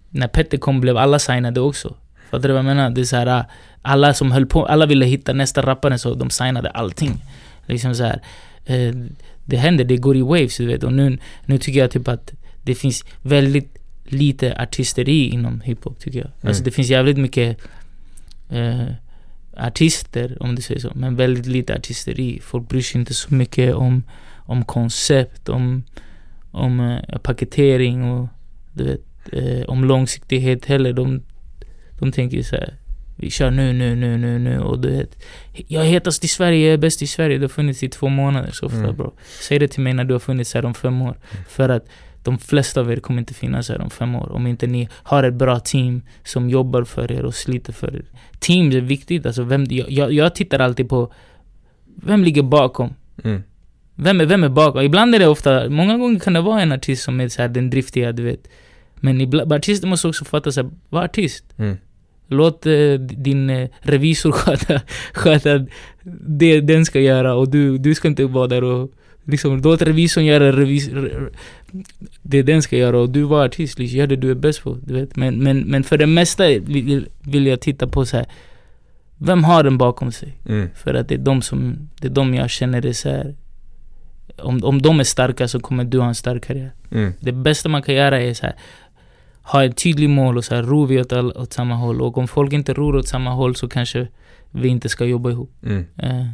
när 0.10 0.28
Petter 0.28 0.58
kom 0.58 0.82
blev 0.82 0.98
alla 0.98 1.20
signade 1.20 1.60
också. 1.60 1.96
Fattar 2.30 2.48
du 2.48 2.54
vad 2.54 2.60
jag 2.60 2.66
menar? 2.66 2.90
Det 2.90 3.02
är 3.02 3.06
så 3.06 3.16
här, 3.16 3.46
alla 3.82 4.14
som 4.14 4.32
höll 4.32 4.46
på, 4.46 4.66
alla 4.66 4.86
ville 4.86 5.06
hitta 5.06 5.34
nästa 5.34 5.62
rappare 5.62 5.98
så 5.98 6.14
de 6.14 6.30
signade 6.30 6.70
allting. 6.70 7.24
Liksom 7.66 7.96
så 7.96 8.04
här, 8.04 8.22
eh, 8.66 8.94
det 9.46 9.58
händer, 9.58 9.86
det 9.86 9.98
går 9.98 10.18
i 10.18 10.22
waves 10.22 10.58
du 10.58 10.66
vet. 10.66 10.84
Och 10.84 10.94
nu, 10.94 11.18
nu 11.46 11.58
tycker 11.58 11.80
jag 11.80 11.92
typ 11.92 12.08
att 12.08 12.34
det 12.64 12.76
finns 12.76 13.06
väldigt 13.22 13.78
lite 14.06 14.62
artisteri 14.62 15.30
inom 15.30 15.62
hiphop 15.62 16.00
tycker 16.00 16.20
jag. 16.20 16.28
Mm. 16.28 16.48
Alltså 16.48 16.64
det 16.64 16.72
finns 16.72 16.90
jävligt 16.90 17.18
mycket 17.18 17.58
eh, 18.50 18.88
artister 19.58 20.38
om 20.40 20.56
du 20.56 20.62
säger 20.62 20.80
så. 20.82 20.92
Men 20.96 21.16
väldigt 21.16 21.46
lite 21.46 21.76
artisteri. 21.76 22.40
Folk 22.44 22.70
bryr 22.70 22.82
sig 22.82 23.00
inte 23.00 23.14
så 23.14 23.34
mycket 23.34 23.76
om, 23.76 24.04
om 24.38 24.66
koncept, 24.66 25.50
om, 25.50 25.84
om 26.52 26.80
eh, 26.80 27.18
paketering 27.18 28.04
och 28.12 28.28
du 28.74 28.84
vet, 28.84 29.02
eh, 29.32 29.70
om 29.70 29.86
långsiktighet 29.86 30.66
heller. 30.66 30.94
De, 30.94 31.22
de 32.00 32.12
tänker 32.12 32.44
så 32.44 32.56
här, 32.56 32.74
vi 33.16 33.30
kör 33.30 33.52
nu, 33.52 33.74
nu, 33.74 33.96
nu, 33.96 34.18
nu, 34.18 34.40
nu 34.40 34.60
och 34.60 34.80
du 34.80 34.92
vet. 34.92 35.24
Jag 35.68 35.86
är 35.86 35.90
hetast 35.90 36.24
i 36.24 36.28
Sverige, 36.28 36.66
jag 36.66 36.74
är 36.74 36.78
bäst 36.78 37.02
i 37.02 37.08
Sverige. 37.08 37.38
Du 37.38 37.44
har 37.44 37.50
funnits 37.50 37.84
i 37.84 37.90
två 37.90 38.10
månader 38.10 38.52
så 38.52 38.66
ofta 38.66 38.78
mm. 38.78 38.96
bro. 38.96 39.14
Säg 39.42 39.60
det 39.60 39.68
till 39.68 39.82
mig 39.82 39.94
när 39.94 40.04
du 40.04 40.14
har 40.14 40.20
funnits 40.20 40.54
här 40.54 40.66
om 40.66 40.74
fem 40.74 41.02
år. 41.02 41.18
Mm. 41.32 41.44
För 41.50 41.70
att 41.70 41.86
de 42.24 42.40
flesta 42.40 42.82
av 42.82 42.92
er 42.92 42.98
kommer 42.98 43.20
inte 43.20 43.34
finnas 43.34 43.70
här 43.70 43.82
om 43.82 43.90
fem 43.90 44.16
år. 44.16 44.32
Om 44.32 44.48
inte 44.48 44.68
ni 44.68 44.90
har 44.92 45.24
ett 45.24 45.34
bra 45.34 45.60
team 45.60 46.02
som 46.24 46.50
jobbar 46.50 46.84
för 46.84 47.12
er 47.12 47.26
och 47.26 47.36
sliter 47.36 47.74
för 47.74 47.96
er. 47.96 48.06
Team 48.40 48.72
är 48.72 48.82
viktigt. 48.82 49.26
Alltså 49.26 49.44
vem, 49.44 49.66
jag, 49.70 50.14
jag 50.14 50.36
tittar 50.36 50.60
alltid 50.60 50.90
på 50.90 51.14
vem 51.96 52.24
ligger 52.24 52.44
bakom. 52.44 52.94
Mm. 53.24 53.44
Vem, 53.96 54.22
är, 54.22 54.26
vem 54.26 54.44
är 54.44 54.50
bakom? 54.50 54.82
Ibland 54.82 55.16
är 55.16 55.20
det 55.20 55.28
ofta, 55.28 55.70
många 55.70 55.98
gånger 55.98 56.20
kan 56.20 56.34
det 56.34 56.42
vara 56.42 56.62
en 56.62 56.72
artist 56.72 57.04
som 57.04 57.20
är 57.22 57.28
så 57.28 57.42
här, 57.42 57.50
den 57.50 57.70
driftiga, 57.70 58.12
du 58.12 58.24
vet. 58.24 58.48
Men 58.96 59.22
ibland, 59.22 59.54
artister 59.54 59.88
måste 59.88 60.08
också 60.08 60.26
fatta 60.26 60.52
sig, 60.52 60.64
var 60.90 61.04
artist. 61.04 61.46
Mm. 61.58 61.78
Låt 62.30 62.66
eh, 62.66 62.94
din 63.00 63.50
eh, 63.50 63.70
revisor 63.80 64.32
sköta, 64.42 64.82
sköta 65.14 65.66
det 66.28 66.62
den 66.62 66.86
ska 66.86 67.00
göra 67.00 67.34
och 67.34 67.50
du, 67.50 67.78
du 67.78 67.96
ska 67.96 68.08
inte 68.08 68.26
vara 68.26 68.48
där 68.48 68.64
och 68.64 68.92
liksom, 69.24 69.62
låt 69.62 69.82
revisorn 69.82 70.26
göra 70.26 70.52
revis, 70.52 70.90
det 72.22 72.42
den 72.42 72.62
ska 72.62 72.78
göra 72.78 73.00
och 73.00 73.10
du 73.10 73.24
var 73.24 73.46
artist, 73.46 73.80
liksom, 73.80 74.00
gör 74.00 74.08
det 74.08 74.16
du 74.16 74.32
är 74.32 74.36
bäst 74.36 74.64
på. 74.64 74.78
Du 74.84 74.94
vet. 74.94 75.16
Men, 75.16 75.44
men, 75.44 75.60
men 75.60 75.84
för 75.84 75.98
det 75.98 76.08
mesta 76.08 76.48
vill, 76.48 77.08
vill 77.20 77.48
jag 77.48 77.62
titta 77.62 77.88
på 77.88 78.06
så 78.06 78.18
här. 78.18 78.26
Vem 79.18 79.44
har 79.44 79.64
den 79.64 79.78
bakom 79.78 80.12
sig? 80.12 80.38
Mm. 80.46 80.70
För 80.76 80.94
att 80.94 81.08
det 81.08 81.16
är 81.16 81.20
de 81.20 81.42
som, 81.42 81.90
det 82.02 82.08
är 82.08 82.12
de 82.12 82.36
jag 82.36 82.50
känner 82.50 82.86
är 82.86 82.94
så 82.94 83.10
här, 83.10 83.36
om, 84.38 84.64
om 84.64 84.82
de 84.82 85.00
är 85.00 85.04
starka 85.04 85.48
så 85.48 85.60
kommer 85.60 85.84
du 85.84 86.00
ha 86.00 86.08
en 86.08 86.16
stark 86.16 86.46
karriär. 86.46 86.72
Mm. 86.92 87.14
Det 87.20 87.32
bästa 87.32 87.70
man 87.70 87.82
kan 87.82 87.96
göra 87.96 88.22
är 88.22 88.34
så 88.34 88.46
här, 88.46 88.56
ha 89.52 89.64
ett 89.64 89.78
tydligt 89.78 90.10
mål 90.10 90.38
och 90.38 90.46
så 90.46 90.56
här, 90.56 90.64
ror 90.64 90.88
vi 90.88 91.02
åt, 91.02 91.14
all, 91.14 91.32
åt 91.32 91.54
samma 91.54 91.76
håll. 91.76 92.02
Och 92.02 92.18
om 92.18 92.28
folk 92.28 92.54
inte 92.54 92.74
ror 92.74 92.96
åt 92.96 93.08
samma 93.08 93.30
håll 93.30 93.56
så 93.56 93.68
kanske 93.68 94.08
vi 94.52 94.68
inte 94.68 94.90
ska 94.90 95.06
jobba 95.06 95.30
ihop. 95.30 95.52
Mm. 95.64 95.86
Eh, 95.98 96.26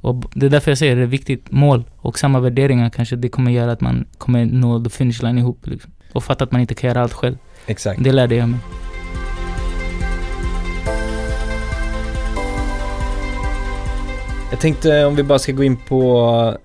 och 0.00 0.24
det 0.34 0.46
är 0.46 0.50
därför 0.50 0.70
jag 0.70 0.78
säger 0.78 0.96
det 0.96 1.02
är 1.02 1.06
viktigt. 1.06 1.50
Mål 1.50 1.84
och 1.96 2.18
samma 2.18 2.40
värderingar 2.40 2.90
kanske 2.90 3.16
det 3.16 3.28
kommer 3.28 3.50
göra 3.50 3.72
att 3.72 3.80
man 3.80 4.06
kommer 4.18 4.44
nå 4.44 4.84
the 4.84 4.90
finish 4.90 5.22
line 5.22 5.38
ihop. 5.38 5.66
Liksom. 5.66 5.92
Och 6.12 6.24
fatta 6.24 6.44
att 6.44 6.52
man 6.52 6.60
inte 6.60 6.74
kan 6.74 6.88
göra 6.88 7.02
allt 7.02 7.12
själv. 7.12 7.36
Exakt. 7.66 8.04
Det 8.04 8.12
lärde 8.12 8.34
jag 8.34 8.48
mig. 8.48 8.58
Jag 14.50 14.60
tänkte 14.60 15.04
om 15.04 15.16
vi 15.16 15.22
bara 15.22 15.38
ska 15.38 15.52
gå 15.52 15.64
in 15.64 15.76
på 15.76 16.56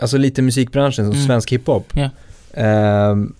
Alltså 0.00 0.18
lite 0.18 0.42
musikbranschen 0.42 1.04
som 1.04 1.12
mm. 1.12 1.26
svensk 1.26 1.52
hiphop. 1.52 1.96
Yeah. 1.96 3.10
Um, 3.12 3.34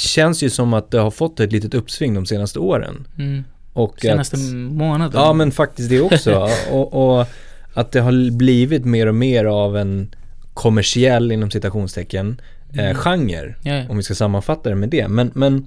känns 0.00 0.42
ju 0.42 0.50
som 0.50 0.74
att 0.74 0.90
det 0.90 0.98
har 0.98 1.10
fått 1.10 1.40
ett 1.40 1.52
litet 1.52 1.74
uppsving 1.74 2.14
de 2.14 2.26
senaste 2.26 2.58
åren. 2.58 3.06
Mm. 3.18 3.44
Och 3.72 4.00
senaste 4.00 4.36
att, 4.36 4.42
månaden. 4.52 5.20
Ja 5.20 5.32
men 5.32 5.52
faktiskt 5.52 5.90
det 5.90 6.00
också. 6.00 6.48
och, 6.70 7.18
och, 7.18 7.26
att 7.74 7.92
det 7.92 8.00
har 8.00 8.36
blivit 8.36 8.84
mer 8.84 9.06
och 9.06 9.14
mer 9.14 9.44
av 9.44 9.76
en 9.76 10.14
kommersiell 10.54 11.32
inom 11.32 11.50
citationstecken 11.50 12.40
eh, 12.72 12.84
Mm. 12.84 12.94
genre. 12.94 13.54
Ja. 13.62 13.88
Om 13.88 13.96
vi 13.96 14.02
ska 14.02 14.14
sammanfatta 14.14 14.70
det 14.70 14.76
med 14.76 14.88
det. 14.88 15.08
Men, 15.08 15.30
men 15.34 15.66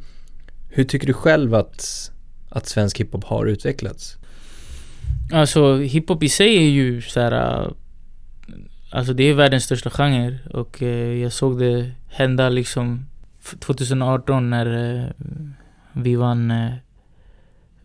hur 0.69 0.83
tycker 0.83 1.07
du 1.07 1.13
själv 1.13 1.55
att, 1.55 2.11
att 2.49 2.67
svensk 2.67 2.99
hiphop 2.99 3.23
har 3.23 3.45
utvecklats? 3.45 4.17
Alltså 5.31 5.77
hiphop 5.77 6.23
i 6.23 6.29
sig 6.29 6.57
är 6.57 6.69
ju 6.69 7.01
så 7.01 7.19
här. 7.19 7.71
Alltså 8.91 9.13
det 9.13 9.23
är 9.23 9.33
världens 9.33 9.63
största 9.63 9.89
genre 9.89 10.39
och 10.49 10.83
eh, 10.83 11.21
jag 11.21 11.33
såg 11.33 11.59
det 11.59 11.91
hända 12.07 12.49
liksom 12.49 13.05
2018 13.59 14.49
när 14.49 14.95
eh, 14.99 15.09
vi 15.93 16.15
vann 16.15 16.51
eh, 16.51 16.73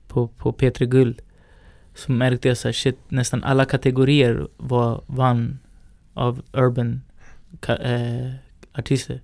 på, 0.09 0.29
på 0.29 0.53
P3 0.53 0.85
Guld. 0.85 1.21
Så 1.94 2.12
märkte 2.12 2.49
jag 2.49 2.57
så 2.57 2.68
här, 2.68 2.73
shit, 2.73 2.99
nästan 3.09 3.44
alla 3.44 3.64
kategorier 3.64 4.49
var, 4.57 5.03
vann 5.07 5.59
av 6.14 6.42
urban 6.53 7.03
ka- 7.61 7.83
eh, 7.83 8.33
artister. 8.73 9.21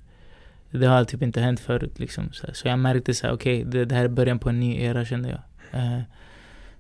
Det 0.71 0.87
har 0.87 1.05
typ 1.05 1.23
inte 1.23 1.41
hänt 1.41 1.61
förut 1.61 1.99
liksom. 1.99 2.33
Så, 2.33 2.47
så 2.53 2.69
jag 2.69 2.79
märkte 2.79 3.15
så 3.15 3.27
här, 3.27 3.35
okej, 3.35 3.65
det, 3.65 3.85
det 3.85 3.95
här 3.95 4.05
är 4.05 4.09
början 4.09 4.39
på 4.39 4.49
en 4.49 4.61
ny 4.61 4.81
era 4.81 5.05
kände 5.05 5.29
jag. 5.29 5.41
Eh, 5.83 6.01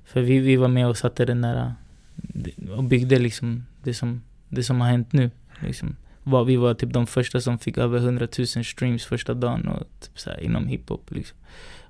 för 0.05 0.21
vi, 0.21 0.38
vi 0.38 0.57
var 0.57 0.69
med 0.69 0.87
och 0.87 0.97
satte 0.97 1.25
den 1.25 1.40
där 1.40 1.57
eh, 1.57 2.71
och 2.71 2.85
byggde 2.85 3.19
liksom 3.19 3.67
det 3.83 3.95
som, 3.95 4.23
det 4.49 4.62
som 4.62 4.81
har 4.81 4.88
hänt 4.88 5.12
nu. 5.12 5.31
Liksom. 5.61 5.97
Var, 6.24 6.44
vi 6.44 6.56
var 6.56 6.74
typ 6.74 6.92
de 6.92 7.06
första 7.06 7.40
som 7.40 7.58
fick 7.58 7.78
över 7.78 7.98
100 7.98 8.28
000 8.38 8.46
streams 8.46 9.04
första 9.04 9.34
dagen 9.34 9.68
och 9.68 9.87
typ 10.00 10.18
så 10.18 10.30
här, 10.30 10.40
inom 10.40 10.66
hiphop. 10.66 11.10
Liksom. 11.10 11.38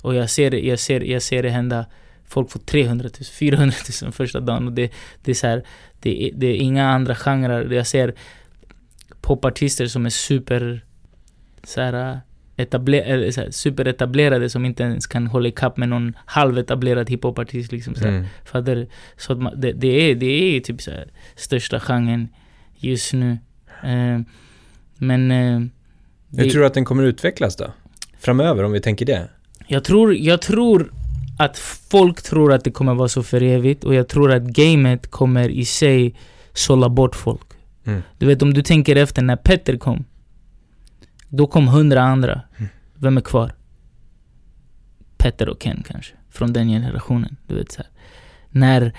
Och 0.02 0.14
jag 0.14 0.30
ser, 0.30 0.50
det, 0.50 0.60
jag, 0.60 0.78
ser, 0.78 1.00
jag 1.00 1.22
ser 1.22 1.42
det 1.42 1.50
hända. 1.50 1.86
Folk 2.24 2.50
får 2.50 2.60
300 2.60 3.08
000, 3.18 3.24
400 3.24 3.76
000 4.02 4.12
första 4.12 4.40
dagen. 4.40 4.66
Och 4.66 4.72
det, 4.72 4.92
det 5.22 5.30
är 5.30 5.34
så 5.34 5.46
här, 5.46 5.64
det, 6.00 6.30
det 6.34 6.46
är 6.46 6.56
inga 6.56 6.88
andra 6.88 7.14
genrer. 7.14 7.72
Jag 7.72 7.86
ser 7.86 8.14
popartister 9.20 9.86
som 9.86 10.06
är 10.06 10.10
super 10.10 10.84
så 11.62 11.80
här, 11.80 12.20
etabler, 12.56 13.30
så 13.30 13.40
här, 13.40 13.50
superetablerade 13.50 14.50
som 14.50 14.64
inte 14.64 14.82
ens 14.82 15.06
kan 15.06 15.26
hålla 15.26 15.48
ikapp 15.48 15.76
med 15.76 15.88
någon 15.88 16.16
halvetablerad 16.24 17.10
hiphopartist. 17.10 17.72
Liksom, 17.72 17.94
så. 17.94 18.06
Mm. 18.06 18.24
Fattar 18.44 18.86
Så 19.16 19.32
att 19.32 19.38
man, 19.38 19.60
det, 19.60 19.72
det, 19.72 20.10
är, 20.10 20.14
det 20.14 20.26
är 20.56 20.60
typ 20.60 20.82
så 20.82 20.90
här, 20.90 21.08
största 21.36 21.80
genren 21.80 22.28
just 22.76 23.12
nu. 23.12 23.38
Eh, 23.84 24.20
men... 24.98 25.30
Eh, 25.30 25.60
Hur 26.36 26.44
det- 26.44 26.50
tror 26.50 26.60
du 26.60 26.66
att 26.66 26.74
den 26.74 26.84
kommer 26.84 27.02
utvecklas 27.02 27.56
då? 27.56 27.72
Framöver, 28.18 28.64
om 28.64 28.72
vi 28.72 28.80
tänker 28.80 29.06
det? 29.06 29.28
jag, 29.66 29.84
tror, 29.84 30.14
jag 30.14 30.42
tror 30.42 30.92
att 31.38 31.58
folk 31.90 32.22
tror 32.22 32.52
att 32.52 32.64
det 32.64 32.70
kommer 32.70 32.94
vara 32.94 33.08
så 33.08 33.22
för 33.22 33.42
evigt 33.42 33.84
och 33.84 33.94
jag 33.94 34.08
tror 34.08 34.32
att 34.32 34.42
gamet 34.42 35.10
kommer 35.10 35.48
i 35.48 35.64
sig 35.64 36.14
sålla 36.52 36.88
bort 36.88 37.16
folk. 37.16 37.46
Mm. 37.84 38.02
Du 38.18 38.26
vet 38.26 38.42
om 38.42 38.54
du 38.54 38.62
tänker 38.62 38.96
efter 38.96 39.22
när 39.22 39.36
Petter 39.36 39.76
kom. 39.76 40.04
Då 41.28 41.46
kom 41.46 41.68
hundra 41.68 42.02
andra. 42.02 42.40
Mm. 42.56 42.68
Vem 42.94 43.16
är 43.16 43.20
kvar? 43.20 43.52
Petter 45.16 45.48
och 45.48 45.60
Ken 45.60 45.82
kanske. 45.88 46.14
Från 46.30 46.52
den 46.52 46.68
generationen. 46.68 47.36
Du 47.46 47.54
vet 47.54 47.72
så 47.72 47.82
här. 47.82 47.90
När 48.50 48.92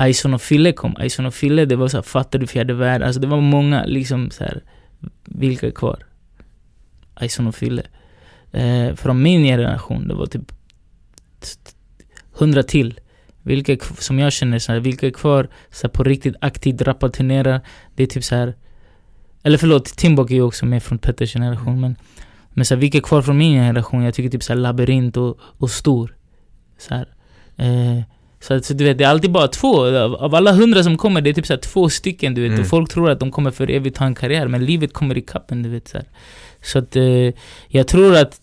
Ison 0.00 0.34
och 0.34 0.42
Fille 0.42 0.72
kom. 0.72 0.96
Ison 1.02 1.26
och 1.26 1.34
Fille, 1.34 1.64
det 1.64 1.76
var 1.76 1.88
så 1.88 1.96
här, 1.96 2.02
fattar 2.02 2.38
du 2.38 2.46
fjärde 2.46 2.74
världen? 2.74 3.06
Alltså 3.06 3.20
det 3.20 3.26
var 3.26 3.40
många 3.40 3.84
liksom 3.84 4.30
så 4.30 4.44
här. 4.44 4.62
Vilka 5.24 5.66
är 5.66 5.70
kvar? 5.70 6.06
Ison 7.20 7.46
och 7.46 7.54
Fille. 7.54 7.82
Eh, 8.52 8.94
från 8.94 9.22
min 9.22 9.44
generation, 9.44 10.08
det 10.08 10.14
var 10.14 10.26
typ 10.26 10.52
hundra 12.32 12.62
till. 12.62 13.00
Vilka 13.42 13.76
som 13.98 14.18
jag 14.18 14.32
känner 14.32 14.58
så 14.58 14.72
här, 14.72 14.80
vilka 14.80 15.06
är 15.06 15.10
kvar 15.10 15.48
så 15.70 15.86
här, 15.86 15.92
på 15.92 16.04
riktigt 16.04 16.36
aktivt 16.40 16.82
rapporterar. 16.82 17.60
Det 17.94 18.02
är 18.02 18.06
typ 18.06 18.24
så 18.24 18.34
här. 18.34 18.54
Eller 19.42 19.58
förlåt, 19.58 19.84
Timbuk 19.84 20.30
är 20.30 20.34
ju 20.34 20.42
också 20.42 20.66
med 20.66 20.82
från 20.82 20.98
Petters 20.98 21.32
generation 21.32 21.80
men 21.80 21.96
Men 22.54 22.64
så 22.64 22.74
här, 22.74 22.80
vilka 22.80 22.98
är 22.98 23.02
kvar 23.02 23.22
från 23.22 23.38
min 23.38 23.52
generation? 23.52 24.02
Jag 24.02 24.14
tycker 24.14 24.30
typ 24.30 24.42
så 24.42 24.52
här, 24.52 24.60
Labyrint 24.60 25.16
och, 25.16 25.38
och 25.40 25.70
Stor. 25.70 26.16
Så 26.78 26.94
här. 26.94 27.08
Eh, 27.56 28.02
så, 28.42 28.60
så 28.60 28.74
du 28.74 28.84
vet, 28.84 28.98
det 28.98 29.04
är 29.04 29.08
alltid 29.08 29.30
bara 29.32 29.48
två. 29.48 29.86
Av, 29.86 30.14
av 30.14 30.34
alla 30.34 30.52
hundra 30.52 30.82
som 30.82 30.96
kommer, 30.96 31.20
det 31.20 31.30
är 31.30 31.34
typ 31.34 31.46
så 31.46 31.56
två 31.56 31.88
stycken 31.88 32.34
du 32.34 32.42
vet. 32.42 32.50
Mm. 32.50 32.60
Och 32.60 32.66
folk 32.66 32.90
tror 32.90 33.10
att 33.10 33.20
de 33.20 33.30
kommer 33.30 33.50
för 33.50 33.70
evigt 33.70 33.98
ha 33.98 34.06
en 34.06 34.14
karriär, 34.14 34.48
men 34.48 34.64
livet 34.64 34.92
kommer 34.92 35.18
ikapp 35.18 35.50
en, 35.50 35.62
du 35.62 35.68
vet. 35.68 35.88
Så, 35.88 35.98
här. 35.98 36.06
så 36.62 36.78
att 36.78 36.96
eh, 36.96 37.32
jag 37.68 37.88
tror 37.88 38.16
att 38.16 38.40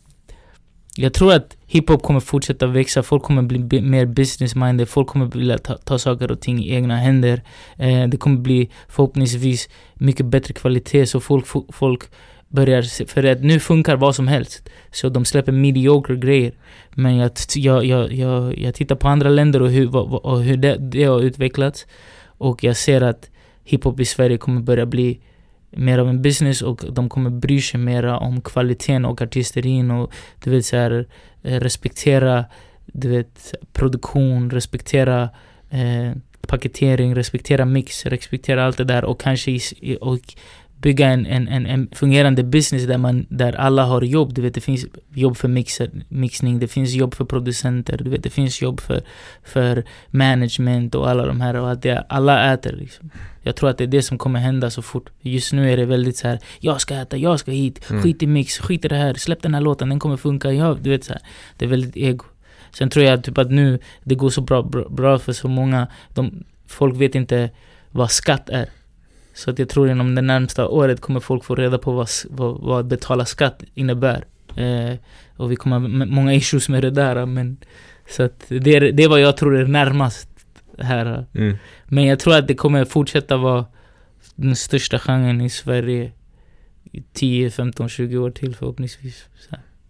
jag 0.95 1.13
tror 1.13 1.33
att 1.33 1.57
hiphop 1.65 2.03
kommer 2.03 2.19
fortsätta 2.19 2.67
växa, 2.67 3.03
folk 3.03 3.23
kommer 3.23 3.41
bli 3.41 3.81
mer 3.81 4.05
business-minded, 4.05 4.85
folk 4.85 5.07
kommer 5.07 5.25
vilja 5.25 5.57
ta, 5.57 5.77
ta 5.77 5.99
saker 5.99 6.31
och 6.31 6.41
ting 6.41 6.63
i 6.63 6.73
egna 6.75 6.97
händer. 6.97 7.41
Eh, 7.77 8.07
det 8.07 8.17
kommer 8.17 8.37
bli 8.37 8.69
förhoppningsvis 8.87 9.69
mycket 9.93 10.25
bättre 10.25 10.53
kvalitet 10.53 11.05
så 11.05 11.19
folk, 11.19 11.45
fo- 11.45 11.71
folk 11.73 12.03
börjar, 12.49 12.81
se- 12.81 13.05
för 13.05 13.23
att 13.23 13.41
nu 13.43 13.59
funkar 13.59 13.95
vad 13.95 14.15
som 14.15 14.27
helst. 14.27 14.69
Så 14.91 15.09
de 15.09 15.25
släpper 15.25 15.51
mediocre 15.51 16.15
grejer. 16.15 16.51
Men 16.91 17.17
jag, 17.17 17.31
jag, 17.55 17.85
jag, 17.85 18.13
jag, 18.13 18.57
jag 18.57 18.73
tittar 18.75 18.95
på 18.95 19.07
andra 19.07 19.29
länder 19.29 19.61
och 19.61 19.69
hur, 19.71 19.95
och 20.25 20.43
hur 20.43 20.57
det, 20.57 20.77
det 20.77 21.03
har 21.03 21.19
utvecklats. 21.21 21.87
Och 22.25 22.63
jag 22.63 22.75
ser 22.77 23.01
att 23.01 23.29
hiphop 23.63 23.99
i 23.99 24.05
Sverige 24.05 24.37
kommer 24.37 24.61
börja 24.61 24.85
bli 24.85 25.19
mer 25.71 25.99
av 25.99 26.09
en 26.09 26.21
business 26.21 26.61
och 26.61 26.83
de 26.91 27.09
kommer 27.09 27.29
bry 27.29 27.61
sig 27.61 27.79
mera 27.79 28.17
om 28.17 28.41
kvaliteten 28.41 29.05
och 29.05 29.21
artisterin 29.21 29.91
och 29.91 30.11
du 30.43 30.49
vet 30.49 30.65
så 30.65 30.75
här, 30.77 31.05
eh, 31.43 31.59
respektera 31.59 32.45
du 32.85 33.09
vet, 33.09 33.53
produktion, 33.73 34.49
respektera 34.49 35.29
eh, 35.69 36.11
paketering, 36.47 37.15
respektera 37.15 37.65
mix, 37.65 38.05
respektera 38.05 38.65
allt 38.65 38.77
det 38.77 38.83
där 38.83 39.05
och 39.05 39.19
kanske 39.21 39.51
i- 39.51 39.97
och 40.01 40.19
bygga 40.81 41.07
en, 41.07 41.25
en, 41.25 41.47
en, 41.47 41.65
en 41.65 41.89
fungerande 41.91 42.43
business 42.43 42.87
där, 42.87 42.97
man, 42.97 43.25
där 43.29 43.53
alla 43.53 43.83
har 43.83 44.01
jobb. 44.01 44.33
Du 44.33 44.41
vet, 44.41 44.53
det 44.53 44.61
finns 44.61 44.85
jobb 45.13 45.37
för 45.37 45.47
mixer, 45.47 45.91
mixning, 46.07 46.59
det 46.59 46.67
finns 46.67 46.93
jobb 46.93 47.13
för 47.15 47.25
producenter, 47.25 47.97
du 47.97 48.09
vet, 48.09 48.23
det 48.23 48.29
finns 48.29 48.61
jobb 48.61 48.79
för, 48.81 49.01
för 49.43 49.83
management 50.07 50.95
och 50.95 51.09
alla 51.09 51.25
de 51.25 51.41
här. 51.41 51.55
Och 51.55 51.71
att 51.71 51.81
det, 51.81 52.05
alla 52.09 52.53
äter 52.53 52.71
liksom. 52.71 53.09
Jag 53.41 53.55
tror 53.55 53.69
att 53.69 53.77
det 53.77 53.83
är 53.83 53.87
det 53.87 54.01
som 54.01 54.17
kommer 54.17 54.39
hända 54.39 54.69
så 54.69 54.81
fort. 54.81 55.09
Just 55.21 55.53
nu 55.53 55.73
är 55.73 55.77
det 55.77 55.85
väldigt 55.85 56.17
så 56.17 56.27
här. 56.27 56.39
jag 56.59 56.81
ska 56.81 56.95
äta, 56.95 57.17
jag 57.17 57.39
ska 57.39 57.51
hit, 57.51 57.89
Mm. 57.89 58.03
skit 58.03 58.23
i 58.23 58.27
mix, 58.27 58.57
skit 58.59 58.85
i 58.85 58.87
det 58.87 58.95
här, 58.95 59.13
släpp 59.13 59.41
den 59.41 59.53
här 59.53 59.61
låten, 59.61 59.89
den 59.89 59.99
kommer 59.99 60.17
funka. 60.17 60.51
Ja, 60.53 60.77
du 60.81 60.89
vet 60.89 61.03
så 61.03 61.13
här. 61.13 61.21
Det 61.57 61.65
är 61.65 61.69
väldigt 61.69 61.97
ego. 61.97 62.25
Sen 62.71 62.89
tror 62.89 63.05
jag 63.05 63.23
typ 63.23 63.37
att 63.37 63.51
nu, 63.51 63.79
det 64.03 64.15
går 64.15 64.29
så 64.29 64.41
bra, 64.41 64.61
bra, 64.63 64.89
bra 64.89 65.19
för 65.19 65.33
så 65.33 65.47
många. 65.47 65.87
De, 66.13 66.43
folk 66.67 66.95
vet 66.95 67.15
inte 67.15 67.49
vad 67.91 68.11
skatt 68.11 68.49
är. 68.49 68.69
Så 69.39 69.49
att 69.49 69.59
jag 69.59 69.69
tror 69.69 69.89
inom 69.89 70.15
det 70.15 70.21
närmsta 70.21 70.67
året 70.67 71.01
kommer 71.01 71.19
folk 71.19 71.43
få 71.43 71.55
reda 71.55 71.77
på 71.77 71.91
vad, 71.91 72.09
vad, 72.29 72.59
vad 72.61 72.87
betala 72.87 73.25
skatt 73.25 73.63
innebär. 73.73 74.25
Eh, 74.55 74.97
och 75.37 75.51
vi 75.51 75.55
kommer 75.55 75.79
ha 75.79 76.05
många 76.05 76.33
issues 76.33 76.69
med 76.69 76.83
det 76.83 76.91
där. 76.91 77.25
Men, 77.25 77.57
så 78.09 78.23
att 78.23 78.45
det, 78.47 78.75
är, 78.75 78.91
det 78.91 79.03
är 79.03 79.07
vad 79.07 79.21
jag 79.21 79.37
tror 79.37 79.57
är 79.57 79.65
närmast 79.65 80.29
här. 80.77 81.25
Mm. 81.33 81.57
Men 81.85 82.05
jag 82.05 82.19
tror 82.19 82.35
att 82.35 82.47
det 82.47 82.55
kommer 82.55 82.85
fortsätta 82.85 83.37
vara 83.37 83.65
den 84.35 84.55
största 84.55 84.99
genren 84.99 85.41
i 85.41 85.49
Sverige 85.49 86.11
i 86.91 87.03
10, 87.13 87.51
15, 87.51 87.89
20 87.89 88.17
år 88.17 88.31
till 88.31 88.55
förhoppningsvis. 88.55 89.25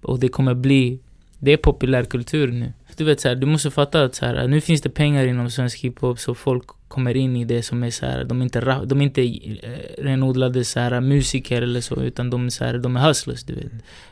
Och 0.01 0.19
det 0.19 0.27
kommer 0.27 0.53
bli, 0.53 0.99
det 1.39 1.51
är 1.51 1.57
populärkultur 1.57 2.51
nu. 2.51 2.73
Du 2.99 3.05
vet 3.05 3.19
så 3.19 3.27
här, 3.27 3.35
du 3.35 3.47
måste 3.47 3.71
fatta 3.71 4.03
att 4.03 4.15
så 4.15 4.25
här, 4.25 4.47
nu 4.47 4.61
finns 4.61 4.81
det 4.81 4.89
pengar 4.89 5.25
inom 5.25 5.49
svensk 5.49 5.79
hiphop 5.79 6.19
så 6.19 6.35
folk 6.35 6.63
kommer 6.87 7.17
in 7.17 7.35
i 7.35 7.45
det 7.45 7.63
som 7.63 7.83
är 7.83 7.89
så 7.89 8.05
här, 8.05 8.23
de 8.23 8.39
är 8.41 8.43
inte, 8.43 8.59
de 8.85 9.01
är 9.01 9.05
inte 9.05 9.21
eh, 9.21 10.03
renodlade 10.03 10.65
så 10.65 10.79
här, 10.79 11.01
musiker 11.01 11.61
eller 11.61 11.81
så 11.81 11.95
utan 11.95 12.29
de 12.29 12.45
är, 12.45 12.49
så 12.49 12.65
här, 12.65 12.77
de 12.77 12.97
är 12.97 13.07
hustlers 13.07 13.43
du 13.43 13.53
vet. 13.53 13.71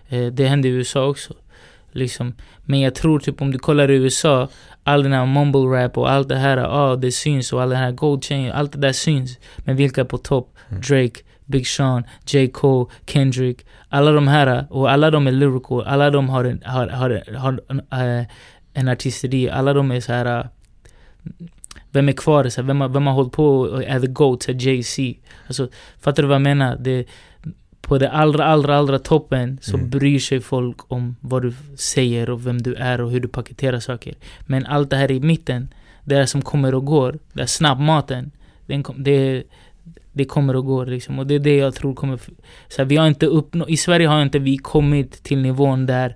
Eh, 0.09 0.33
det 0.33 0.47
händer 0.47 0.69
i 0.69 0.71
USA 0.71 1.07
också. 1.07 1.33
Liksom. 1.91 2.33
Men 2.65 2.79
jag 2.79 2.95
tror 2.95 3.19
typ 3.19 3.41
om 3.41 3.51
du 3.51 3.59
kollar 3.59 3.91
i 3.91 3.95
USA, 3.95 4.47
all 4.83 5.03
den 5.03 5.13
här 5.13 5.25
mumble 5.25 5.61
rap 5.61 5.97
och 5.97 6.11
allt 6.11 6.29
det 6.29 6.35
här, 6.35 6.57
ja 6.57 6.95
det 6.95 7.11
syns 7.11 7.53
och 7.53 7.61
all 7.61 7.69
den 7.69 7.79
här 7.79 7.91
gold 7.91 8.23
chain, 8.23 8.51
allt 8.51 8.71
det 8.71 8.79
där 8.79 8.93
syns. 8.93 9.39
Men 9.57 9.75
vilka 9.75 10.05
på 10.05 10.17
topp? 10.17 10.55
Mm. 10.69 10.81
Drake, 10.81 11.21
Big 11.45 11.67
Sean, 11.67 12.03
J. 12.25 12.47
Cole, 12.47 12.85
Kendrick. 13.05 13.65
Alla 13.89 14.11
de 14.11 14.27
här, 14.27 14.67
och 14.69 14.91
alla 14.91 15.11
de 15.11 15.27
är 15.27 15.31
lyrical, 15.31 15.83
alla 15.83 16.09
de 16.09 16.29
har 16.29 16.45
en, 16.45 16.61
har, 16.65 16.87
har, 16.87 17.35
har, 17.37 17.61
en, 17.69 18.19
äh, 18.19 18.25
en 18.77 18.87
artisteri, 18.87 19.49
alla 19.49 19.73
de 19.73 19.91
är 19.91 19.99
så 19.99 20.13
här. 20.13 20.39
äh, 20.39 20.45
Vem 21.91 22.09
är 22.09 22.13
kvar? 22.13 22.49
Så 22.49 22.61
här, 22.61 22.67
vem, 22.67 22.81
har, 22.81 22.89
vem 22.89 23.07
har 23.07 23.13
hållit 23.13 23.31
på 23.31 23.59
och 23.59 23.83
är 23.83 23.99
the 23.99 24.07
GOAT? 24.07 24.43
Så 24.43 24.51
Jay-Z. 24.51 25.19
Alltså, 25.47 25.67
fattar 25.99 26.23
du 26.23 26.27
vad 26.29 26.35
jag 26.35 26.41
menar? 26.41 26.77
Det, 26.79 27.05
på 27.81 27.97
det 27.97 28.09
allra, 28.11 28.45
allra, 28.45 28.77
allra 28.77 28.99
toppen 28.99 29.57
så 29.61 29.77
Mm. 29.77 29.89
bryr 29.89 30.19
sig 30.19 30.39
folk 30.41 30.91
om 30.91 31.15
vad 31.21 31.41
du 31.41 31.53
säger 31.77 32.29
och 32.29 32.47
vem 32.47 32.61
du 32.61 32.73
är 32.75 33.01
och 33.01 33.11
hur 33.11 33.19
du 33.19 33.27
paketerar 33.27 33.79
saker. 33.79 34.15
Men 34.45 34.65
allt 34.65 34.89
det 34.89 34.95
här 34.97 35.11
i 35.11 35.19
mitten, 35.19 35.73
det 36.03 36.15
är 36.15 36.25
som 36.25 36.41
kommer 36.41 36.75
och 36.75 36.85
går. 36.85 37.19
Det 37.33 37.41
är 37.41 37.45
snabbmaten. 37.45 38.31
Den 38.65 38.83
kom, 38.83 39.03
det, 39.03 39.43
det 40.13 40.25
kommer 40.25 40.55
och 40.55 40.65
går 40.65 40.85
liksom. 40.85 41.19
Och 41.19 41.27
det 41.27 41.35
är 41.35 41.39
det 41.39 41.57
jag 41.57 41.75
tror 41.75 41.95
kommer... 41.95 42.17
Så 42.67 42.77
här, 42.77 42.85
vi 42.85 42.95
har 42.97 43.07
inte 43.07 43.25
uppnått... 43.25 43.69
I 43.69 43.77
Sverige 43.77 44.07
har 44.07 44.21
inte 44.21 44.39
vi 44.39 44.57
kommit 44.57 45.23
till 45.23 45.37
nivån 45.41 45.85
där, 45.85 46.15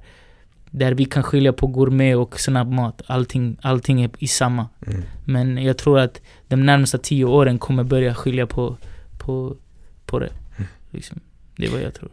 där 0.72 0.92
vi 0.92 1.06
kan 1.06 1.24
skilja 1.24 1.54
på 1.54 1.68
gourmet 1.68 2.18
och 2.18 2.40
snabbmat. 2.40 3.02
Allting, 3.06 3.58
allting 3.62 4.04
är 4.04 4.10
i 4.20 4.28
samma. 4.28 4.70
Mm. 4.88 5.02
Men 5.26 5.58
jag 5.64 5.78
tror 5.78 6.00
att 6.00 6.22
de 6.48 6.66
närmsta 6.66 6.98
tio 6.98 7.26
åren 7.26 7.60
kommer 7.60 7.84
börja 7.84 8.16
skilja 8.16 8.48
på, 8.48 8.78
på, 9.18 9.56
på 10.06 10.20
det. 10.20 10.30
Liksom. 10.92 11.20
Det 11.56 11.66
är 11.66 11.72
vad 11.72 11.82
jag 11.82 11.94
tror. 11.94 12.10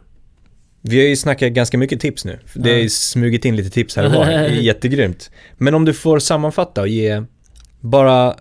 Vi 0.81 0.99
har 0.99 1.07
ju 1.07 1.15
snackat 1.15 1.51
ganska 1.51 1.77
mycket 1.77 1.99
tips 1.99 2.25
nu. 2.25 2.39
Det 2.53 2.71
har 2.71 2.77
ju 2.77 2.89
smugit 2.89 3.45
in 3.45 3.55
lite 3.55 3.69
tips 3.69 3.95
här 3.95 4.05
och 4.05 4.11
var. 4.11 4.25
Det 4.25 4.31
är 4.33 4.49
jättegrymt. 4.49 5.31
Men 5.57 5.73
om 5.75 5.85
du 5.85 5.93
får 5.93 6.19
sammanfatta 6.19 6.81
och 6.81 6.87
ge 6.87 7.23
bara 7.79 8.27
eh, 8.27 8.33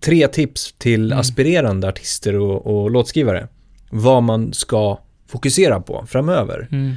tre 0.00 0.28
tips 0.28 0.74
till 0.78 1.04
Mm. 1.06 1.18
aspirerande 1.18 1.88
artister 1.88 2.34
och, 2.36 2.66
och 2.66 2.90
låtskrivare. 2.90 3.48
Vad 3.90 4.22
man 4.22 4.52
ska 4.52 4.98
fokusera 5.26 5.80
på 5.80 6.06
framöver. 6.08 6.68
Mm. 6.72 6.94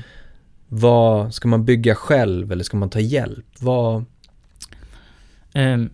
Vad 0.69 1.33
ska 1.33 1.47
man 1.47 1.65
bygga 1.65 1.95
själv 1.95 2.51
eller 2.51 2.63
ska 2.63 2.77
man 2.77 2.89
ta 2.89 2.99
hjälp? 2.99 3.45
Vad... 3.59 4.05
Um, 5.53 5.89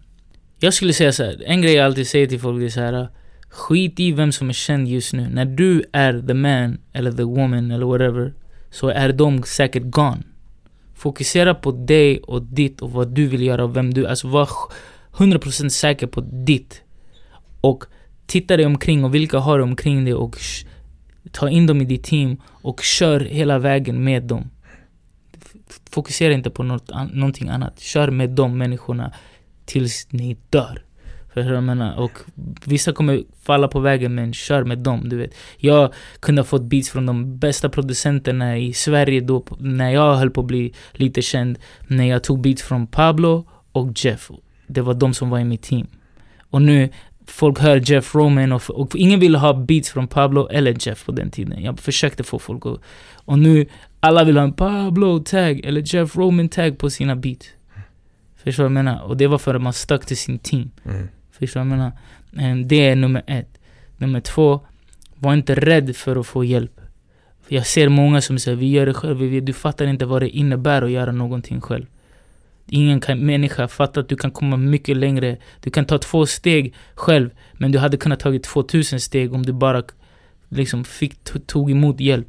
jag 0.59 0.73
skulle 0.73 0.93
säga 0.93 1.13
så 1.13 1.23
här, 1.23 1.43
en 1.45 1.61
grej 1.61 1.73
jag 1.73 1.85
alltid 1.85 2.07
säger 2.07 2.27
till 2.27 2.39
folk 2.39 2.63
är 2.63 2.69
så 2.69 2.79
här. 2.79 3.07
Skit 3.49 3.99
i 3.99 4.11
vem 4.11 4.31
som 4.31 4.49
är 4.49 4.53
känd 4.53 4.87
just 4.87 5.13
nu. 5.13 5.29
När 5.29 5.45
du 5.45 5.83
är 5.91 6.21
the 6.27 6.33
man, 6.33 6.77
eller 6.93 7.11
the 7.11 7.23
woman, 7.23 7.71
eller 7.71 7.85
whatever, 7.85 8.33
så 8.71 8.89
är 8.89 9.13
de 9.13 9.43
säkert 9.43 9.83
gone. 9.83 10.23
Fokusera 10.95 11.55
på 11.55 11.71
dig 11.71 12.19
och 12.19 12.41
ditt 12.41 12.81
och 12.81 12.91
vad 12.91 13.07
du 13.07 13.27
vill 13.27 13.41
göra 13.41 13.63
och 13.63 13.75
vem 13.75 13.93
du 13.93 14.05
är. 14.05 14.09
Alltså 14.09 14.27
var 14.27 14.49
100% 15.13 15.69
säker 15.69 16.07
på 16.07 16.21
ditt. 16.21 16.81
Och 17.61 17.83
titta 18.25 18.57
dig 18.57 18.65
omkring 18.65 19.03
och 19.03 19.15
vilka 19.15 19.39
har 19.39 19.57
du 19.57 19.63
omkring 19.63 20.05
dig 20.05 20.13
och 20.13 20.37
ta 21.31 21.49
in 21.49 21.67
dem 21.67 21.81
i 21.81 21.85
ditt 21.85 22.03
team 22.03 22.37
och 22.47 22.81
kör 22.81 23.19
hela 23.19 23.59
vägen 23.59 24.03
med 24.03 24.23
dem. 24.23 24.49
Fokusera 25.91 26.33
inte 26.33 26.49
på 26.49 26.63
något, 26.63 26.91
an- 26.91 27.11
någonting 27.13 27.49
annat. 27.49 27.79
Kör 27.79 28.11
med 28.11 28.29
de 28.29 28.57
människorna 28.57 29.13
tills 29.65 30.07
ni 30.09 30.37
dör. 30.49 30.83
För 31.33 31.41
hur 31.41 31.53
jag 31.53 31.63
menar? 31.63 31.99
Och 31.99 32.11
vissa 32.65 32.91
kommer 32.93 33.23
falla 33.43 33.67
på 33.67 33.79
vägen 33.79 34.15
men 34.15 34.33
kör 34.33 34.63
med 34.63 34.77
dem, 34.77 35.09
du 35.09 35.17
vet. 35.17 35.33
Jag 35.57 35.93
kunde 36.19 36.41
ha 36.41 36.45
fått 36.45 36.61
beats 36.61 36.89
från 36.89 37.05
de 37.05 37.39
bästa 37.39 37.69
producenterna 37.69 38.57
i 38.57 38.73
Sverige 38.73 39.21
då, 39.21 39.45
när 39.59 39.89
jag 39.89 40.15
höll 40.15 40.31
på 40.31 40.41
att 40.41 40.47
bli 40.47 40.73
lite 40.91 41.21
känd. 41.21 41.59
När 41.87 42.05
jag 42.05 42.23
tog 42.23 42.41
beats 42.41 42.63
från 42.63 42.87
Pablo 42.87 43.47
och 43.71 43.91
Jeff. 43.95 44.31
Det 44.67 44.81
var 44.81 44.93
de 44.93 45.13
som 45.13 45.29
var 45.29 45.39
i 45.39 45.43
mitt 45.43 45.61
team. 45.61 45.87
Och 46.39 46.61
nu, 46.61 46.89
folk 47.27 47.59
hör 47.59 47.91
Jeff 47.91 48.15
Roman 48.15 48.51
och, 48.51 48.69
och 48.69 48.95
ingen 48.95 49.19
ville 49.19 49.37
ha 49.37 49.53
beats 49.53 49.89
från 49.89 50.07
Pablo 50.07 50.47
eller 50.47 50.87
Jeff 50.87 51.05
på 51.05 51.11
den 51.11 51.31
tiden. 51.31 51.63
Jag 51.63 51.79
försökte 51.79 52.23
få 52.23 52.39
folk 52.39 52.65
att... 52.65 52.79
Och 53.13 53.39
nu, 53.39 53.65
alla 54.03 54.23
vill 54.23 54.37
ha 54.37 54.43
en 54.43 54.53
Pablo-tag 54.53 55.61
eller 55.65 55.81
Jeff 55.95 56.15
Roman-tag 56.15 56.77
på 56.77 56.89
sina 56.89 57.15
beats. 57.15 57.47
Förstår 58.35 58.63
du 58.63 58.69
vad 58.69 58.77
jag 58.77 58.85
menar? 58.85 59.01
Och 59.03 59.17
det 59.17 59.27
var 59.27 59.37
för 59.37 59.55
att 59.55 59.61
man 59.61 59.73
stack 59.73 60.05
till 60.05 60.17
sin 60.17 60.39
team. 60.39 60.71
Mm. 60.85 61.07
Förstår 61.31 61.59
du 61.59 61.69
vad 61.69 61.77
jag 61.77 61.77
menar? 61.77 61.91
Ehm, 62.51 62.67
Det 62.67 62.87
är 62.87 62.95
nummer 62.95 63.23
ett. 63.27 63.57
Nummer 63.97 64.19
två, 64.19 64.59
var 65.15 65.33
inte 65.33 65.55
rädd 65.55 65.95
för 65.95 66.15
att 66.15 66.27
få 66.27 66.43
hjälp. 66.43 66.81
För 67.47 67.55
jag 67.55 67.65
ser 67.67 67.89
många 67.89 68.21
som 68.21 68.39
säger 68.39 68.57
vi 68.57 68.71
gör 68.71 68.85
det 68.85 68.93
själv, 68.93 69.45
du 69.45 69.53
fattar 69.53 69.85
inte 69.85 70.05
vad 70.05 70.21
det 70.21 70.29
innebär 70.29 70.81
att 70.81 70.91
göra 70.91 71.11
någonting 71.11 71.61
själv. 71.61 71.85
Ingen 72.69 72.99
kan, 72.99 73.19
människa 73.19 73.67
fattar 73.67 74.01
att 74.01 74.09
du 74.09 74.15
kan 74.15 74.31
komma 74.31 74.57
mycket 74.57 74.97
längre. 74.97 75.37
Du 75.61 75.69
kan 75.69 75.85
ta 75.85 75.97
två 75.97 76.25
steg 76.25 76.73
själv, 76.95 77.29
men 77.53 77.71
du 77.71 77.79
hade 77.79 77.97
kunnat 77.97 78.19
tagit 78.19 78.43
2000 78.43 78.99
steg 78.99 79.33
om 79.33 79.43
du 79.43 79.53
bara 79.53 79.83
liksom 80.49 80.83
fick, 80.83 81.13
to- 81.23 81.39
tog 81.45 81.71
emot 81.71 81.99
hjälp. 81.99 82.27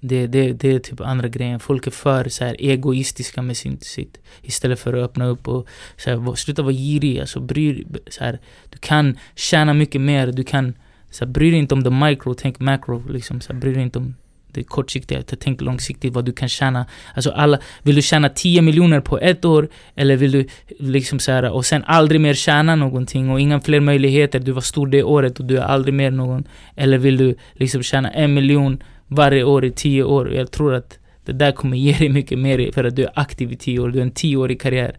Det, 0.00 0.26
det, 0.26 0.52
det 0.52 0.74
är 0.74 0.78
typ 0.78 1.00
andra 1.00 1.28
grejen. 1.28 1.60
Folk 1.60 1.86
är 1.86 1.90
för 1.90 2.28
så 2.28 2.44
här 2.44 2.56
egoistiska 2.58 3.42
med 3.42 3.56
sin, 3.56 3.78
sitt. 3.80 4.18
Istället 4.42 4.80
för 4.80 4.92
att 4.92 5.04
öppna 5.04 5.26
upp 5.26 5.48
och 5.48 5.68
så 5.96 6.10
här, 6.10 6.34
sluta 6.34 6.62
vara 6.62 6.72
girig. 6.72 7.20
Alltså, 7.20 7.40
bry, 7.40 7.84
så 8.08 8.24
här, 8.24 8.38
du 8.70 8.78
kan 8.78 9.18
tjäna 9.34 9.74
mycket 9.74 10.00
mer. 10.00 10.26
Du 10.26 10.44
kan 10.44 10.74
så 11.10 11.24
här, 11.24 11.32
bry 11.32 11.50
dig 11.50 11.58
inte 11.58 11.74
om 11.74 11.84
the 11.84 11.90
micro, 11.90 12.34
tänk 12.34 12.60
macro. 12.60 13.02
Liksom, 13.08 13.40
så 13.40 13.52
här, 13.52 13.60
bry 13.60 13.72
dig 13.72 13.82
inte 13.82 13.98
om 13.98 14.14
det 14.52 14.64
kortsiktiga, 14.64 15.22
tänk 15.22 15.60
långsiktigt 15.60 16.14
vad 16.14 16.24
du 16.24 16.32
kan 16.32 16.48
tjäna. 16.48 16.86
Alltså 17.14 17.30
alla, 17.30 17.58
vill 17.82 17.94
du 17.94 18.02
tjäna 18.02 18.28
10 18.28 18.62
miljoner 18.62 19.00
på 19.00 19.18
ett 19.18 19.44
år? 19.44 19.68
Eller 19.94 20.16
vill 20.16 20.32
du 20.32 20.46
liksom 20.78 21.18
så 21.18 21.32
här, 21.32 21.50
och 21.50 21.66
sen 21.66 21.84
aldrig 21.84 22.20
mer 22.20 22.34
tjäna 22.34 22.76
någonting 22.76 23.30
och 23.30 23.40
inga 23.40 23.60
fler 23.60 23.80
möjligheter, 23.80 24.38
du 24.38 24.52
var 24.52 24.60
stor 24.60 24.86
det 24.86 25.02
året 25.02 25.40
och 25.40 25.44
du 25.44 25.56
är 25.56 25.62
aldrig 25.62 25.94
mer 25.94 26.10
någon. 26.10 26.44
Eller 26.76 26.98
vill 26.98 27.16
du 27.16 27.34
liksom 27.52 27.82
tjäna 27.82 28.10
en 28.10 28.34
miljon 28.34 28.82
varje 29.08 29.44
år 29.44 29.64
i 29.64 29.70
tio 29.70 30.04
år? 30.04 30.32
Jag 30.32 30.50
tror 30.50 30.74
att 30.74 30.98
det 31.24 31.32
där 31.32 31.52
kommer 31.52 31.76
ge 31.76 31.92
dig 31.92 32.08
mycket 32.08 32.38
mer 32.38 32.72
för 32.72 32.84
att 32.84 32.96
du 32.96 33.04
är 33.04 33.10
aktiv 33.14 33.52
i 33.52 33.56
tio 33.56 33.80
år, 33.80 33.88
du 33.88 33.98
har 33.98 34.06
en 34.06 34.10
tioårig 34.10 34.60
karriär. 34.60 34.98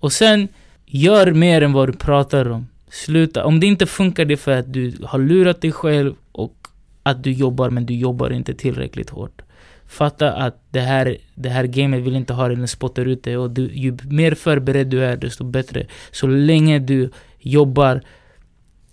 Och 0.00 0.12
sen, 0.12 0.48
gör 0.86 1.32
mer 1.32 1.62
än 1.62 1.72
vad 1.72 1.88
du 1.88 1.92
pratar 1.92 2.50
om. 2.50 2.68
Sluta, 2.90 3.44
om 3.44 3.60
det 3.60 3.66
inte 3.66 3.86
funkar 3.86 4.24
det 4.24 4.34
är 4.34 4.36
för 4.36 4.52
att 4.52 4.72
du 4.72 4.94
har 5.04 5.18
lurat 5.18 5.60
dig 5.60 5.72
själv 5.72 6.14
och 6.32 6.54
att 7.02 7.24
du 7.24 7.32
jobbar 7.32 7.70
men 7.70 7.86
du 7.86 7.94
jobbar 7.94 8.30
inte 8.30 8.54
tillräckligt 8.54 9.10
hårt. 9.10 9.42
Fatta 9.86 10.32
att 10.32 10.62
det 10.70 10.80
här, 10.80 11.16
det 11.34 11.48
här 11.48 11.64
gamet 11.64 12.00
vill 12.00 12.16
inte 12.16 12.32
ha 12.32 12.48
dig, 12.48 12.56
den 12.56 12.68
spottar 12.68 13.04
ut 13.04 13.22
dig 13.22 13.36
och 13.36 13.50
du, 13.50 13.70
ju 13.72 13.96
mer 14.02 14.34
förberedd 14.34 14.86
du 14.86 15.04
är 15.04 15.16
desto 15.16 15.44
bättre. 15.44 15.86
Så 16.10 16.26
länge 16.26 16.78
du 16.78 17.10
jobbar 17.38 18.02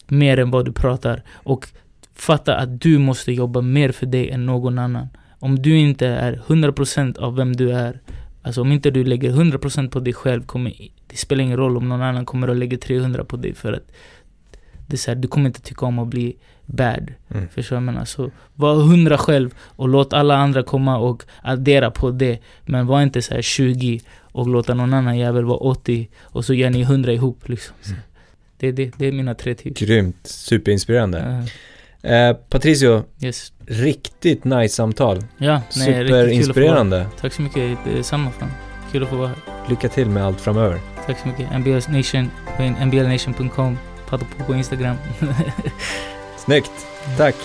mer 0.08 0.40
än 0.40 0.52
vad 0.52 0.66
du 0.66 0.72
pratar 0.72 1.24
och 1.34 1.68
fatta 2.16 2.56
att 2.56 2.82
du 2.82 2.98
måste 2.98 3.32
jobba 3.32 3.62
mer 3.62 3.92
för 3.92 4.06
dig 4.06 4.30
än 4.30 4.46
någon 4.46 4.80
annan. 4.80 5.08
Om 5.40 5.62
du 5.62 5.78
inte 5.78 6.08
är 6.08 6.42
100% 6.48 7.20
av 7.20 7.36
vem 7.36 7.56
du 7.56 7.72
är, 7.72 8.00
alltså 8.42 8.62
om 8.62 8.72
inte 8.72 8.92
du 8.92 9.04
lägger 9.04 9.32
100% 9.32 9.90
på 9.90 10.00
dig 10.00 10.14
själv, 10.14 10.44
kommer, 10.44 10.74
det 11.08 11.18
spelar 11.18 11.44
ingen 11.44 11.58
roll 11.58 11.78
om 11.78 11.90
någon 11.90 12.02
annan 12.02 12.26
kommer 12.26 12.48
att 12.48 12.58
lägga 12.58 12.78
300 12.78 13.26
på 13.26 13.38
dig 13.38 13.54
för 13.54 13.74
att 13.74 13.92
det 14.88 14.96
är 14.96 14.98
så 14.98 15.12
här, 15.12 15.16
du 15.16 15.28
kommer 15.28 15.46
inte 15.46 15.62
tycka 15.62 15.86
om 15.86 16.00
att 16.00 16.08
bli 16.08 16.36
bad. 16.66 17.14
Mm. 17.30 17.48
Förstår 17.50 17.76
du 17.76 17.82
vad 17.82 17.88
jag 17.88 17.94
menar? 17.94 18.06
Så 18.06 18.32
var 18.56 18.82
100 18.82 19.18
själv 19.18 19.54
och 19.60 19.90
låt 19.90 20.14
alla 20.14 20.36
andra 20.36 20.64
komma 20.64 20.98
och 20.98 21.24
addera 21.42 21.92
på 21.92 22.12
det. 22.12 22.40
Men 22.66 22.88
var 22.88 23.02
inte 23.02 23.22
så 23.22 23.34
här 23.34 23.42
20 23.42 24.00
och 24.18 24.48
låta 24.48 24.74
någon 24.74 24.94
annan 24.94 25.18
jävel 25.18 25.46
vara 25.46 25.58
80 25.58 26.10
och 26.22 26.46
så 26.46 26.54
gör 26.54 26.70
ni 26.70 26.82
100 26.82 27.14
ihop 27.14 27.50
liksom. 27.50 27.76
Mm. 27.86 28.00
Det, 28.58 28.72
det, 28.72 28.92
det 28.98 29.08
är 29.08 29.12
mina 29.12 29.36
tre 29.36 29.56
tips. 29.56 29.82
Grymt, 29.82 30.28
superinspirerande. 30.28 31.20
Uh, 31.20 31.46
Eh, 32.06 32.34
Patricio, 32.50 33.04
yes. 33.20 33.54
riktigt 33.68 34.44
nice 34.44 34.76
samtal. 34.76 35.24
Ja, 35.38 35.62
Superinspirerande. 35.70 37.06
Tack 37.22 37.34
så 37.34 37.42
mycket, 37.42 37.78
det 37.86 38.00
är 38.00 38.04
samma 38.04 38.32
fan. 38.32 38.52
Kul 38.92 39.04
att 39.04 39.10
få 39.10 39.16
vara 39.16 39.28
här. 39.28 39.38
Lycka 39.70 39.90
till 39.90 40.10
med 40.10 40.26
allt 40.26 40.42
framöver. 40.42 40.80
Tack 41.06 41.20
så 41.20 41.28
mycket. 41.28 41.60
NBL 41.60 41.92
Nation, 41.92 42.32
nblnation.com, 42.86 43.78
prata 44.10 44.26
på 44.38 44.44
på 44.44 44.56
Instagram. 44.56 44.96
Snyggt, 46.38 46.72
tack. 47.18 47.36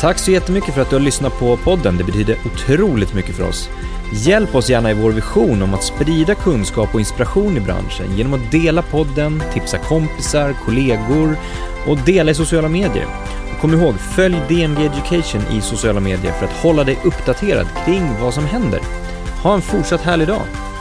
Tack 0.00 0.18
så 0.18 0.30
jättemycket 0.30 0.74
för 0.74 0.82
att 0.82 0.90
du 0.90 0.96
har 0.96 1.00
lyssnat 1.00 1.38
på 1.38 1.56
podden. 1.56 1.96
Det 1.96 2.04
betyder 2.04 2.36
otroligt 2.46 3.14
mycket 3.14 3.34
för 3.36 3.48
oss. 3.48 3.68
Hjälp 4.12 4.54
oss 4.54 4.70
gärna 4.70 4.90
i 4.90 4.94
vår 4.94 5.10
vision 5.10 5.62
om 5.62 5.74
att 5.74 5.84
sprida 5.84 6.34
kunskap 6.34 6.94
och 6.94 7.00
inspiration 7.00 7.56
i 7.56 7.60
branschen 7.60 8.16
genom 8.16 8.34
att 8.34 8.52
dela 8.52 8.82
podden, 8.82 9.42
tipsa 9.52 9.78
kompisar, 9.78 10.54
kollegor 10.64 11.36
och 11.88 11.98
dela 11.98 12.30
i 12.30 12.34
sociala 12.34 12.68
medier. 12.68 13.06
Och 13.54 13.60
kom 13.60 13.74
ihåg, 13.74 13.94
följ 13.94 14.36
DMG 14.48 14.86
Education 14.86 15.42
i 15.52 15.60
sociala 15.60 16.00
medier 16.00 16.32
för 16.32 16.46
att 16.46 16.62
hålla 16.62 16.84
dig 16.84 16.98
uppdaterad 17.04 17.66
kring 17.84 18.02
vad 18.20 18.34
som 18.34 18.44
händer. 18.44 18.80
Ha 19.42 19.54
en 19.54 19.62
fortsatt 19.62 20.00
härlig 20.00 20.28
dag! 20.28 20.73